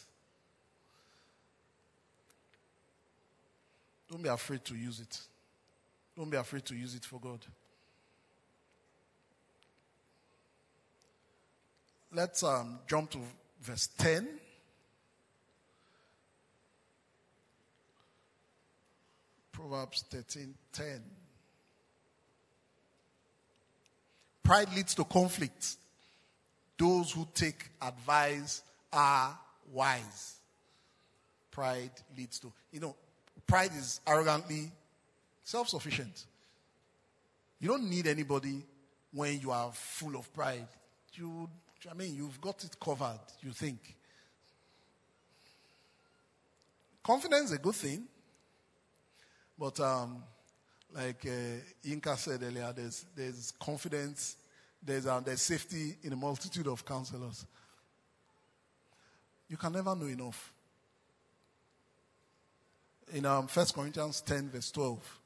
Don't 4.10 4.24
be 4.24 4.30
afraid 4.30 4.66
to 4.66 4.76
use 4.76 5.00
it. 5.00 5.20
Don't 6.18 6.30
be 6.30 6.38
afraid 6.38 6.66
to 6.66 6.76
use 6.76 6.96
it 6.96 7.06
for 7.06 7.20
God. 7.20 7.40
Let's 12.12 12.44
um, 12.44 12.80
jump 12.88 13.10
to 13.12 13.20
verse 13.62 13.88
10. 13.98 14.28
Proverbs 19.54 20.04
13 20.10 20.54
10. 20.74 21.02
Pride 24.44 24.74
leads 24.76 24.94
to 24.96 25.06
conflict. 25.06 25.78
Those 26.78 27.12
who 27.12 27.26
take 27.34 27.70
advice 27.82 28.62
are 28.92 29.38
wise. 29.72 30.36
Pride 31.50 31.92
leads 32.18 32.40
to, 32.40 32.52
you 32.72 32.82
know, 32.82 32.96
pride 33.48 33.72
is 33.78 34.02
arrogantly 34.06 34.72
self 35.44 35.70
sufficient. 35.70 36.26
You 37.60 37.70
don't 37.70 37.90
need 37.90 38.08
anybody 38.08 38.64
when 39.14 39.40
you 39.40 39.52
are 39.52 39.72
full 39.72 40.18
of 40.18 40.34
pride. 40.34 40.68
You 41.14 41.48
I 41.90 41.94
mean, 41.94 42.16
you've 42.16 42.40
got 42.42 42.64
it 42.64 42.76
covered, 42.80 43.20
you 43.42 43.52
think. 43.52 43.96
Confidence 47.04 47.52
is 47.52 47.52
a 47.52 47.58
good 47.58 47.76
thing. 47.76 48.04
But 49.64 49.80
um, 49.80 50.22
like 50.94 51.26
uh, 51.26 51.88
Inka 51.88 52.18
said 52.18 52.44
earlier, 52.44 52.74
there's, 52.76 53.06
there's 53.16 53.54
confidence, 53.58 54.36
there's, 54.86 55.06
uh, 55.06 55.22
there's 55.22 55.42
safety 55.42 55.96
in 56.04 56.12
a 56.12 56.18
multitude 56.18 56.68
of 56.68 56.86
counselors. 56.86 57.46
You 59.48 59.56
can 59.56 59.72
never 59.72 59.96
know 59.96 60.08
enough. 60.08 60.52
In 63.14 63.26
um, 63.26 63.48
1 63.48 63.66
Corinthians 63.74 64.20
10, 64.20 64.50
verse 64.50 64.70
12, 64.70 65.20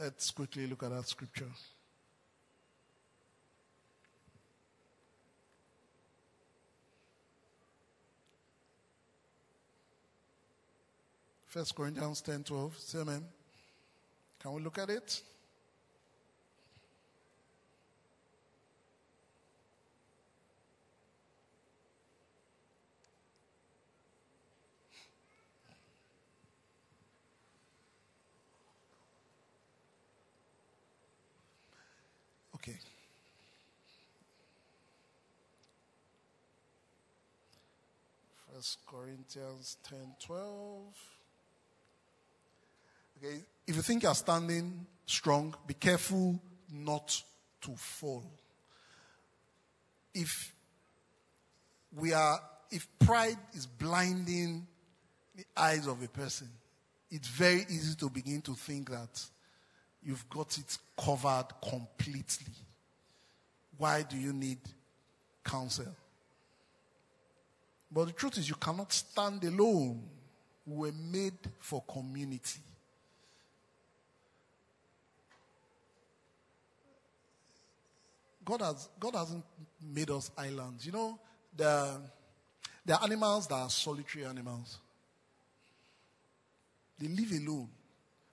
let's 0.00 0.30
quickly 0.30 0.66
look 0.66 0.84
at 0.84 0.88
that 0.88 1.06
scripture. 1.06 1.52
First 11.48 11.74
Corinthians 11.74 12.20
10 12.20 12.44
12. 12.44 12.78
Say 12.78 12.98
amen. 13.00 13.24
Can 14.40 14.52
we 14.52 14.60
look 14.60 14.78
at 14.78 14.90
it? 14.90 15.22
Okay. 32.54 32.76
First 38.52 38.78
Corinthians 38.86 39.76
ten 39.82 40.14
twelve. 40.20 41.17
Okay, 43.20 43.40
if 43.66 43.74
you 43.74 43.82
think 43.82 44.04
you're 44.04 44.14
standing 44.14 44.86
strong, 45.04 45.52
be 45.66 45.74
careful 45.74 46.40
not 46.72 47.20
to 47.60 47.72
fall. 47.72 48.24
If 50.14 50.52
we 51.96 52.12
are, 52.12 52.40
if 52.70 52.86
pride 53.00 53.38
is 53.54 53.66
blinding 53.66 54.66
the 55.34 55.44
eyes 55.56 55.88
of 55.88 56.00
a 56.00 56.06
person, 56.06 56.48
it's 57.10 57.26
very 57.26 57.62
easy 57.68 57.96
to 57.96 58.08
begin 58.08 58.40
to 58.42 58.54
think 58.54 58.90
that 58.90 59.24
you've 60.04 60.28
got 60.28 60.56
it 60.56 60.78
covered 60.96 61.48
completely. 61.60 62.52
Why 63.76 64.02
do 64.02 64.16
you 64.16 64.32
need 64.32 64.58
counsel? 65.44 65.94
But 67.90 68.06
the 68.06 68.12
truth 68.12 68.38
is, 68.38 68.48
you 68.48 68.56
cannot 68.56 68.92
stand 68.92 69.42
alone. 69.42 70.02
We 70.66 70.76
were 70.76 70.96
made 71.10 71.38
for 71.58 71.82
community. 71.82 72.60
God 78.48 78.62
has 78.62 78.88
God 78.98 79.14
hasn't 79.14 79.44
made 79.92 80.10
us 80.10 80.30
islands. 80.38 80.86
You 80.86 80.92
know, 80.92 81.18
there, 81.54 81.98
there 82.82 82.96
are 82.96 83.04
animals 83.04 83.46
that 83.48 83.56
are 83.56 83.68
solitary 83.68 84.24
animals. 84.24 84.78
They 86.98 87.08
live 87.08 87.30
alone. 87.30 87.68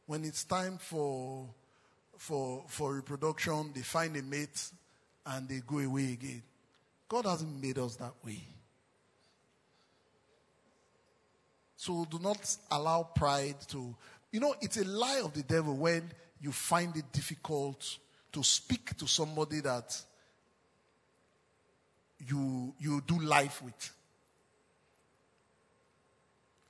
When 0.05 0.23
it's 0.23 0.45
time 0.45 0.77
for 0.77 1.49
for 2.17 2.63
for 2.69 2.95
reproduction, 2.95 3.73
they 3.75 3.81
find 3.81 4.15
a 4.15 4.23
mate 4.23 4.71
and 5.25 5.49
they 5.49 5.59
go 5.67 5.79
away 5.79 6.13
again. 6.13 6.43
God 7.09 7.25
hasn't 7.25 7.61
made 7.61 7.77
us 7.77 7.97
that 7.97 8.13
way. 8.23 8.41
So 11.75 12.07
do 12.09 12.19
not 12.19 12.55
allow 12.71 13.03
pride 13.03 13.59
to 13.67 13.93
you 14.31 14.39
know 14.39 14.55
it's 14.61 14.77
a 14.77 14.85
lie 14.85 15.21
of 15.25 15.33
the 15.33 15.43
devil 15.43 15.75
when 15.75 16.09
you 16.39 16.53
find 16.53 16.95
it 16.95 17.11
difficult 17.11 17.97
to 18.35 18.43
speak 18.43 18.97
to 18.97 19.07
somebody 19.07 19.61
that 19.61 19.97
you, 22.27 22.73
you 22.77 23.01
do 23.07 23.17
life 23.19 23.63
with. 23.63 23.91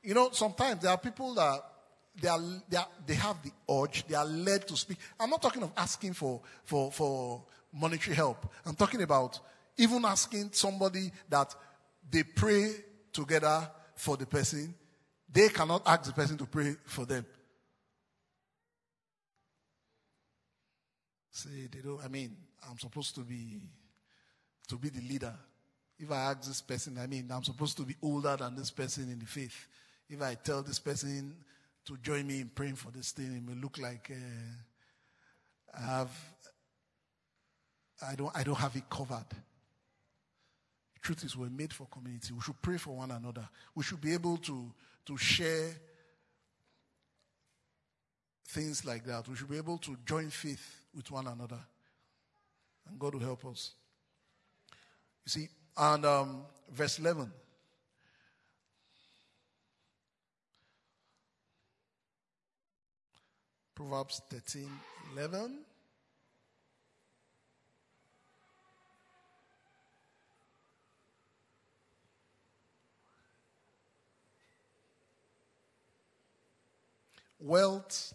You 0.03 0.13
know, 0.13 0.29
sometimes 0.31 0.83
there 0.83 0.91
are 0.91 0.97
people 0.99 1.33
that 1.33 1.59
they, 2.21 2.27
are, 2.27 2.39
they, 2.69 2.77
are, 2.77 2.87
they 3.07 3.15
have 3.15 3.37
the 3.41 3.51
urge, 3.67 4.05
they 4.05 4.13
are 4.13 4.25
led 4.25 4.67
to 4.67 4.77
speak. 4.77 4.99
I'm 5.19 5.31
not 5.31 5.41
talking 5.41 5.63
of 5.63 5.71
asking 5.75 6.13
for, 6.13 6.39
for, 6.65 6.91
for 6.91 7.43
monetary 7.73 8.15
help. 8.15 8.45
I'm 8.63 8.75
talking 8.75 9.01
about 9.01 9.39
even 9.75 10.05
asking 10.05 10.51
somebody 10.51 11.11
that 11.29 11.55
they 12.11 12.21
pray 12.21 12.73
together 13.11 13.67
for 13.95 14.17
the 14.17 14.27
person. 14.27 14.75
They 15.33 15.49
cannot 15.49 15.81
ask 15.87 16.03
the 16.03 16.13
person 16.13 16.37
to 16.37 16.45
pray 16.45 16.75
for 16.85 17.05
them. 17.05 17.25
Say 21.35 21.67
they 21.69 21.81
don't. 21.81 21.99
I 22.01 22.07
mean, 22.07 22.33
I'm 22.69 22.79
supposed 22.79 23.13
to 23.15 23.21
be 23.21 23.59
to 24.69 24.77
be 24.77 24.87
the 24.87 25.01
leader. 25.01 25.33
If 25.99 26.09
I 26.09 26.31
ask 26.31 26.43
this 26.43 26.61
person, 26.61 26.97
I 26.97 27.07
mean, 27.07 27.29
I'm 27.29 27.43
supposed 27.43 27.75
to 27.75 27.83
be 27.83 27.93
older 28.01 28.37
than 28.37 28.55
this 28.55 28.71
person 28.71 29.11
in 29.11 29.19
the 29.19 29.25
faith. 29.25 29.67
If 30.09 30.21
I 30.21 30.35
tell 30.35 30.63
this 30.63 30.79
person 30.79 31.35
to 31.87 31.97
join 31.97 32.25
me 32.25 32.39
in 32.39 32.47
praying 32.47 32.75
for 32.75 32.89
this 32.89 33.11
thing, 33.11 33.35
it 33.35 33.45
may 33.45 33.61
look 33.61 33.77
like 33.79 34.09
uh, 34.11 35.77
I 35.77 35.97
have. 35.97 36.11
I 38.09 38.15
don't. 38.15 38.31
I 38.33 38.43
don't 38.43 38.55
have 38.57 38.73
it 38.77 38.89
covered. 38.89 39.25
Truth 41.01 41.25
is, 41.25 41.35
we're 41.35 41.49
made 41.49 41.73
for 41.73 41.85
community. 41.87 42.31
We 42.31 42.39
should 42.39 42.61
pray 42.61 42.77
for 42.77 42.95
one 42.95 43.11
another. 43.11 43.45
We 43.75 43.83
should 43.83 43.99
be 43.99 44.13
able 44.13 44.37
to 44.37 44.71
to 45.07 45.17
share 45.17 45.71
things 48.47 48.85
like 48.85 49.05
that. 49.05 49.27
We 49.27 49.35
should 49.35 49.49
be 49.49 49.57
able 49.57 49.77
to 49.79 49.97
join 50.05 50.29
faith 50.29 50.81
with 50.95 51.11
one 51.11 51.27
another. 51.27 51.59
And 52.87 52.99
God 52.99 53.15
will 53.15 53.21
help 53.21 53.45
us. 53.45 53.71
You 55.25 55.29
see, 55.29 55.49
and 55.77 56.05
um, 56.05 56.41
verse 56.71 56.99
11. 56.99 57.31
Proverbs 63.75 64.21
13 64.29 64.69
11. 65.17 65.59
Wealth 77.39 78.13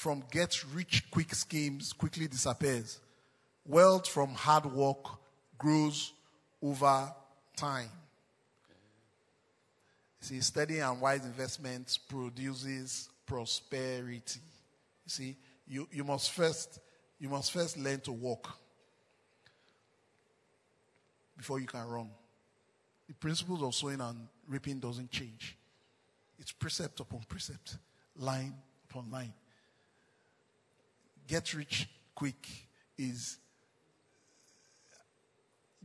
from 0.00 0.24
get 0.30 0.64
rich 0.72 1.10
quick 1.10 1.34
schemes 1.34 1.92
quickly 1.92 2.26
disappears. 2.26 3.00
Wealth 3.66 4.08
from 4.08 4.30
hard 4.30 4.64
work 4.64 5.04
grows 5.58 6.14
over 6.62 7.12
time. 7.54 7.90
See, 10.22 10.40
steady 10.40 10.78
and 10.78 11.02
wise 11.02 11.26
investments 11.26 11.98
produces 11.98 13.10
prosperity. 13.26 14.40
You 15.04 15.10
see, 15.10 15.36
you, 15.68 15.86
you 15.92 16.02
must 16.02 16.30
first 16.30 16.78
you 17.18 17.28
must 17.28 17.52
first 17.52 17.76
learn 17.76 18.00
to 18.00 18.12
walk 18.12 18.56
before 21.36 21.60
you 21.60 21.66
can 21.66 21.86
run. 21.86 22.08
The 23.06 23.12
principles 23.12 23.62
of 23.62 23.74
sowing 23.74 24.00
and 24.00 24.28
reaping 24.48 24.78
doesn't 24.78 25.10
change. 25.10 25.58
It's 26.38 26.52
precept 26.52 27.00
upon 27.00 27.20
precept, 27.28 27.76
line 28.16 28.54
upon 28.88 29.10
line 29.10 29.34
get 31.30 31.54
rich 31.54 31.88
quick 32.12 32.44
is 32.98 33.38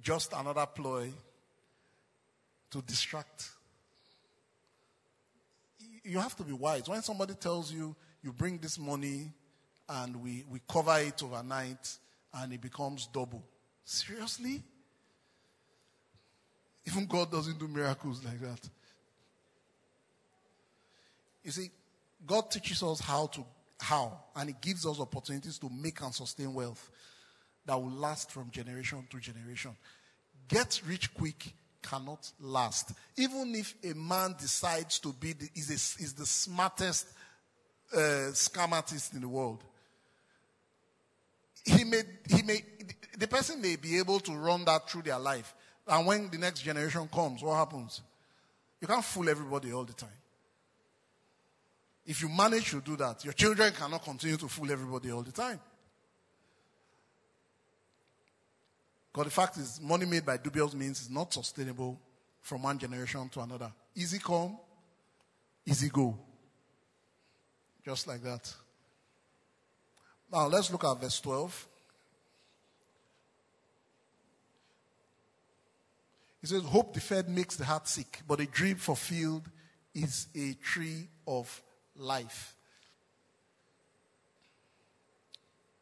just 0.01 0.33
another 0.33 0.65
ploy 0.65 1.11
to 2.71 2.81
distract. 2.81 3.49
You 6.03 6.17
have 6.19 6.35
to 6.37 6.43
be 6.43 6.51
wise. 6.51 6.89
When 6.89 7.01
somebody 7.03 7.35
tells 7.35 7.71
you, 7.71 7.95
you 8.23 8.33
bring 8.33 8.57
this 8.57 8.79
money 8.79 9.31
and 9.87 10.15
we, 10.15 10.43
we 10.49 10.61
cover 10.67 10.97
it 10.99 11.21
overnight 11.21 11.95
and 12.33 12.51
it 12.51 12.61
becomes 12.61 13.05
double. 13.13 13.43
Seriously? 13.83 14.63
Even 16.87 17.05
God 17.05 17.31
doesn't 17.31 17.59
do 17.59 17.67
miracles 17.67 18.23
like 18.25 18.41
that. 18.41 18.69
You 21.43 21.51
see, 21.51 21.69
God 22.25 22.49
teaches 22.49 22.81
us 22.81 22.99
how 22.99 23.27
to 23.27 23.45
how? 23.79 24.17
And 24.35 24.49
it 24.49 24.61
gives 24.61 24.85
us 24.85 24.99
opportunities 24.99 25.57
to 25.59 25.69
make 25.69 26.01
and 26.01 26.13
sustain 26.13 26.53
wealth 26.53 26.89
that 27.65 27.75
will 27.75 27.91
last 27.91 28.31
from 28.31 28.49
generation 28.51 29.05
to 29.09 29.19
generation. 29.19 29.71
Get 30.47 30.81
rich 30.87 31.13
quick 31.13 31.53
cannot 31.81 32.31
last. 32.39 32.93
Even 33.17 33.53
if 33.55 33.75
a 33.83 33.93
man 33.93 34.35
decides 34.39 34.99
to 34.99 35.13
be 35.13 35.33
the, 35.33 35.49
is, 35.55 35.69
a, 35.69 36.03
is 36.03 36.13
the 36.13 36.25
smartest 36.25 37.07
uh, 37.93 38.31
scam 38.33 39.13
in 39.13 39.21
the 39.21 39.27
world, 39.27 39.63
he 41.63 41.83
may, 41.83 42.01
he 42.29 42.43
may, 42.43 42.63
the 43.17 43.27
person 43.27 43.61
may 43.61 43.75
be 43.75 43.97
able 43.97 44.19
to 44.19 44.31
run 44.33 44.65
that 44.65 44.89
through 44.89 45.03
their 45.03 45.19
life. 45.19 45.53
And 45.87 46.05
when 46.05 46.29
the 46.29 46.37
next 46.37 46.61
generation 46.61 47.07
comes, 47.11 47.43
what 47.43 47.55
happens? 47.55 48.01
You 48.81 48.87
can't 48.87 49.03
fool 49.03 49.29
everybody 49.29 49.71
all 49.71 49.83
the 49.83 49.93
time. 49.93 50.09
If 52.05 52.21
you 52.21 52.29
manage 52.29 52.69
to 52.71 52.81
do 52.81 52.95
that, 52.97 53.23
your 53.23 53.33
children 53.33 53.73
cannot 53.73 54.03
continue 54.03 54.37
to 54.37 54.47
fool 54.47 54.71
everybody 54.71 55.11
all 55.11 55.23
the 55.23 55.31
time. 55.31 55.59
Because 59.11 59.25
the 59.25 59.31
fact 59.31 59.57
is, 59.57 59.79
money 59.81 60.05
made 60.05 60.25
by 60.25 60.37
dubious 60.37 60.73
means 60.73 61.01
is 61.01 61.09
not 61.09 61.33
sustainable 61.33 61.99
from 62.41 62.63
one 62.63 62.77
generation 62.77 63.27
to 63.29 63.39
another. 63.39 63.71
Easy 63.95 64.19
come, 64.19 64.57
easy 65.65 65.89
go. 65.89 66.17
Just 67.83 68.07
like 68.07 68.21
that. 68.23 68.53
Now 70.31 70.47
let's 70.47 70.71
look 70.71 70.83
at 70.83 70.99
verse 70.99 71.19
12. 71.21 71.67
He 76.41 76.47
says, 76.47 76.63
Hope 76.63 76.93
deferred 76.93 77.27
makes 77.27 77.55
the 77.55 77.65
heart 77.65 77.87
sick, 77.87 78.21
but 78.27 78.39
a 78.39 78.45
dream 78.45 78.75
fulfilled 78.75 79.49
is 79.95 80.27
a 80.35 80.53
tree 80.55 81.07
of 81.25 81.61
life. 81.95 82.55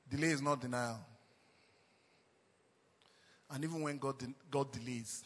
Delay 0.10 0.30
is 0.30 0.42
not 0.42 0.62
denial. 0.62 1.00
And 3.52 3.64
even 3.64 3.82
when 3.82 3.98
God, 3.98 4.16
God 4.50 4.72
delays, 4.72 5.24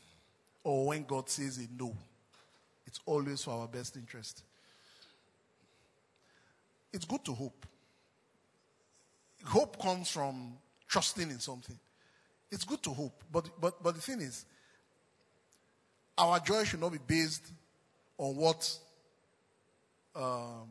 or 0.64 0.88
when 0.88 1.04
God 1.04 1.30
says 1.30 1.58
a 1.58 1.82
no, 1.82 1.96
it's 2.86 3.00
always 3.06 3.44
for 3.44 3.52
our 3.52 3.68
best 3.68 3.96
interest. 3.96 4.44
It's 6.92 7.06
good 7.06 7.24
to 7.26 7.34
hope. 7.34 7.66
Hope 9.46 9.82
comes 9.82 10.10
from 10.10 10.54
trusting 10.88 11.30
in 11.30 11.40
something. 11.40 11.78
It's 12.52 12.64
good 12.64 12.82
to 12.84 12.92
hope, 12.92 13.24
but, 13.32 13.50
but, 13.60 13.84
but 13.84 13.96
the 13.96 14.02
thing 14.02 14.22
is, 14.22 14.46
our 16.18 16.40
joy 16.40 16.64
should 16.64 16.82
not 16.82 16.92
be 16.92 17.00
based 17.06 17.46
on 18.18 18.36
what, 18.36 18.78
um, 20.18 20.68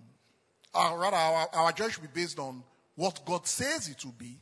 our, 0.74 0.99
rather, 0.99 1.16
our, 1.16 1.49
our 1.55 1.90
should 1.90 2.03
be 2.03 2.09
based 2.20 2.38
on 2.38 2.62
what 2.97 3.24
God 3.24 3.47
says 3.47 3.88
it 3.88 4.05
will 4.05 4.14
be, 4.18 4.38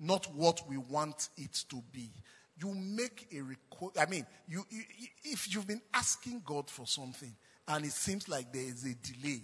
not 0.00 0.26
what 0.34 0.68
we 0.68 0.76
want 0.76 1.28
it 1.36 1.64
to 1.70 1.82
be. 1.92 2.10
You 2.58 2.74
make 2.74 3.28
a 3.34 3.40
request. 3.40 3.98
I 3.98 4.10
mean, 4.10 4.26
you, 4.48 4.64
you, 4.70 4.82
if 5.24 5.52
you've 5.54 5.66
been 5.66 5.82
asking 5.94 6.42
God 6.44 6.68
for 6.68 6.86
something 6.86 7.34
and 7.68 7.84
it 7.84 7.92
seems 7.92 8.28
like 8.28 8.52
there 8.52 8.62
is 8.62 8.84
a 8.84 8.94
delay, 8.94 9.42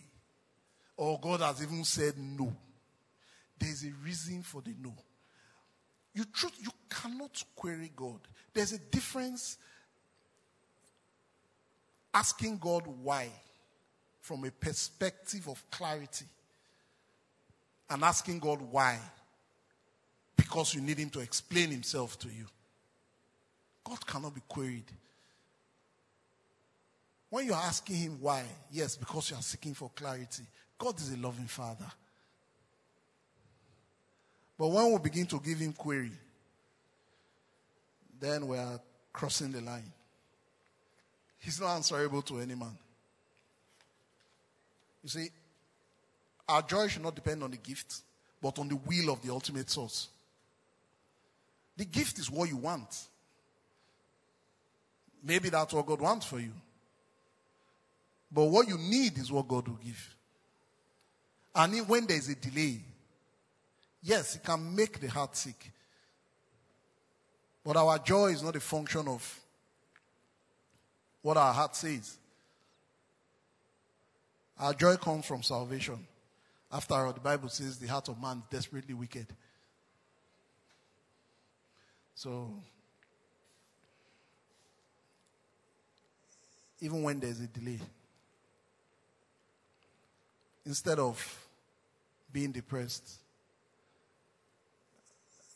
or 0.97 1.19
God 1.21 1.41
has 1.41 1.63
even 1.63 1.85
said 1.85 2.15
no, 2.19 2.53
there's 3.59 3.85
a 3.85 3.93
reason 4.05 4.43
for 4.43 4.63
the 4.63 4.75
no. 4.83 4.95
You 6.15 6.25
truth, 6.25 6.53
you 6.61 6.71
cannot 6.91 7.43
query 7.55 7.91
God. 7.95 8.21
There's 8.53 8.73
a 8.73 8.79
difference 8.79 9.57
asking 12.13 12.59
God 12.59 12.85
why 12.87 13.29
from 14.23 14.45
a 14.45 14.51
perspective 14.51 15.49
of 15.49 15.63
clarity 15.71 16.25
and 17.91 18.03
asking 18.05 18.39
God 18.39 18.63
why 18.63 18.99
because 20.37 20.75
you 20.75 20.81
need 20.81 20.99
Him 20.99 21.11
to 21.11 21.21
explain 21.21 21.71
Himself 21.71 22.19
to 22.21 22.29
you. 22.29 22.47
God 23.85 24.07
cannot 24.07 24.35
be 24.35 24.41
queried. 24.49 24.91
When 27.29 27.47
you're 27.47 27.55
asking 27.57 27.97
Him 27.97 28.19
why, 28.21 28.45
yes, 28.71 28.97
because 28.97 29.31
you 29.31 29.37
are 29.37 29.43
seeking 29.43 29.75
for 29.75 29.91
clarity, 29.95 30.45
God 30.79 30.99
is 31.01 31.13
a 31.13 31.17
loving 31.17 31.47
Father. 31.47 31.91
But 34.57 34.69
when 34.69 34.93
we 34.93 34.99
begin 34.99 35.27
to 35.27 35.41
give 35.41 35.59
Him 35.59 35.73
query, 35.73 36.13
then 38.21 38.47
we 38.47 38.57
are 38.57 38.81
crossing 39.13 39.51
the 39.51 39.61
line. 39.61 39.93
He's 41.41 41.61
not 41.61 41.75
answerable 41.75 42.23
to 42.23 42.39
any 42.39 42.55
man. 42.55 42.79
You 45.03 45.09
see, 45.09 45.29
our 46.49 46.63
joy 46.63 46.89
should 46.89 47.03
not 47.03 47.15
depend 47.15 47.43
on 47.43 47.51
the 47.51 47.57
gift, 47.57 48.03
but 48.41 48.59
on 48.59 48.69
the 48.69 48.77
will 48.77 49.13
of 49.13 49.23
the 49.23 49.33
ultimate 49.33 49.71
source. 49.71 50.09
The 51.77 51.85
gift 51.85 52.19
is 52.19 52.31
what 52.31 52.49
you 52.49 52.57
want. 52.57 53.07
Maybe 55.25 55.49
that's 55.49 55.73
what 55.73 55.87
God 55.87 56.01
wants 56.01 56.27
for 56.27 56.41
you. 56.41 56.53
But 58.31 58.45
what 58.45 58.69
you 58.69 58.79
need 58.79 59.19
is 59.19 59.31
what 59.31 59.47
God 59.47 59.69
will 59.69 59.79
give. 59.85 60.17
And 61.55 61.89
when 61.89 62.07
there's 62.07 62.29
a 62.29 62.35
delay, 62.35 62.81
yes, 64.03 64.37
it 64.37 64.43
can 64.43 64.75
make 64.75 65.01
the 65.01 65.09
heart 65.09 65.37
sick. 65.37 65.71
But 67.65 67.77
our 67.77 67.99
joy 67.99 68.29
is 68.29 68.43
not 68.43 68.57
a 68.57 68.61
function 68.61 69.07
of 69.07 69.41
what 71.21 71.37
our 71.37 71.53
heart 71.53 71.77
says. 71.77 72.17
Our 74.59 74.75
joy 74.75 74.97
comes 74.97 75.27
from 75.27 75.43
salvation. 75.43 75.99
After 76.71 76.95
all, 76.95 77.13
the 77.13 77.21
Bible 77.21 77.49
says 77.49 77.79
the 77.79 77.87
heart 77.87 78.09
of 78.09 78.21
man 78.21 78.39
is 78.39 78.59
desperately 78.59 78.95
wicked. 78.95 79.27
So, 82.15 82.55
even 86.81 87.03
when 87.03 87.21
there's 87.21 87.41
a 87.41 87.47
delay, 87.47 87.79
instead 90.65 90.99
of 90.99 91.47
being 92.33 92.53
depressed, 92.53 93.19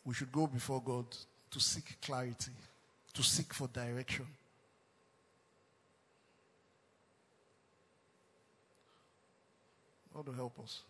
we 0.05 0.14
should 0.14 0.30
go 0.32 0.47
before 0.47 0.82
God 0.82 1.07
to 1.51 1.61
seek 1.61 2.01
clarity, 2.01 2.53
to 3.14 3.22
seek 3.22 3.53
for 3.55 3.68
direction. 3.68 4.26
God 10.17 10.29
will 10.29 10.35
help 10.35 10.59
us. 10.61 10.81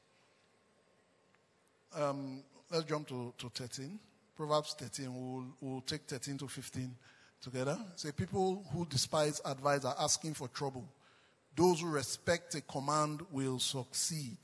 Um, 1.97 2.45
let's 2.71 2.85
jump 2.85 3.09
to, 3.09 3.35
to 3.39 3.49
13. 3.49 3.99
Proverbs 4.37 4.77
13. 4.79 5.13
We'll, 5.13 5.47
we'll 5.61 5.81
take 5.81 6.03
13 6.03 6.39
to 6.39 6.47
15 6.47 6.95
together. 7.43 7.77
Say, 7.97 8.13
people 8.13 8.65
who 8.73 8.87
despise 8.87 9.41
advice 9.45 9.85
are 9.85 9.97
asking 9.99 10.35
for 10.35 10.47
trouble. 10.47 10.89
Those 11.57 11.81
who 11.81 11.89
respect 11.89 12.55
a 12.55 12.61
command 12.61 13.23
will 13.33 13.59
succeed. 13.59 14.37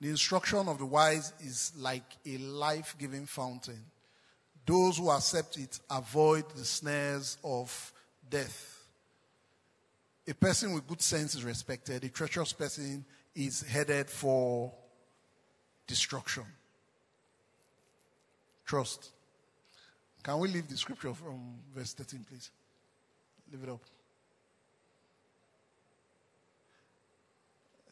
The 0.00 0.08
instruction 0.08 0.66
of 0.66 0.78
the 0.78 0.86
wise 0.86 1.32
is 1.38 1.70
like 1.78 2.02
a 2.26 2.38
life 2.38 2.96
giving 2.98 3.24
fountain. 3.24 3.84
Those 4.66 4.98
who 4.98 5.10
accept 5.10 5.58
it 5.58 5.78
avoid 5.88 6.44
the 6.56 6.64
snares 6.64 7.38
of 7.44 7.92
death. 8.28 8.73
A 10.26 10.34
person 10.34 10.72
with 10.72 10.86
good 10.86 11.02
sense 11.02 11.34
is 11.34 11.44
respected. 11.44 12.02
A 12.02 12.08
treacherous 12.08 12.52
person 12.52 13.04
is 13.34 13.62
headed 13.62 14.08
for 14.08 14.72
destruction. 15.86 16.44
Trust. 18.64 19.10
Can 20.22 20.38
we 20.38 20.48
leave 20.48 20.68
the 20.68 20.76
scripture 20.76 21.12
from 21.12 21.56
verse 21.74 21.92
13, 21.92 22.24
please? 22.26 22.50
Leave 23.52 23.62
it 23.64 23.68
up. 23.68 23.80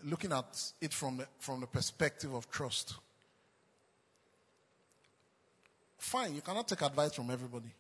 Looking 0.05 0.33
at 0.33 0.73
it 0.81 0.93
from 0.95 1.19
the, 1.19 1.27
from 1.39 1.61
the 1.61 1.67
perspective 1.67 2.33
of 2.35 2.51
trust. 2.51 2.95
Fine, 5.99 6.35
you 6.35 6.41
cannot 6.41 6.67
take 6.67 6.83
advice 6.83 7.13
from 7.13 7.31
everybody. 7.31 7.73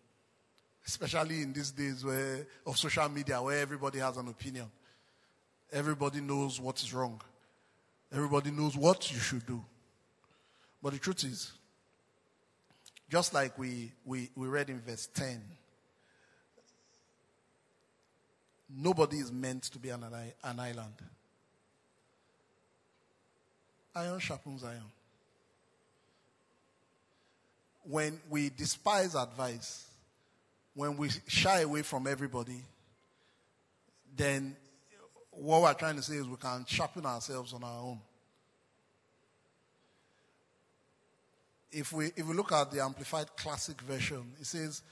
Especially 0.86 1.42
in 1.42 1.52
these 1.52 1.70
days 1.70 2.04
where, 2.04 2.46
of 2.66 2.76
social 2.76 3.08
media 3.08 3.40
where 3.40 3.58
everybody 3.58 3.98
has 3.98 4.16
an 4.16 4.28
opinion. 4.28 4.70
Everybody 5.72 6.20
knows 6.20 6.60
what 6.60 6.82
is 6.82 6.92
wrong. 6.92 7.20
Everybody 8.12 8.50
knows 8.50 8.76
what 8.76 9.10
you 9.10 9.18
should 9.18 9.46
do. 9.46 9.64
But 10.82 10.92
the 10.92 10.98
truth 10.98 11.24
is, 11.24 11.52
just 13.08 13.32
like 13.32 13.58
we, 13.58 13.92
we, 14.04 14.30
we 14.34 14.48
read 14.48 14.68
in 14.68 14.80
verse 14.80 15.08
10, 15.14 15.40
nobody 18.76 19.18
is 19.18 19.30
meant 19.30 19.64
to 19.64 19.78
be 19.78 19.90
an, 19.90 20.04
an 20.42 20.60
island. 20.60 20.94
Iron 23.94 24.18
sharpens 24.18 24.64
iron. 24.64 24.82
When 27.84 28.20
we 28.30 28.50
despise 28.50 29.14
advice, 29.14 29.86
when 30.74 30.96
we 30.96 31.10
shy 31.26 31.60
away 31.60 31.82
from 31.82 32.06
everybody, 32.06 32.62
then 34.16 34.56
what 35.30 35.62
we're 35.62 35.74
trying 35.74 35.96
to 35.96 36.02
say 36.02 36.16
is 36.16 36.26
we 36.26 36.36
can 36.36 36.64
sharpen 36.66 37.06
ourselves 37.06 37.52
on 37.52 37.64
our 37.64 37.80
own. 37.80 37.98
If 41.70 41.92
we, 41.92 42.06
if 42.16 42.26
we 42.26 42.34
look 42.34 42.52
at 42.52 42.70
the 42.70 42.82
Amplified 42.82 43.34
Classic 43.36 43.80
Version, 43.80 44.24
it 44.38 44.46
says, 44.46 44.82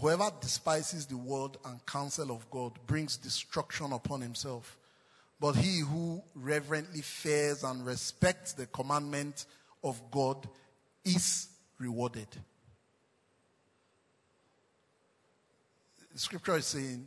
Whoever 0.00 0.30
despises 0.40 1.06
the 1.06 1.16
word 1.16 1.56
and 1.64 1.84
counsel 1.84 2.30
of 2.30 2.48
God 2.50 2.72
brings 2.86 3.16
destruction 3.16 3.92
upon 3.92 4.20
himself. 4.20 4.78
But 5.40 5.56
he 5.56 5.80
who 5.80 6.22
reverently 6.34 7.00
fears 7.00 7.64
and 7.64 7.84
respects 7.84 8.52
the 8.52 8.66
commandment 8.66 9.46
of 9.82 10.00
God 10.10 10.48
is 11.04 11.48
rewarded. 11.78 12.28
The 16.12 16.18
scripture 16.18 16.56
is 16.56 16.66
saying, 16.66 17.06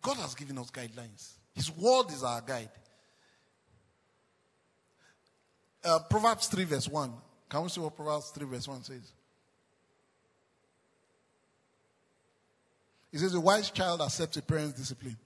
God 0.00 0.16
has 0.18 0.34
given 0.34 0.58
us 0.58 0.70
guidelines. 0.70 1.32
His 1.54 1.70
word 1.70 2.10
is 2.10 2.24
our 2.24 2.40
guide. 2.40 2.70
Uh, 5.84 5.98
Proverbs 6.10 6.46
3, 6.48 6.64
verse 6.64 6.88
1. 6.88 7.12
Can 7.48 7.62
we 7.62 7.68
see 7.68 7.80
what 7.80 7.96
Proverbs 7.96 8.30
3, 8.30 8.46
verse 8.46 8.68
1 8.68 8.84
says? 8.84 9.12
It 13.12 13.18
says, 13.18 13.34
A 13.34 13.40
wise 13.40 13.70
child 13.70 14.00
accepts 14.00 14.36
a 14.36 14.42
parent's 14.42 14.78
discipline. 14.78 15.18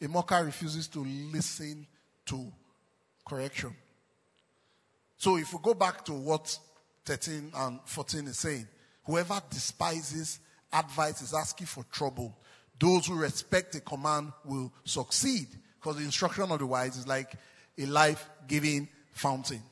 A 0.00 0.08
mocker 0.08 0.44
refuses 0.44 0.86
to 0.88 1.00
listen 1.00 1.86
to 2.26 2.52
correction. 3.26 3.74
So 5.16 5.36
if 5.36 5.52
we 5.52 5.58
go 5.62 5.74
back 5.74 6.04
to 6.04 6.12
what 6.12 6.58
13 7.04 7.52
and 7.54 7.80
14 7.84 8.26
is 8.26 8.38
saying, 8.38 8.68
whoever 9.04 9.40
despises 9.50 10.40
advice 10.72 11.22
is 11.22 11.34
asking 11.34 11.66
for 11.66 11.84
trouble. 11.92 12.36
Those 12.78 13.06
who 13.06 13.14
respect 13.14 13.74
a 13.74 13.80
command 13.80 14.32
will 14.44 14.72
succeed. 14.84 15.46
Because 15.80 15.96
the 15.96 16.04
instruction 16.04 16.50
of 16.50 16.58
the 16.58 16.66
wise 16.66 16.96
is 16.96 17.06
like 17.06 17.34
a 17.78 17.86
life 17.86 18.28
giving 18.48 18.88
fountain. 19.12 19.62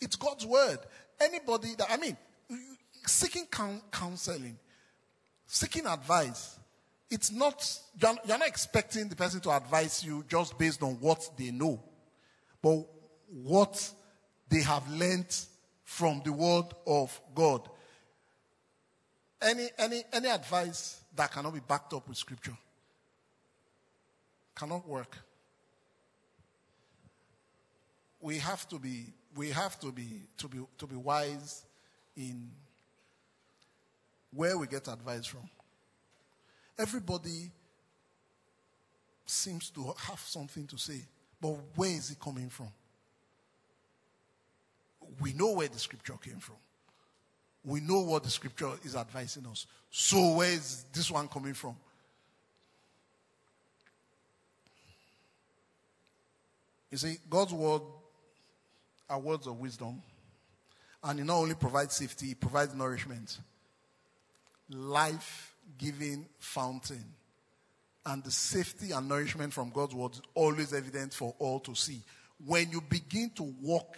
It's 0.00 0.16
God's 0.16 0.46
word. 0.46 0.78
Anybody 1.20 1.74
that, 1.78 1.90
I 1.90 1.96
mean, 1.96 2.16
seeking 3.06 3.46
counseling, 3.90 4.58
seeking 5.46 5.86
advice, 5.86 6.58
it's 7.10 7.30
not, 7.30 7.78
you're 8.00 8.38
not 8.38 8.46
expecting 8.46 9.08
the 9.08 9.16
person 9.16 9.40
to 9.40 9.50
advise 9.50 10.04
you 10.04 10.24
just 10.28 10.58
based 10.58 10.82
on 10.82 10.92
what 10.94 11.28
they 11.36 11.50
know. 11.50 11.82
But 12.62 12.86
what 13.28 13.90
they 14.48 14.60
have 14.60 14.88
learned 14.90 15.34
from 15.84 16.22
the 16.24 16.32
word 16.32 16.66
of 16.86 17.20
God. 17.34 17.68
Any, 19.42 19.68
any, 19.76 20.04
any 20.12 20.28
advice 20.28 21.00
that 21.16 21.32
cannot 21.32 21.52
be 21.52 21.60
backed 21.60 21.92
up 21.94 22.08
with 22.08 22.16
scripture 22.16 22.56
cannot 24.54 24.86
work. 24.86 25.16
We 28.20 28.38
have 28.38 28.68
to 28.68 28.78
be, 28.78 29.06
we 29.34 29.50
have 29.50 29.80
to 29.80 29.90
be, 29.90 30.22
to 30.38 30.48
be, 30.48 30.58
to 30.78 30.86
be 30.86 30.94
wise 30.94 31.64
in 32.16 32.50
where 34.32 34.56
we 34.56 34.66
get 34.68 34.86
advice 34.86 35.26
from. 35.26 35.48
Everybody 36.78 37.50
seems 39.26 39.70
to 39.70 39.92
have 40.06 40.20
something 40.20 40.66
to 40.68 40.78
say, 40.78 41.00
but 41.40 41.56
where 41.74 41.90
is 41.90 42.10
it 42.10 42.20
coming 42.20 42.48
from? 42.48 42.68
We 45.20 45.32
know 45.32 45.52
where 45.52 45.68
the 45.68 45.78
scripture 45.78 46.14
came 46.14 46.38
from. 46.38 46.56
We 47.64 47.80
know 47.80 48.00
what 48.00 48.24
the 48.24 48.30
scripture 48.30 48.72
is 48.84 48.96
advising 48.96 49.46
us. 49.46 49.66
So, 49.90 50.36
where 50.36 50.50
is 50.52 50.84
this 50.92 51.10
one 51.10 51.28
coming 51.28 51.54
from? 51.54 51.76
You 56.90 56.98
see, 56.98 57.16
God's 57.30 57.54
word 57.54 57.82
are 59.08 59.18
words 59.18 59.46
of 59.46 59.58
wisdom. 59.58 60.02
And 61.04 61.18
it 61.18 61.24
not 61.24 61.36
only 61.36 61.54
provides 61.54 61.96
safety, 61.96 62.32
it 62.32 62.40
provides 62.40 62.74
nourishment. 62.74 63.38
Life 64.70 65.54
giving 65.78 66.26
fountain. 66.38 67.04
And 68.04 68.22
the 68.22 68.30
safety 68.30 68.92
and 68.92 69.08
nourishment 69.08 69.52
from 69.52 69.70
God's 69.70 69.94
word 69.94 70.12
is 70.12 70.22
always 70.34 70.72
evident 70.72 71.14
for 71.14 71.34
all 71.38 71.60
to 71.60 71.74
see. 71.74 72.00
When 72.44 72.70
you 72.70 72.80
begin 72.80 73.30
to 73.36 73.54
walk 73.62 73.96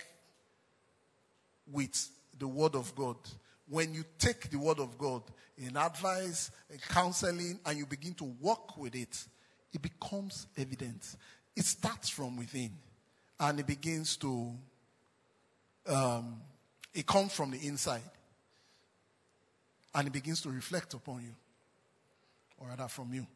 with 1.70 2.10
the 2.38 2.46
word 2.46 2.74
of 2.74 2.94
God, 2.94 3.16
when 3.68 3.94
you 3.94 4.04
take 4.18 4.50
the 4.50 4.58
word 4.58 4.78
of 4.78 4.98
God 4.98 5.22
in 5.56 5.76
advice, 5.76 6.50
in 6.70 6.78
counseling, 6.88 7.58
and 7.64 7.78
you 7.78 7.86
begin 7.86 8.14
to 8.14 8.24
walk 8.40 8.76
with 8.76 8.94
it, 8.94 9.24
it 9.72 9.82
becomes 9.82 10.46
evident. 10.56 11.16
It 11.56 11.64
starts 11.64 12.08
from 12.08 12.36
within 12.36 12.72
and 13.40 13.60
it 13.60 13.66
begins 13.66 14.16
to, 14.18 14.52
um, 15.86 16.40
it 16.92 17.06
comes 17.06 17.32
from 17.32 17.50
the 17.50 17.66
inside 17.66 18.02
and 19.94 20.08
it 20.08 20.12
begins 20.12 20.40
to 20.42 20.50
reflect 20.50 20.94
upon 20.94 21.22
you, 21.22 21.34
or 22.58 22.68
rather 22.68 22.88
from 22.88 23.14
you. 23.14 23.26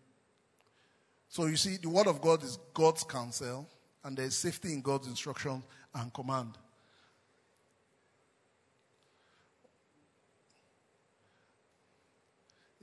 So 1.29 1.47
you 1.47 1.57
see, 1.57 1.77
the 1.77 1.89
word 1.89 2.07
of 2.07 2.21
God 2.21 2.43
is 2.43 2.59
God's 2.75 3.05
counsel, 3.05 3.69
and 4.03 4.17
there 4.17 4.27
is 4.27 4.37
safety 4.37 4.73
in 4.73 4.81
God's 4.81 5.07
instruction 5.07 5.63
and 5.95 6.13
command. 6.13 6.59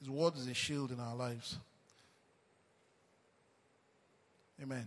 His 0.05 0.11
word 0.11 0.35
is 0.35 0.45
a 0.45 0.53
shield 0.53 0.91
in 0.91 0.99
our 0.99 1.15
lives. 1.15 1.57
Amen. 4.61 4.85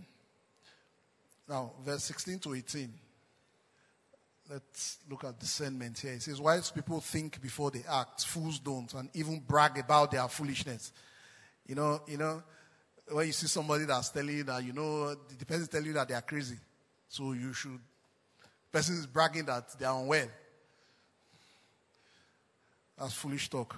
Now, 1.48 1.72
verse 1.84 2.04
16 2.04 2.38
to 2.38 2.54
18. 2.54 2.92
Let's 4.48 4.98
look 5.10 5.24
at 5.24 5.40
discernment 5.40 5.98
here. 5.98 6.12
It 6.12 6.22
says, 6.22 6.40
Wise 6.40 6.70
people 6.70 7.00
think 7.00 7.42
before 7.42 7.72
they 7.72 7.82
act, 7.90 8.26
fools 8.26 8.60
don't, 8.60 8.94
and 8.94 9.10
even 9.12 9.40
brag 9.40 9.76
about 9.80 10.12
their 10.12 10.28
foolishness. 10.28 10.92
You 11.66 11.74
know, 11.74 12.00
you 12.06 12.16
know, 12.16 12.40
when 13.10 13.26
you 13.26 13.32
see 13.32 13.48
somebody 13.48 13.86
that's 13.86 14.10
telling 14.10 14.36
you 14.36 14.44
that, 14.44 14.62
you 14.62 14.72
know, 14.72 15.16
the 15.36 15.44
person 15.44 15.66
telling 15.66 15.86
you 15.86 15.94
that 15.94 16.06
they 16.06 16.14
are 16.14 16.22
crazy. 16.22 16.58
So 17.08 17.32
you 17.32 17.52
should, 17.52 17.80
person 18.70 18.94
is 18.94 19.06
bragging 19.08 19.46
that 19.46 19.76
they 19.80 19.84
are 19.84 19.98
unwell. 19.98 20.28
That's 22.96 23.14
foolish 23.14 23.50
talk. 23.50 23.74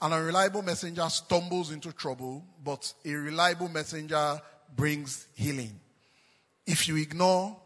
An 0.00 0.12
unreliable 0.12 0.62
messenger 0.62 1.08
stumbles 1.08 1.70
into 1.70 1.92
trouble, 1.92 2.44
but 2.62 2.92
a 3.04 3.12
reliable 3.12 3.68
messenger 3.68 4.40
brings 4.74 5.26
healing. 5.34 5.80
If 6.66 6.86
you 6.88 6.96
ignore 6.96 7.56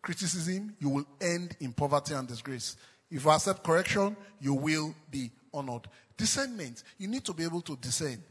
criticism, 0.00 0.74
you 0.78 0.88
will 0.88 1.06
end 1.20 1.56
in 1.60 1.72
poverty 1.72 2.14
and 2.14 2.26
disgrace. 2.26 2.76
If 3.10 3.24
you 3.24 3.30
accept 3.30 3.62
correction, 3.62 4.16
you 4.40 4.54
will 4.54 4.94
be 5.10 5.30
honored. 5.52 5.88
Discernment. 6.16 6.82
You 6.96 7.08
need 7.08 7.24
to 7.24 7.34
be 7.34 7.44
able 7.44 7.60
to 7.62 7.76
discern. 7.76 8.22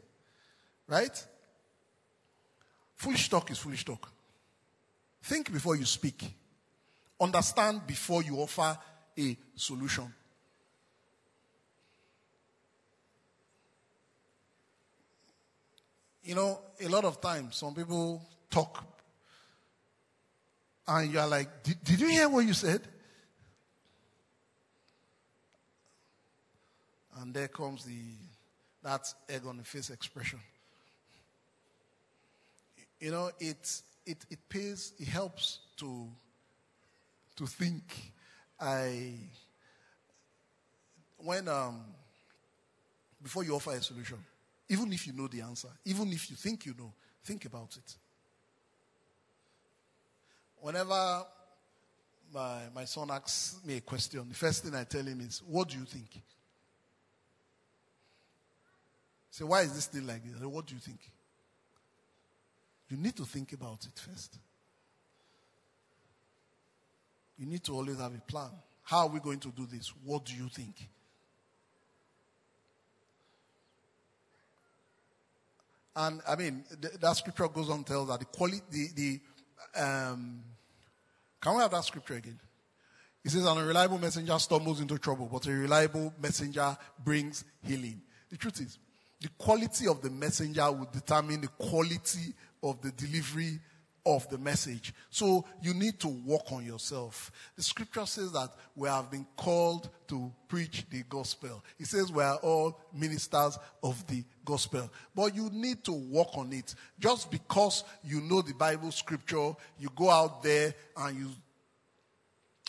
Right? 0.87 1.25
Foolish 2.95 3.29
talk 3.29 3.51
is 3.51 3.59
foolish 3.59 3.85
talk. 3.85 4.11
Think 5.21 5.51
before 5.51 5.75
you 5.75 5.85
speak. 5.85 6.23
Understand 7.19 7.85
before 7.85 8.23
you 8.23 8.37
offer 8.37 8.77
a 9.17 9.37
solution. 9.55 10.13
You 16.25 16.33
know, 16.33 16.59
a 16.81 16.87
lot 16.87 17.05
of 17.05 17.21
times, 17.21 17.55
some 17.55 17.75
people 17.75 18.19
talk 18.49 18.83
and 20.87 21.13
you're 21.13 21.27
like, 21.27 21.61
did, 21.61 21.83
did 21.83 21.99
you 21.99 22.07
hear 22.07 22.27
what 22.27 22.45
you 22.45 22.53
said? 22.53 22.81
And 27.19 27.31
there 27.31 27.47
comes 27.47 27.85
the, 27.85 28.01
that 28.81 29.13
egg 29.29 29.43
on 29.47 29.57
the 29.57 29.63
face 29.63 29.91
expression. 29.91 30.39
You 32.99 33.11
know, 33.11 33.29
it, 33.39 33.81
it, 34.03 34.17
it 34.27 34.39
pays, 34.49 34.93
it 34.97 35.07
helps 35.07 35.59
to, 35.77 36.07
to 37.35 37.45
think. 37.45 37.83
I, 38.59 39.13
when, 41.17 41.47
um, 41.47 41.81
before 43.21 43.43
you 43.43 43.55
offer 43.55 43.73
a 43.73 43.81
solution, 43.83 44.17
even 44.67 44.91
if 44.93 45.05
you 45.07 45.13
know 45.13 45.27
the 45.27 45.41
answer, 45.41 45.69
even 45.85 46.11
if 46.11 46.29
you 46.29 46.35
think 46.35 46.65
you 46.65 46.73
know, 46.77 46.93
think 47.23 47.45
about 47.45 47.75
it. 47.77 47.95
Whenever 50.59 51.25
my, 52.33 52.61
my 52.73 52.85
son 52.85 53.11
asks 53.11 53.57
me 53.63 53.77
a 53.77 53.81
question, 53.81 54.25
the 54.27 54.35
first 54.35 54.63
thing 54.63 54.73
I 54.75 54.83
tell 54.83 55.03
him 55.03 55.21
is, 55.21 55.41
What 55.45 55.69
do 55.69 55.77
you 55.77 55.85
think? 55.85 56.21
Say, 59.29 59.43
why 59.43 59.61
is 59.61 59.73
this 59.73 59.87
thing 59.87 60.07
like 60.07 60.23
this? 60.23 60.41
What 60.41 60.65
do 60.65 60.73
you 60.73 60.79
think? 60.79 60.99
You 62.89 62.97
need 62.97 63.17
to 63.17 63.25
think 63.25 63.51
about 63.51 63.85
it 63.85 63.99
first. 63.99 64.37
You 67.37 67.45
need 67.45 67.61
to 67.65 67.73
always 67.73 67.97
have 67.97 68.15
a 68.15 68.21
plan. 68.21 68.51
How 68.83 68.99
are 68.99 69.09
we 69.09 69.19
going 69.19 69.39
to 69.39 69.49
do 69.49 69.65
this? 69.65 69.91
What 70.05 70.23
do 70.23 70.33
you 70.33 70.47
think? 70.47 70.87
And 75.95 76.21
I 76.27 76.35
mean, 76.35 76.63
that 76.99 77.13
scripture 77.13 77.47
goes 77.47 77.69
on 77.69 77.83
to 77.83 77.93
tell 77.93 78.05
that 78.05 78.19
the 78.19 78.25
quality, 78.25 78.61
the, 78.69 78.87
the 78.95 79.81
um, 79.81 80.43
can 81.41 81.55
we 81.55 81.61
have 81.61 81.71
that 81.71 81.85
scripture 81.85 82.15
again? 82.15 82.39
It 83.23 83.31
says, 83.31 83.45
"An 83.45 83.57
unreliable 83.57 83.97
messenger 83.97 84.37
stumbles 84.39 84.81
into 84.81 84.97
trouble, 84.97 85.29
but 85.31 85.47
a 85.47 85.51
reliable 85.51 86.13
messenger 86.21 86.77
brings 87.03 87.43
healing." 87.63 88.01
The 88.29 88.37
truth 88.37 88.59
is, 88.61 88.77
the 89.21 89.29
quality 89.37 89.87
of 89.87 90.01
the 90.01 90.09
messenger 90.09 90.71
will 90.71 90.89
determine 90.91 91.41
the 91.41 91.47
quality 91.47 92.33
of 92.61 92.81
the 92.81 92.91
delivery 92.91 93.59
of 94.05 94.29
the 94.29 94.37
message. 94.37 94.93
So 95.09 95.45
you 95.61 95.73
need 95.73 95.99
to 96.01 96.07
work 96.07 96.51
on 96.51 96.65
yourself. 96.65 97.31
The 97.55 97.63
scripture 97.63 98.05
says 98.05 98.31
that 98.33 98.49
we 98.75 98.87
have 98.87 99.09
been 99.09 99.25
called 99.35 99.89
to 100.07 100.31
preach 100.47 100.85
the 100.89 101.03
gospel. 101.09 101.63
It 101.79 101.87
says 101.87 102.11
we 102.11 102.21
are 102.21 102.37
all 102.37 102.79
ministers 102.93 103.57
of 103.81 104.05
the 104.07 104.23
gospel. 104.43 104.89
But 105.15 105.35
you 105.35 105.49
need 105.51 105.83
to 105.85 105.93
work 105.93 106.37
on 106.37 106.53
it. 106.53 106.75
Just 106.99 107.31
because 107.31 107.83
you 108.03 108.21
know 108.21 108.41
the 108.41 108.53
Bible 108.53 108.91
scripture, 108.91 109.53
you 109.79 109.89
go 109.95 110.09
out 110.09 110.43
there 110.43 110.73
and 110.97 111.17
you 111.17 111.29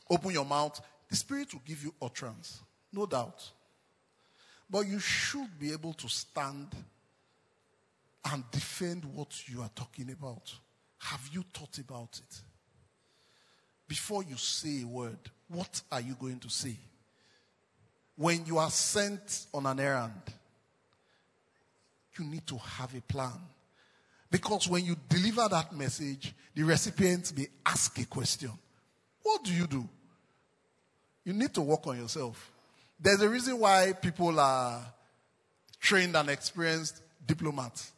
open 0.09 0.31
your 0.31 0.45
mouth, 0.47 0.81
the 1.09 1.17
Spirit 1.17 1.53
will 1.53 1.63
give 1.67 1.83
you 1.83 1.95
utterance. 2.01 2.61
No 2.93 3.07
doubt. 3.07 3.51
But 4.71 4.87
you 4.87 4.99
should 4.99 5.59
be 5.59 5.73
able 5.73 5.93
to 5.95 6.09
stand 6.09 6.69
and 8.33 8.43
defend 8.51 9.05
what 9.05 9.49
you 9.49 9.63
are 9.63 9.71
talking 9.75 10.11
about. 10.11 10.53
Have 11.07 11.29
you 11.33 11.45
thought 11.55 11.79
about 11.79 12.19
it? 12.19 12.41
Before 13.87 14.25
you 14.25 14.37
say 14.37 14.83
a 14.83 14.87
word, 14.87 15.19
what 15.47 15.83
are 15.93 16.01
you 16.01 16.17
going 16.19 16.41
to 16.41 16.51
say? 16.51 16.75
When 18.17 18.45
you 18.45 18.59
are 18.59 18.71
sent 18.71 19.47
on 19.55 19.67
an 19.67 19.79
errand, 19.79 20.21
you 22.19 22.25
need 22.25 22.45
to 22.49 22.57
have 22.57 22.93
a 22.93 23.01
plan. 23.03 23.39
Because 24.29 24.67
when 24.67 24.85
you 24.85 24.97
deliver 25.09 25.47
that 25.49 25.73
message, 25.73 26.35
the 26.57 26.65
recipient 26.65 27.37
may 27.37 27.47
ask 27.65 27.97
a 28.01 28.07
question. 28.07 28.51
What 29.23 29.45
do 29.45 29.53
you 29.53 29.69
do? 29.69 29.89
You 31.25 31.35
need 31.35 31.55
to 31.55 31.61
work 31.61 31.87
on 31.87 31.99
yourself. 31.99 32.51
There's 32.99 33.23
a 33.23 33.29
reason 33.29 33.61
why 33.61 33.93
people 33.93 34.41
are 34.41 34.85
trained 35.79 36.17
and 36.17 36.31
experienced 36.31 37.01
diplomats. 37.25 37.93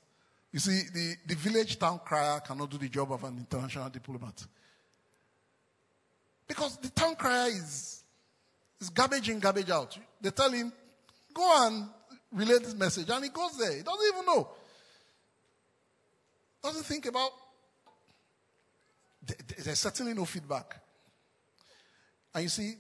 You 0.58 0.60
see, 0.60 0.82
the, 0.92 1.14
the 1.24 1.36
village 1.36 1.78
town 1.78 2.00
crier 2.04 2.40
cannot 2.40 2.68
do 2.68 2.78
the 2.78 2.88
job 2.88 3.12
of 3.12 3.22
an 3.22 3.36
international 3.38 3.88
diplomat. 3.90 4.44
Because 6.48 6.76
the 6.78 6.88
town 6.88 7.14
crier 7.14 7.46
is, 7.46 8.02
is 8.80 8.90
garbage 8.90 9.28
in, 9.28 9.38
garbage 9.38 9.70
out. 9.70 9.96
They 10.20 10.32
tell 10.32 10.50
him, 10.50 10.72
go 11.32 11.64
and 11.64 11.88
relay 12.32 12.58
this 12.58 12.74
message. 12.74 13.08
And 13.08 13.22
he 13.22 13.30
goes 13.30 13.56
there. 13.56 13.76
He 13.76 13.82
doesn't 13.84 14.12
even 14.12 14.26
know. 14.26 14.50
Doesn't 16.60 16.86
think 16.86 17.06
about. 17.06 17.30
There's 19.62 19.78
certainly 19.78 20.12
no 20.12 20.24
feedback. 20.24 20.82
And 22.34 22.42
you 22.42 22.48
see, 22.48 22.74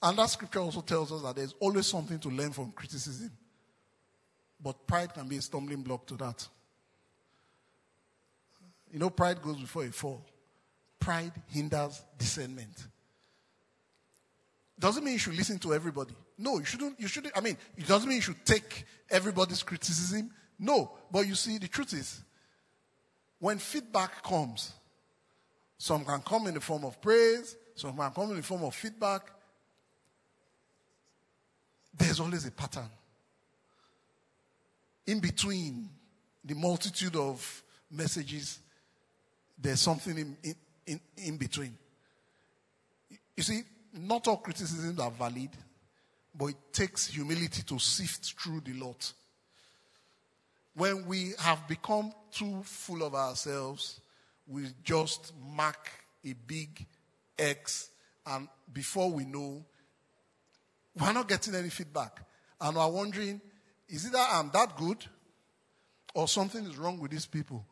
and 0.00 0.16
that 0.16 0.30
scripture 0.30 0.60
also 0.60 0.82
tells 0.82 1.10
us 1.10 1.22
that 1.22 1.34
there's 1.34 1.56
always 1.58 1.86
something 1.86 2.20
to 2.20 2.28
learn 2.28 2.52
from 2.52 2.70
criticism. 2.70 3.32
But 4.62 4.86
pride 4.86 5.14
can 5.14 5.26
be 5.26 5.36
a 5.36 5.42
stumbling 5.42 5.82
block 5.82 6.06
to 6.06 6.16
that. 6.16 6.46
You 8.92 8.98
know, 8.98 9.10
pride 9.10 9.40
goes 9.40 9.56
before 9.56 9.84
a 9.84 9.92
fall. 9.92 10.24
Pride 10.98 11.32
hinders 11.48 12.02
discernment. 12.18 12.86
Doesn't 14.78 15.04
mean 15.04 15.14
you 15.14 15.18
should 15.18 15.36
listen 15.36 15.58
to 15.60 15.74
everybody. 15.74 16.14
No, 16.38 16.58
you 16.58 16.64
shouldn't. 16.64 16.98
You 16.98 17.06
shouldn't. 17.06 17.36
I 17.36 17.40
mean, 17.40 17.56
it 17.76 17.86
doesn't 17.86 18.08
mean 18.08 18.16
you 18.16 18.22
should 18.22 18.44
take 18.44 18.84
everybody's 19.10 19.62
criticism. 19.62 20.30
No, 20.58 20.90
but 21.10 21.26
you 21.26 21.34
see, 21.34 21.58
the 21.58 21.68
truth 21.68 21.92
is, 21.94 22.22
when 23.38 23.58
feedback 23.58 24.22
comes, 24.22 24.72
some 25.78 26.04
can 26.04 26.20
come 26.20 26.46
in 26.46 26.54
the 26.54 26.60
form 26.60 26.84
of 26.84 27.00
praise, 27.00 27.56
some 27.74 27.96
can 27.96 28.10
come 28.10 28.30
in 28.30 28.36
the 28.36 28.42
form 28.42 28.64
of 28.64 28.74
feedback. 28.74 29.22
There's 31.96 32.20
always 32.20 32.46
a 32.46 32.50
pattern. 32.50 32.88
In 35.10 35.18
between 35.18 35.88
the 36.44 36.54
multitude 36.54 37.16
of 37.16 37.64
messages, 37.90 38.60
there's 39.58 39.80
something 39.80 40.16
in, 40.16 40.36
in, 40.44 40.54
in, 40.86 41.00
in 41.16 41.36
between. 41.36 41.76
You 43.36 43.42
see, 43.42 43.62
not 43.92 44.28
all 44.28 44.36
criticisms 44.36 45.00
are 45.00 45.10
valid, 45.10 45.50
but 46.32 46.46
it 46.46 46.72
takes 46.72 47.08
humility 47.08 47.62
to 47.62 47.80
sift 47.80 48.34
through 48.40 48.60
the 48.60 48.74
lot. 48.74 49.12
When 50.74 51.04
we 51.06 51.32
have 51.40 51.66
become 51.66 52.12
too 52.30 52.62
full 52.62 53.02
of 53.02 53.16
ourselves, 53.16 54.00
we 54.46 54.66
just 54.84 55.32
mark 55.44 55.90
a 56.24 56.34
big 56.34 56.86
X, 57.36 57.90
and 58.24 58.46
before 58.72 59.10
we 59.10 59.24
know, 59.24 59.64
we're 60.96 61.12
not 61.12 61.26
getting 61.26 61.56
any 61.56 61.70
feedback. 61.70 62.20
And 62.60 62.76
we're 62.76 62.86
wondering, 62.86 63.40
is 63.90 64.06
it 64.06 64.12
that 64.12 64.28
I'm 64.32 64.50
that 64.52 64.76
good? 64.76 65.04
Or 66.14 66.26
something 66.26 66.64
is 66.64 66.76
wrong 66.76 66.98
with 66.98 67.10
these 67.10 67.26
people? 67.26 67.64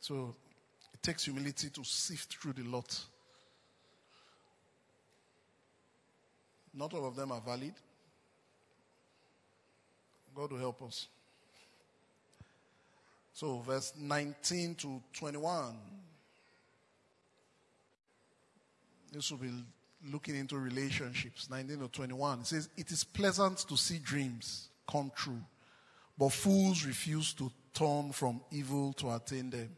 So 0.00 0.34
it 0.92 1.02
takes 1.02 1.24
humility 1.24 1.70
to 1.70 1.84
sift 1.84 2.36
through 2.36 2.54
the 2.54 2.64
lot. 2.64 2.98
Not 6.74 6.92
all 6.94 7.06
of 7.06 7.16
them 7.16 7.32
are 7.32 7.40
valid. 7.40 7.74
God 10.34 10.50
will 10.50 10.58
help 10.58 10.82
us. 10.82 11.08
So, 13.34 13.58
verse 13.60 13.92
19 13.98 14.74
to 14.76 15.02
21. 15.12 15.76
This 19.12 19.30
will 19.30 19.38
be 19.38 19.50
looking 20.10 20.36
into 20.36 20.56
relationships. 20.56 21.48
19 21.50 21.80
to 21.80 21.88
21. 21.88 22.40
It 22.40 22.46
says, 22.46 22.68
It 22.76 22.90
is 22.90 23.04
pleasant 23.04 23.58
to 23.68 23.76
see 23.76 23.98
dreams 23.98 24.68
come 24.90 25.12
true, 25.14 25.40
but 26.18 26.30
fools 26.30 26.84
refuse 26.84 27.34
to 27.34 27.50
turn 27.74 28.12
from 28.12 28.40
evil 28.50 28.92
to 28.94 29.10
attain 29.14 29.50
them. 29.50 29.68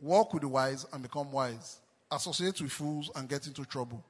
Walk 0.00 0.34
with 0.34 0.42
the 0.42 0.48
wise 0.48 0.84
and 0.92 1.02
become 1.02 1.30
wise. 1.32 1.78
Associate 2.10 2.60
with 2.60 2.72
fools 2.72 3.10
and 3.14 3.28
get 3.28 3.46
into 3.46 3.64
trouble. 3.64 4.04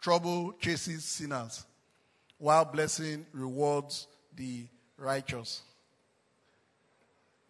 Trouble 0.00 0.54
chases 0.60 1.04
sinners, 1.04 1.64
while 2.38 2.64
blessing 2.64 3.26
rewards 3.32 4.06
the 4.34 4.64
righteous. 4.96 5.62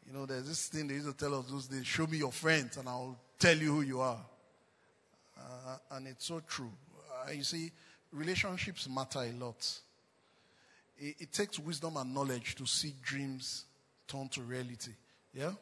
You 0.07 0.15
know, 0.15 0.25
there's 0.25 0.49
this 0.49 0.67
thing 0.69 0.89
they 0.89 0.95
used 0.95 1.07
to 1.07 1.13
tell 1.13 1.39
us 1.39 1.47
those 1.51 1.67
days 1.67 1.87
show 1.87 2.07
me 2.07 2.19
your 2.19 2.33
friends 2.33 2.79
and 2.79 2.89
I'll 2.89 3.19
tell 3.39 3.57
you 3.57 3.75
who 3.75 3.81
you 3.83 4.01
are. 4.01 4.25
Uh, 5.39 5.77
and 5.93 6.09
it's 6.09 6.27
so 6.27 6.41
true. 6.47 6.73
Uh, 7.27 7.31
you 7.31 7.43
see, 7.43 7.71
relationships 8.13 8.89
matter 8.89 9.21
a 9.21 9.33
lot. 9.33 9.81
It, 10.99 11.17
it 11.21 11.33
takes 11.33 11.59
wisdom 11.59 11.97
and 11.97 12.13
knowledge 12.13 12.55
to 12.57 12.67
see 12.67 12.95
dreams 13.03 13.65
turn 14.07 14.29
to 14.31 14.43
reality. 14.43 14.93
Yeah? 15.33 15.53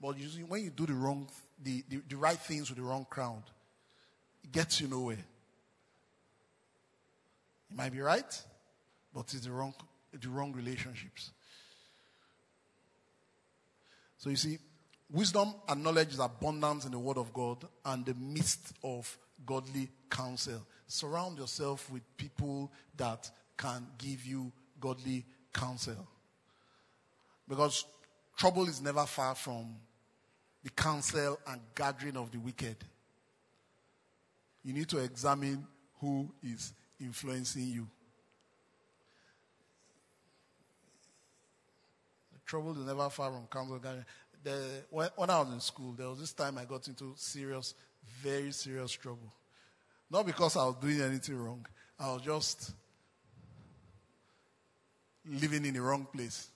But 0.00 0.18
usually, 0.18 0.44
when 0.44 0.64
you 0.64 0.70
do 0.70 0.86
the 0.86 0.94
wrong, 0.94 1.28
the, 1.62 1.84
the, 1.88 2.00
the 2.08 2.16
right 2.16 2.38
things 2.38 2.70
with 2.70 2.78
the 2.78 2.84
wrong 2.84 3.06
crowd, 3.08 3.42
it 4.42 4.52
gets 4.52 4.80
you 4.80 4.88
nowhere. 4.88 5.18
It 7.70 7.76
might 7.76 7.92
be 7.92 8.00
right, 8.00 8.42
but 9.14 9.32
it's 9.34 9.44
the 9.44 9.52
wrong, 9.52 9.74
the 10.18 10.28
wrong 10.28 10.52
relationships. 10.52 11.30
So 14.18 14.30
you 14.30 14.36
see, 14.36 14.58
wisdom 15.12 15.54
and 15.68 15.82
knowledge 15.82 16.12
is 16.12 16.18
abundance 16.18 16.84
in 16.84 16.92
the 16.92 16.98
Word 16.98 17.18
of 17.18 17.32
God 17.32 17.64
and 17.84 18.04
the 18.04 18.14
midst 18.14 18.72
of 18.82 19.18
godly 19.44 19.88
counsel. 20.08 20.66
Surround 20.86 21.38
yourself 21.38 21.90
with 21.90 22.02
people 22.16 22.70
that 22.96 23.30
can 23.56 23.86
give 23.98 24.24
you 24.24 24.52
godly 24.80 25.24
counsel. 25.52 26.06
Because 27.48 27.84
trouble 28.36 28.68
is 28.68 28.80
never 28.80 29.04
far 29.06 29.34
from 29.34 29.76
the 30.62 30.70
counsel 30.70 31.38
and 31.46 31.60
gathering 31.74 32.16
of 32.16 32.30
the 32.30 32.38
wicked. 32.38 32.76
You 34.62 34.74
need 34.74 34.88
to 34.90 34.98
examine 34.98 35.66
who 36.00 36.30
is 36.42 36.72
influencing 37.00 37.66
you. 37.66 37.86
Trouble 42.46 42.72
is 42.72 42.84
never 42.84 43.08
far 43.10 43.30
from 43.30 43.46
counsel 43.46 43.78
gathering. 43.78 44.04
The, 44.42 44.82
when, 44.90 45.08
I 45.30 45.40
was 45.40 45.52
in 45.52 45.60
school, 45.60 45.92
there 45.92 46.08
was 46.08 46.18
this 46.18 46.32
time 46.32 46.56
I 46.58 46.64
got 46.64 46.88
into 46.88 47.12
serious, 47.16 47.74
very 48.22 48.52
serious 48.52 48.92
trouble. 48.92 49.32
Not 50.10 50.26
because 50.26 50.56
I 50.56 50.64
was 50.64 50.76
doing 50.80 51.00
anything 51.00 51.36
wrong. 51.36 51.66
I 51.98 52.12
was 52.12 52.22
just 52.22 52.72
living 55.28 55.64
in 55.66 55.74
the 55.74 55.82
wrong 55.82 56.06
place. 56.12 56.48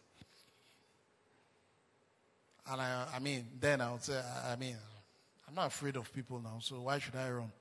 And 2.71 2.81
I, 2.81 3.07
I 3.15 3.19
mean, 3.19 3.47
then 3.61 3.81
I 3.81 3.93
would 3.93 4.03
say, 4.03 4.21
I 4.51 4.57
mean, 4.57 4.77
I'm 5.47 5.55
not 5.55 5.67
afraid 5.67 5.97
of 5.97 6.13
people 6.13 6.41
now, 6.41 6.59
so 6.61 6.81
why 6.81 6.99
should 6.99 7.15
I 7.15 7.31
run? 7.31 7.53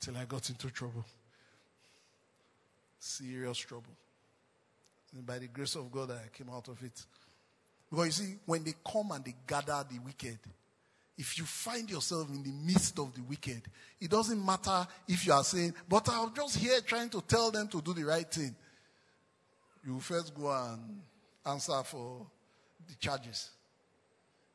Till 0.00 0.16
I 0.16 0.24
got 0.26 0.48
into 0.50 0.70
trouble. 0.70 1.04
Serious 2.98 3.58
trouble. 3.58 3.96
And 5.14 5.24
by 5.24 5.38
the 5.38 5.48
grace 5.48 5.74
of 5.74 5.90
God, 5.90 6.10
I 6.10 6.28
came 6.36 6.50
out 6.50 6.68
of 6.68 6.82
it. 6.82 7.04
Because 7.92 8.06
you 8.06 8.24
see, 8.24 8.34
when 8.46 8.64
they 8.64 8.72
come 8.90 9.10
and 9.10 9.22
they 9.22 9.34
gather 9.46 9.84
the 9.90 9.98
wicked, 9.98 10.38
if 11.18 11.36
you 11.36 11.44
find 11.44 11.90
yourself 11.90 12.26
in 12.30 12.42
the 12.42 12.50
midst 12.50 12.98
of 12.98 13.14
the 13.14 13.20
wicked, 13.20 13.60
it 14.00 14.10
doesn't 14.10 14.42
matter 14.42 14.86
if 15.06 15.26
you 15.26 15.32
are 15.34 15.44
saying, 15.44 15.74
but 15.86 16.08
I'm 16.08 16.32
just 16.34 16.56
here 16.56 16.80
trying 16.80 17.10
to 17.10 17.20
tell 17.20 17.50
them 17.50 17.68
to 17.68 17.82
do 17.82 17.92
the 17.92 18.04
right 18.04 18.28
thing. 18.28 18.56
You 19.86 20.00
first 20.00 20.34
go 20.34 20.50
and 20.50 21.02
answer 21.44 21.82
for 21.84 22.26
the 22.88 22.94
charges. 22.94 23.50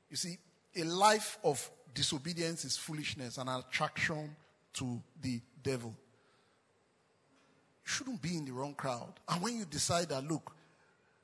You 0.10 0.18
see, 0.18 0.40
a 0.76 0.84
life 0.84 1.38
of 1.44 1.70
disobedience 1.94 2.66
is 2.66 2.76
foolishness 2.76 3.38
and 3.38 3.50
attraction 3.52 4.36
to 4.74 5.00
the 5.22 5.40
devil. 5.62 5.94
You 7.86 7.92
shouldn't 7.92 8.20
be 8.20 8.36
in 8.36 8.46
the 8.46 8.54
wrong 8.54 8.74
crowd. 8.74 9.14
And 9.30 9.44
when 9.44 9.58
you 9.58 9.66
decide 9.66 10.10
that, 10.10 10.28
look, 10.28 10.56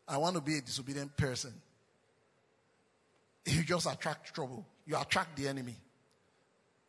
I 0.08 0.18
want 0.18 0.36
to 0.36 0.42
be 0.42 0.60
a 0.60 0.62
disobedient 0.62 1.18
person, 1.18 1.54
you 3.46 3.64
just 3.64 3.88
attract 3.88 4.34
trouble. 4.34 4.66
You 4.86 4.98
attract 4.98 5.38
the 5.38 5.48
enemy. 5.48 5.76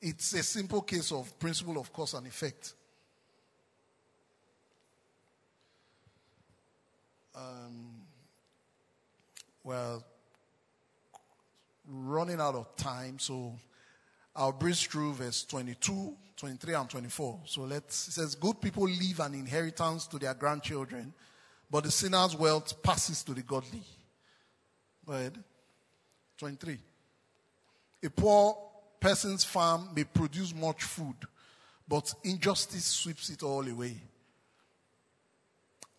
It's 0.00 0.32
a 0.34 0.42
simple 0.42 0.82
case 0.82 1.12
of 1.12 1.38
principle 1.38 1.78
of 1.78 1.92
cause 1.92 2.14
and 2.14 2.26
effect. 2.26 2.74
Um, 7.34 8.02
well, 9.64 10.04
running 11.88 12.40
out 12.40 12.54
of 12.54 12.76
time, 12.76 13.18
so 13.18 13.58
I'll 14.36 14.52
breeze 14.52 14.82
through 14.82 15.14
verse 15.14 15.44
22, 15.44 16.14
23, 16.36 16.74
and 16.74 16.90
24. 16.90 17.40
So 17.46 17.62
let's, 17.62 18.08
it 18.08 18.12
says, 18.12 18.34
Good 18.34 18.60
people 18.60 18.84
leave 18.84 19.20
an 19.20 19.34
inheritance 19.34 20.06
to 20.08 20.18
their 20.18 20.34
grandchildren, 20.34 21.12
but 21.70 21.84
the 21.84 21.90
sinner's 21.90 22.36
wealth 22.36 22.82
passes 22.82 23.22
to 23.24 23.34
the 23.34 23.42
godly. 23.42 23.82
Go 25.06 25.12
ahead. 25.14 25.42
23. 26.38 26.78
A 28.04 28.10
poor 28.10 28.56
person's 29.00 29.44
farm 29.44 29.88
may 29.94 30.04
produce 30.04 30.54
much 30.54 30.82
food, 30.82 31.16
but 31.86 32.12
injustice 32.24 32.84
sweeps 32.84 33.30
it 33.30 33.42
all 33.42 33.66
away. 33.66 33.96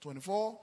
24. 0.01 0.59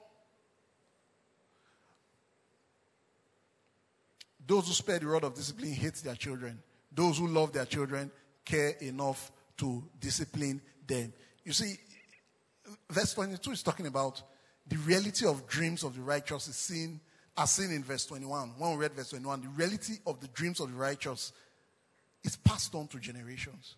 Those 4.46 4.66
who 4.66 4.72
spare 4.72 4.98
the 4.98 5.06
rod 5.06 5.24
of 5.24 5.34
discipline 5.34 5.72
hate 5.72 5.94
their 5.96 6.14
children. 6.14 6.62
Those 6.94 7.18
who 7.18 7.28
love 7.28 7.52
their 7.52 7.64
children 7.64 8.10
care 8.44 8.70
enough 8.80 9.30
to 9.58 9.82
discipline 9.98 10.60
them. 10.86 11.12
You 11.44 11.52
see, 11.52 11.74
verse 12.90 13.14
22 13.14 13.52
is 13.52 13.62
talking 13.62 13.86
about 13.86 14.22
the 14.66 14.76
reality 14.76 15.26
of 15.26 15.46
dreams 15.46 15.82
of 15.82 15.94
the 15.94 16.02
righteous 16.02 16.48
is 16.48 16.56
seen 16.56 17.00
as 17.36 17.50
seen 17.50 17.70
in 17.70 17.82
verse 17.82 18.06
21. 18.06 18.52
When 18.58 18.70
we 18.72 18.76
read 18.76 18.92
verse 18.92 19.10
21, 19.10 19.42
the 19.42 19.48
reality 19.48 19.94
of 20.06 20.20
the 20.20 20.28
dreams 20.28 20.60
of 20.60 20.70
the 20.70 20.76
righteous 20.76 21.32
is 22.24 22.36
passed 22.36 22.74
on 22.74 22.88
to 22.88 22.98
generations. 22.98 23.76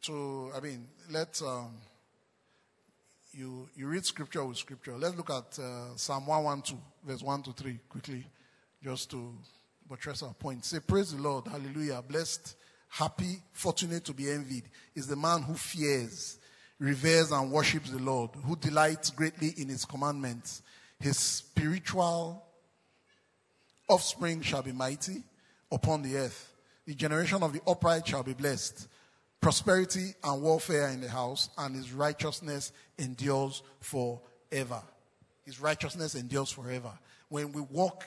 So, 0.00 0.50
I 0.54 0.60
mean, 0.60 0.86
let's, 1.10 1.40
um, 1.40 1.72
you, 3.32 3.70
you 3.74 3.86
read 3.86 4.04
scripture 4.04 4.44
with 4.44 4.58
scripture. 4.58 4.98
Let's 4.98 5.16
look 5.16 5.30
at 5.30 5.58
uh, 5.58 5.96
Psalm 5.96 6.26
112, 6.26 6.78
verse 7.06 7.22
1 7.22 7.42
to 7.44 7.52
3, 7.52 7.78
quickly, 7.88 8.26
just 8.82 9.10
to 9.12 9.32
buttress 9.88 10.22
our 10.22 10.34
point. 10.34 10.66
Say, 10.66 10.80
Praise 10.80 11.12
the 11.12 11.22
Lord, 11.22 11.46
hallelujah, 11.46 12.02
blessed, 12.06 12.54
happy, 12.94 13.42
fortunate 13.52 14.04
to 14.04 14.12
be 14.12 14.30
envied 14.30 14.64
is 14.94 15.08
the 15.08 15.16
man 15.16 15.42
who 15.42 15.54
fears, 15.54 16.38
reveres, 16.78 17.32
and 17.32 17.50
worships 17.50 17.90
the 17.90 17.98
Lord, 17.98 18.30
who 18.44 18.54
delights 18.54 19.10
greatly 19.10 19.52
in 19.56 19.68
his 19.68 19.84
commandments. 19.84 20.62
His 21.00 21.18
spiritual 21.18 22.44
offspring 23.88 24.42
shall 24.42 24.62
be 24.62 24.70
mighty 24.70 25.24
upon 25.72 26.02
the 26.02 26.16
earth. 26.16 26.52
The 26.86 26.94
generation 26.94 27.42
of 27.42 27.52
the 27.52 27.60
upright 27.66 28.06
shall 28.06 28.22
be 28.22 28.34
blessed 28.34 28.88
prosperity 29.40 30.14
and 30.24 30.40
warfare 30.40 30.88
in 30.88 31.02
the 31.02 31.08
house, 31.08 31.50
and 31.58 31.76
his 31.76 31.92
righteousness 31.92 32.72
endures 32.96 33.62
forever. 33.78 34.80
His 35.44 35.60
righteousness 35.60 36.14
endures 36.14 36.50
forever. 36.50 36.90
When 37.28 37.52
we 37.52 37.60
walk 37.60 38.06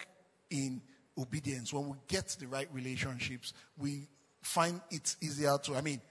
in 0.50 0.82
obedience, 1.16 1.72
when 1.72 1.90
we 1.90 1.98
get 2.08 2.36
the 2.40 2.48
right 2.48 2.68
relationships, 2.74 3.54
we 3.78 4.08
find 4.48 4.82
it 4.90 5.16
easier 5.22 5.58
to, 5.58 5.76
I 5.76 5.82
mean, 5.82 6.02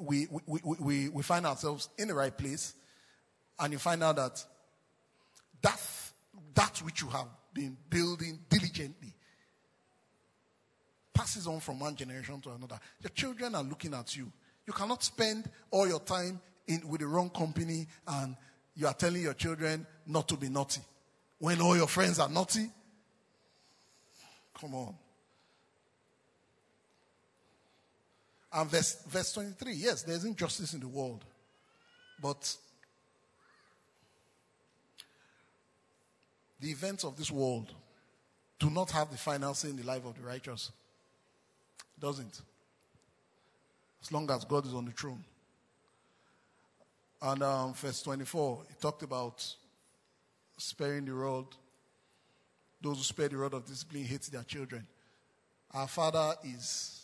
we, 0.00 0.26
we, 0.46 0.60
we, 0.64 1.08
we, 1.08 1.22
find 1.22 1.46
ourselves 1.46 1.88
in 1.98 2.08
the 2.08 2.14
right 2.14 2.36
place, 2.36 2.74
and 3.60 3.72
you 3.72 3.78
find 3.78 4.02
out 4.02 4.16
that 4.16 4.44
that, 5.62 5.80
that 6.54 6.78
which 6.78 7.02
you 7.02 7.08
have 7.08 7.28
been 7.52 7.76
building 7.88 8.40
diligently 8.48 9.14
passes 11.12 11.46
on 11.46 11.60
from 11.60 11.78
one 11.78 11.94
generation 11.94 12.40
to 12.40 12.50
another. 12.50 12.80
Your 13.00 13.10
children 13.10 13.54
are 13.54 13.62
looking 13.62 13.94
at 13.94 14.16
you. 14.16 14.32
You 14.66 14.72
cannot 14.72 15.04
spend 15.04 15.48
all 15.70 15.86
your 15.86 16.00
time 16.00 16.40
in, 16.66 16.88
with 16.88 17.02
the 17.02 17.06
wrong 17.06 17.30
company 17.30 17.86
and 18.08 18.34
you 18.74 18.88
are 18.88 18.94
telling 18.94 19.22
your 19.22 19.34
children 19.34 19.86
not 20.06 20.26
to 20.28 20.36
be 20.36 20.48
naughty. 20.48 20.80
When 21.38 21.60
all 21.60 21.76
your 21.76 21.86
friends 21.86 22.18
are 22.18 22.28
naughty, 22.28 22.68
come 24.58 24.74
on. 24.74 24.94
And 28.54 28.70
verse, 28.70 29.02
verse 29.08 29.32
23 29.32 29.72
yes, 29.74 30.02
there's 30.02 30.24
injustice 30.24 30.74
in 30.74 30.80
the 30.80 30.88
world. 30.88 31.24
But 32.22 32.56
the 36.60 36.70
events 36.70 37.04
of 37.04 37.16
this 37.16 37.30
world 37.30 37.72
do 38.58 38.70
not 38.70 38.90
have 38.92 39.10
the 39.10 39.18
final 39.18 39.54
say 39.54 39.70
in 39.70 39.76
the 39.76 39.84
life 39.84 40.06
of 40.06 40.14
the 40.14 40.22
righteous. 40.22 40.70
Doesn't 42.00 42.40
as 44.04 44.12
long 44.12 44.30
as 44.30 44.44
God 44.44 44.66
is 44.66 44.74
on 44.74 44.84
the 44.84 44.90
throne. 44.90 45.24
And 47.22 47.42
um, 47.42 47.72
verse 47.72 48.02
24, 48.02 48.62
he 48.68 48.74
talked 48.74 49.02
about 49.02 49.42
sparing 50.58 51.06
the 51.06 51.14
rod. 51.14 51.46
Those 52.82 52.98
who 52.98 53.02
spare 53.02 53.28
the 53.28 53.38
rod 53.38 53.54
of 53.54 53.64
discipline 53.64 54.04
hate 54.04 54.22
their 54.24 54.42
children. 54.42 54.86
Our 55.72 55.88
Father 55.88 56.34
is, 56.44 57.03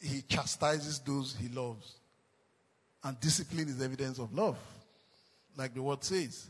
he 0.00 0.22
chastises 0.22 0.98
those 1.00 1.36
he 1.36 1.48
loves. 1.48 1.94
And 3.04 3.18
discipline 3.20 3.68
is 3.68 3.80
evidence 3.80 4.18
of 4.18 4.32
love, 4.34 4.58
like 5.56 5.74
the 5.74 5.82
word 5.82 6.04
says. 6.04 6.48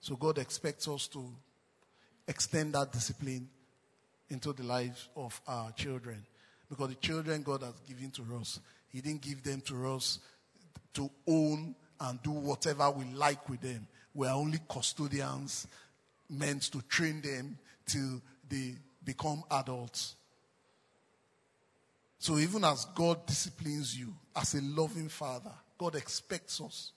So 0.00 0.16
God 0.16 0.38
expects 0.38 0.88
us 0.88 1.06
to 1.08 1.24
extend 2.26 2.74
that 2.74 2.92
discipline 2.92 3.48
into 4.30 4.52
the 4.52 4.62
lives 4.62 5.08
of 5.16 5.38
our 5.46 5.70
children. 5.72 6.24
Because 6.68 6.88
the 6.88 6.94
children 6.96 7.42
God 7.42 7.62
has 7.62 7.74
given 7.86 8.10
to 8.12 8.22
us, 8.40 8.58
He 8.88 9.00
didn't 9.00 9.20
give 9.20 9.42
them 9.42 9.60
to 9.62 9.92
us 9.94 10.18
to 10.94 11.10
own 11.28 11.74
and 12.00 12.22
do 12.22 12.30
whatever 12.30 12.90
we 12.90 13.04
like 13.14 13.48
with 13.48 13.60
them. 13.60 13.86
We 14.14 14.26
are 14.26 14.34
only 14.34 14.58
custodians 14.68 15.66
meant 16.28 16.62
to 16.72 16.82
train 16.82 17.20
them 17.20 17.58
till 17.86 18.20
they 18.48 18.74
become 19.04 19.44
adults. 19.50 20.16
So 22.22 22.38
even 22.38 22.62
as 22.62 22.84
God 22.94 23.26
disciplines 23.26 23.98
you 23.98 24.14
as 24.36 24.54
a 24.54 24.62
loving 24.62 25.08
father, 25.08 25.50
God 25.76 25.96
expects 25.96 26.60
us 26.60 26.92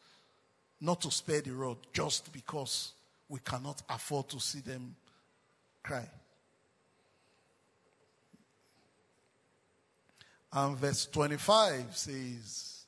not 0.79 1.01
to 1.01 1.09
spare 1.09 1.41
the 1.41 1.49
rod 1.49 1.77
just 1.91 2.31
because 2.31 2.93
we 3.27 3.39
cannot 3.39 3.81
afford 3.89 4.29
to 4.29 4.39
see 4.39 4.59
them 4.59 4.95
cry. 5.81 6.07
And 10.53 10.77
verse 10.77 11.07
25 11.07 11.97
says, 11.97 12.85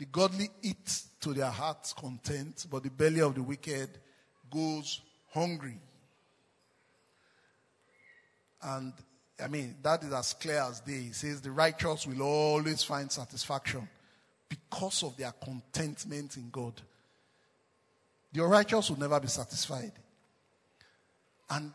The 0.00 0.06
godly 0.06 0.50
eat 0.62 1.02
to 1.20 1.32
their 1.32 1.46
heart's 1.46 1.92
content, 1.92 2.66
but 2.68 2.82
the 2.82 2.90
belly 2.90 3.20
of 3.20 3.36
the 3.36 3.42
wicked 3.44 3.90
goes 4.50 5.00
hungry. 5.32 5.78
And 8.60 8.92
I 9.42 9.48
mean, 9.48 9.76
that 9.82 10.02
is 10.02 10.12
as 10.12 10.34
clear 10.34 10.60
as 10.60 10.80
day. 10.80 11.00
He 11.00 11.12
says 11.12 11.40
the 11.40 11.50
righteous 11.50 12.06
will 12.06 12.22
always 12.22 12.82
find 12.82 13.10
satisfaction 13.10 13.88
because 14.48 15.02
of 15.02 15.16
their 15.16 15.32
contentment 15.32 16.36
in 16.36 16.50
God. 16.50 16.74
The 18.32 18.44
righteous 18.44 18.90
will 18.90 18.98
never 18.98 19.18
be 19.20 19.28
satisfied. 19.28 19.92
And 21.50 21.72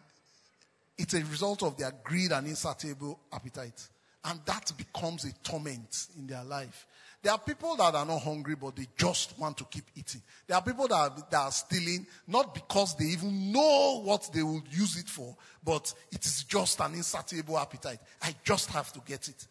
it's 0.98 1.14
a 1.14 1.24
result 1.26 1.64
of 1.64 1.78
their 1.78 1.92
greed 2.04 2.32
and 2.32 2.48
insatiable 2.48 3.20
appetite. 3.32 3.88
And 4.24 4.40
that 4.46 4.72
becomes 4.78 5.26
a 5.26 5.34
torment 5.44 6.08
in 6.18 6.28
their 6.28 6.44
life. 6.44 6.88
There 7.26 7.34
are 7.34 7.40
people 7.40 7.76
that 7.78 7.96
are 7.96 8.06
not 8.06 8.22
hungry, 8.22 8.54
but 8.54 8.76
they 8.76 8.86
just 8.96 9.40
want 9.40 9.58
to 9.58 9.64
keep 9.64 9.86
eating. 9.96 10.22
There 10.46 10.56
are 10.56 10.62
people 10.62 10.88
that 10.88 10.94
are, 10.94 11.10
that 11.32 11.36
are 11.36 11.52
stealing, 11.52 12.06
not 12.28 12.54
because 12.54 12.96
they 12.96 13.06
even 13.06 13.52
know 13.52 14.00
what 14.04 14.30
they 14.32 14.44
will 14.44 14.62
use 14.70 14.96
it 14.96 15.10
for, 15.10 15.36
but 15.64 15.92
it 16.12 16.24
is 16.24 16.44
just 16.44 16.80
an 16.82 16.94
insatiable 16.94 17.58
appetite. 17.58 17.98
I 18.22 18.36
just 18.44 18.70
have 18.70 18.94
to 18.94 19.00
get 19.08 19.28
it. 19.28 19.48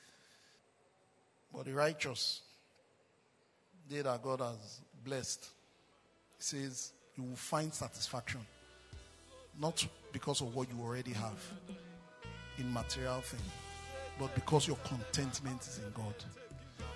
But 1.53 1.65
the 1.65 1.73
righteous, 1.73 2.43
they 3.91 4.03
that 4.03 4.23
God 4.23 4.39
has 4.39 4.81
blessed, 5.05 5.45
says 6.39 6.93
you 7.17 7.25
will 7.25 7.35
find 7.35 7.75
satisfaction. 7.75 8.47
Not 9.61 9.85
because 10.13 10.43
of 10.43 10.55
what 10.55 10.69
you 10.73 10.81
already 10.81 11.13
have 11.15 11.43
in 12.57 12.73
material 12.73 13.21
things 13.21 13.43
but 14.19 14.35
because 14.35 14.67
your 14.67 14.77
contentment 14.85 15.61
is 15.63 15.79
in 15.79 15.91
God. 15.93 16.15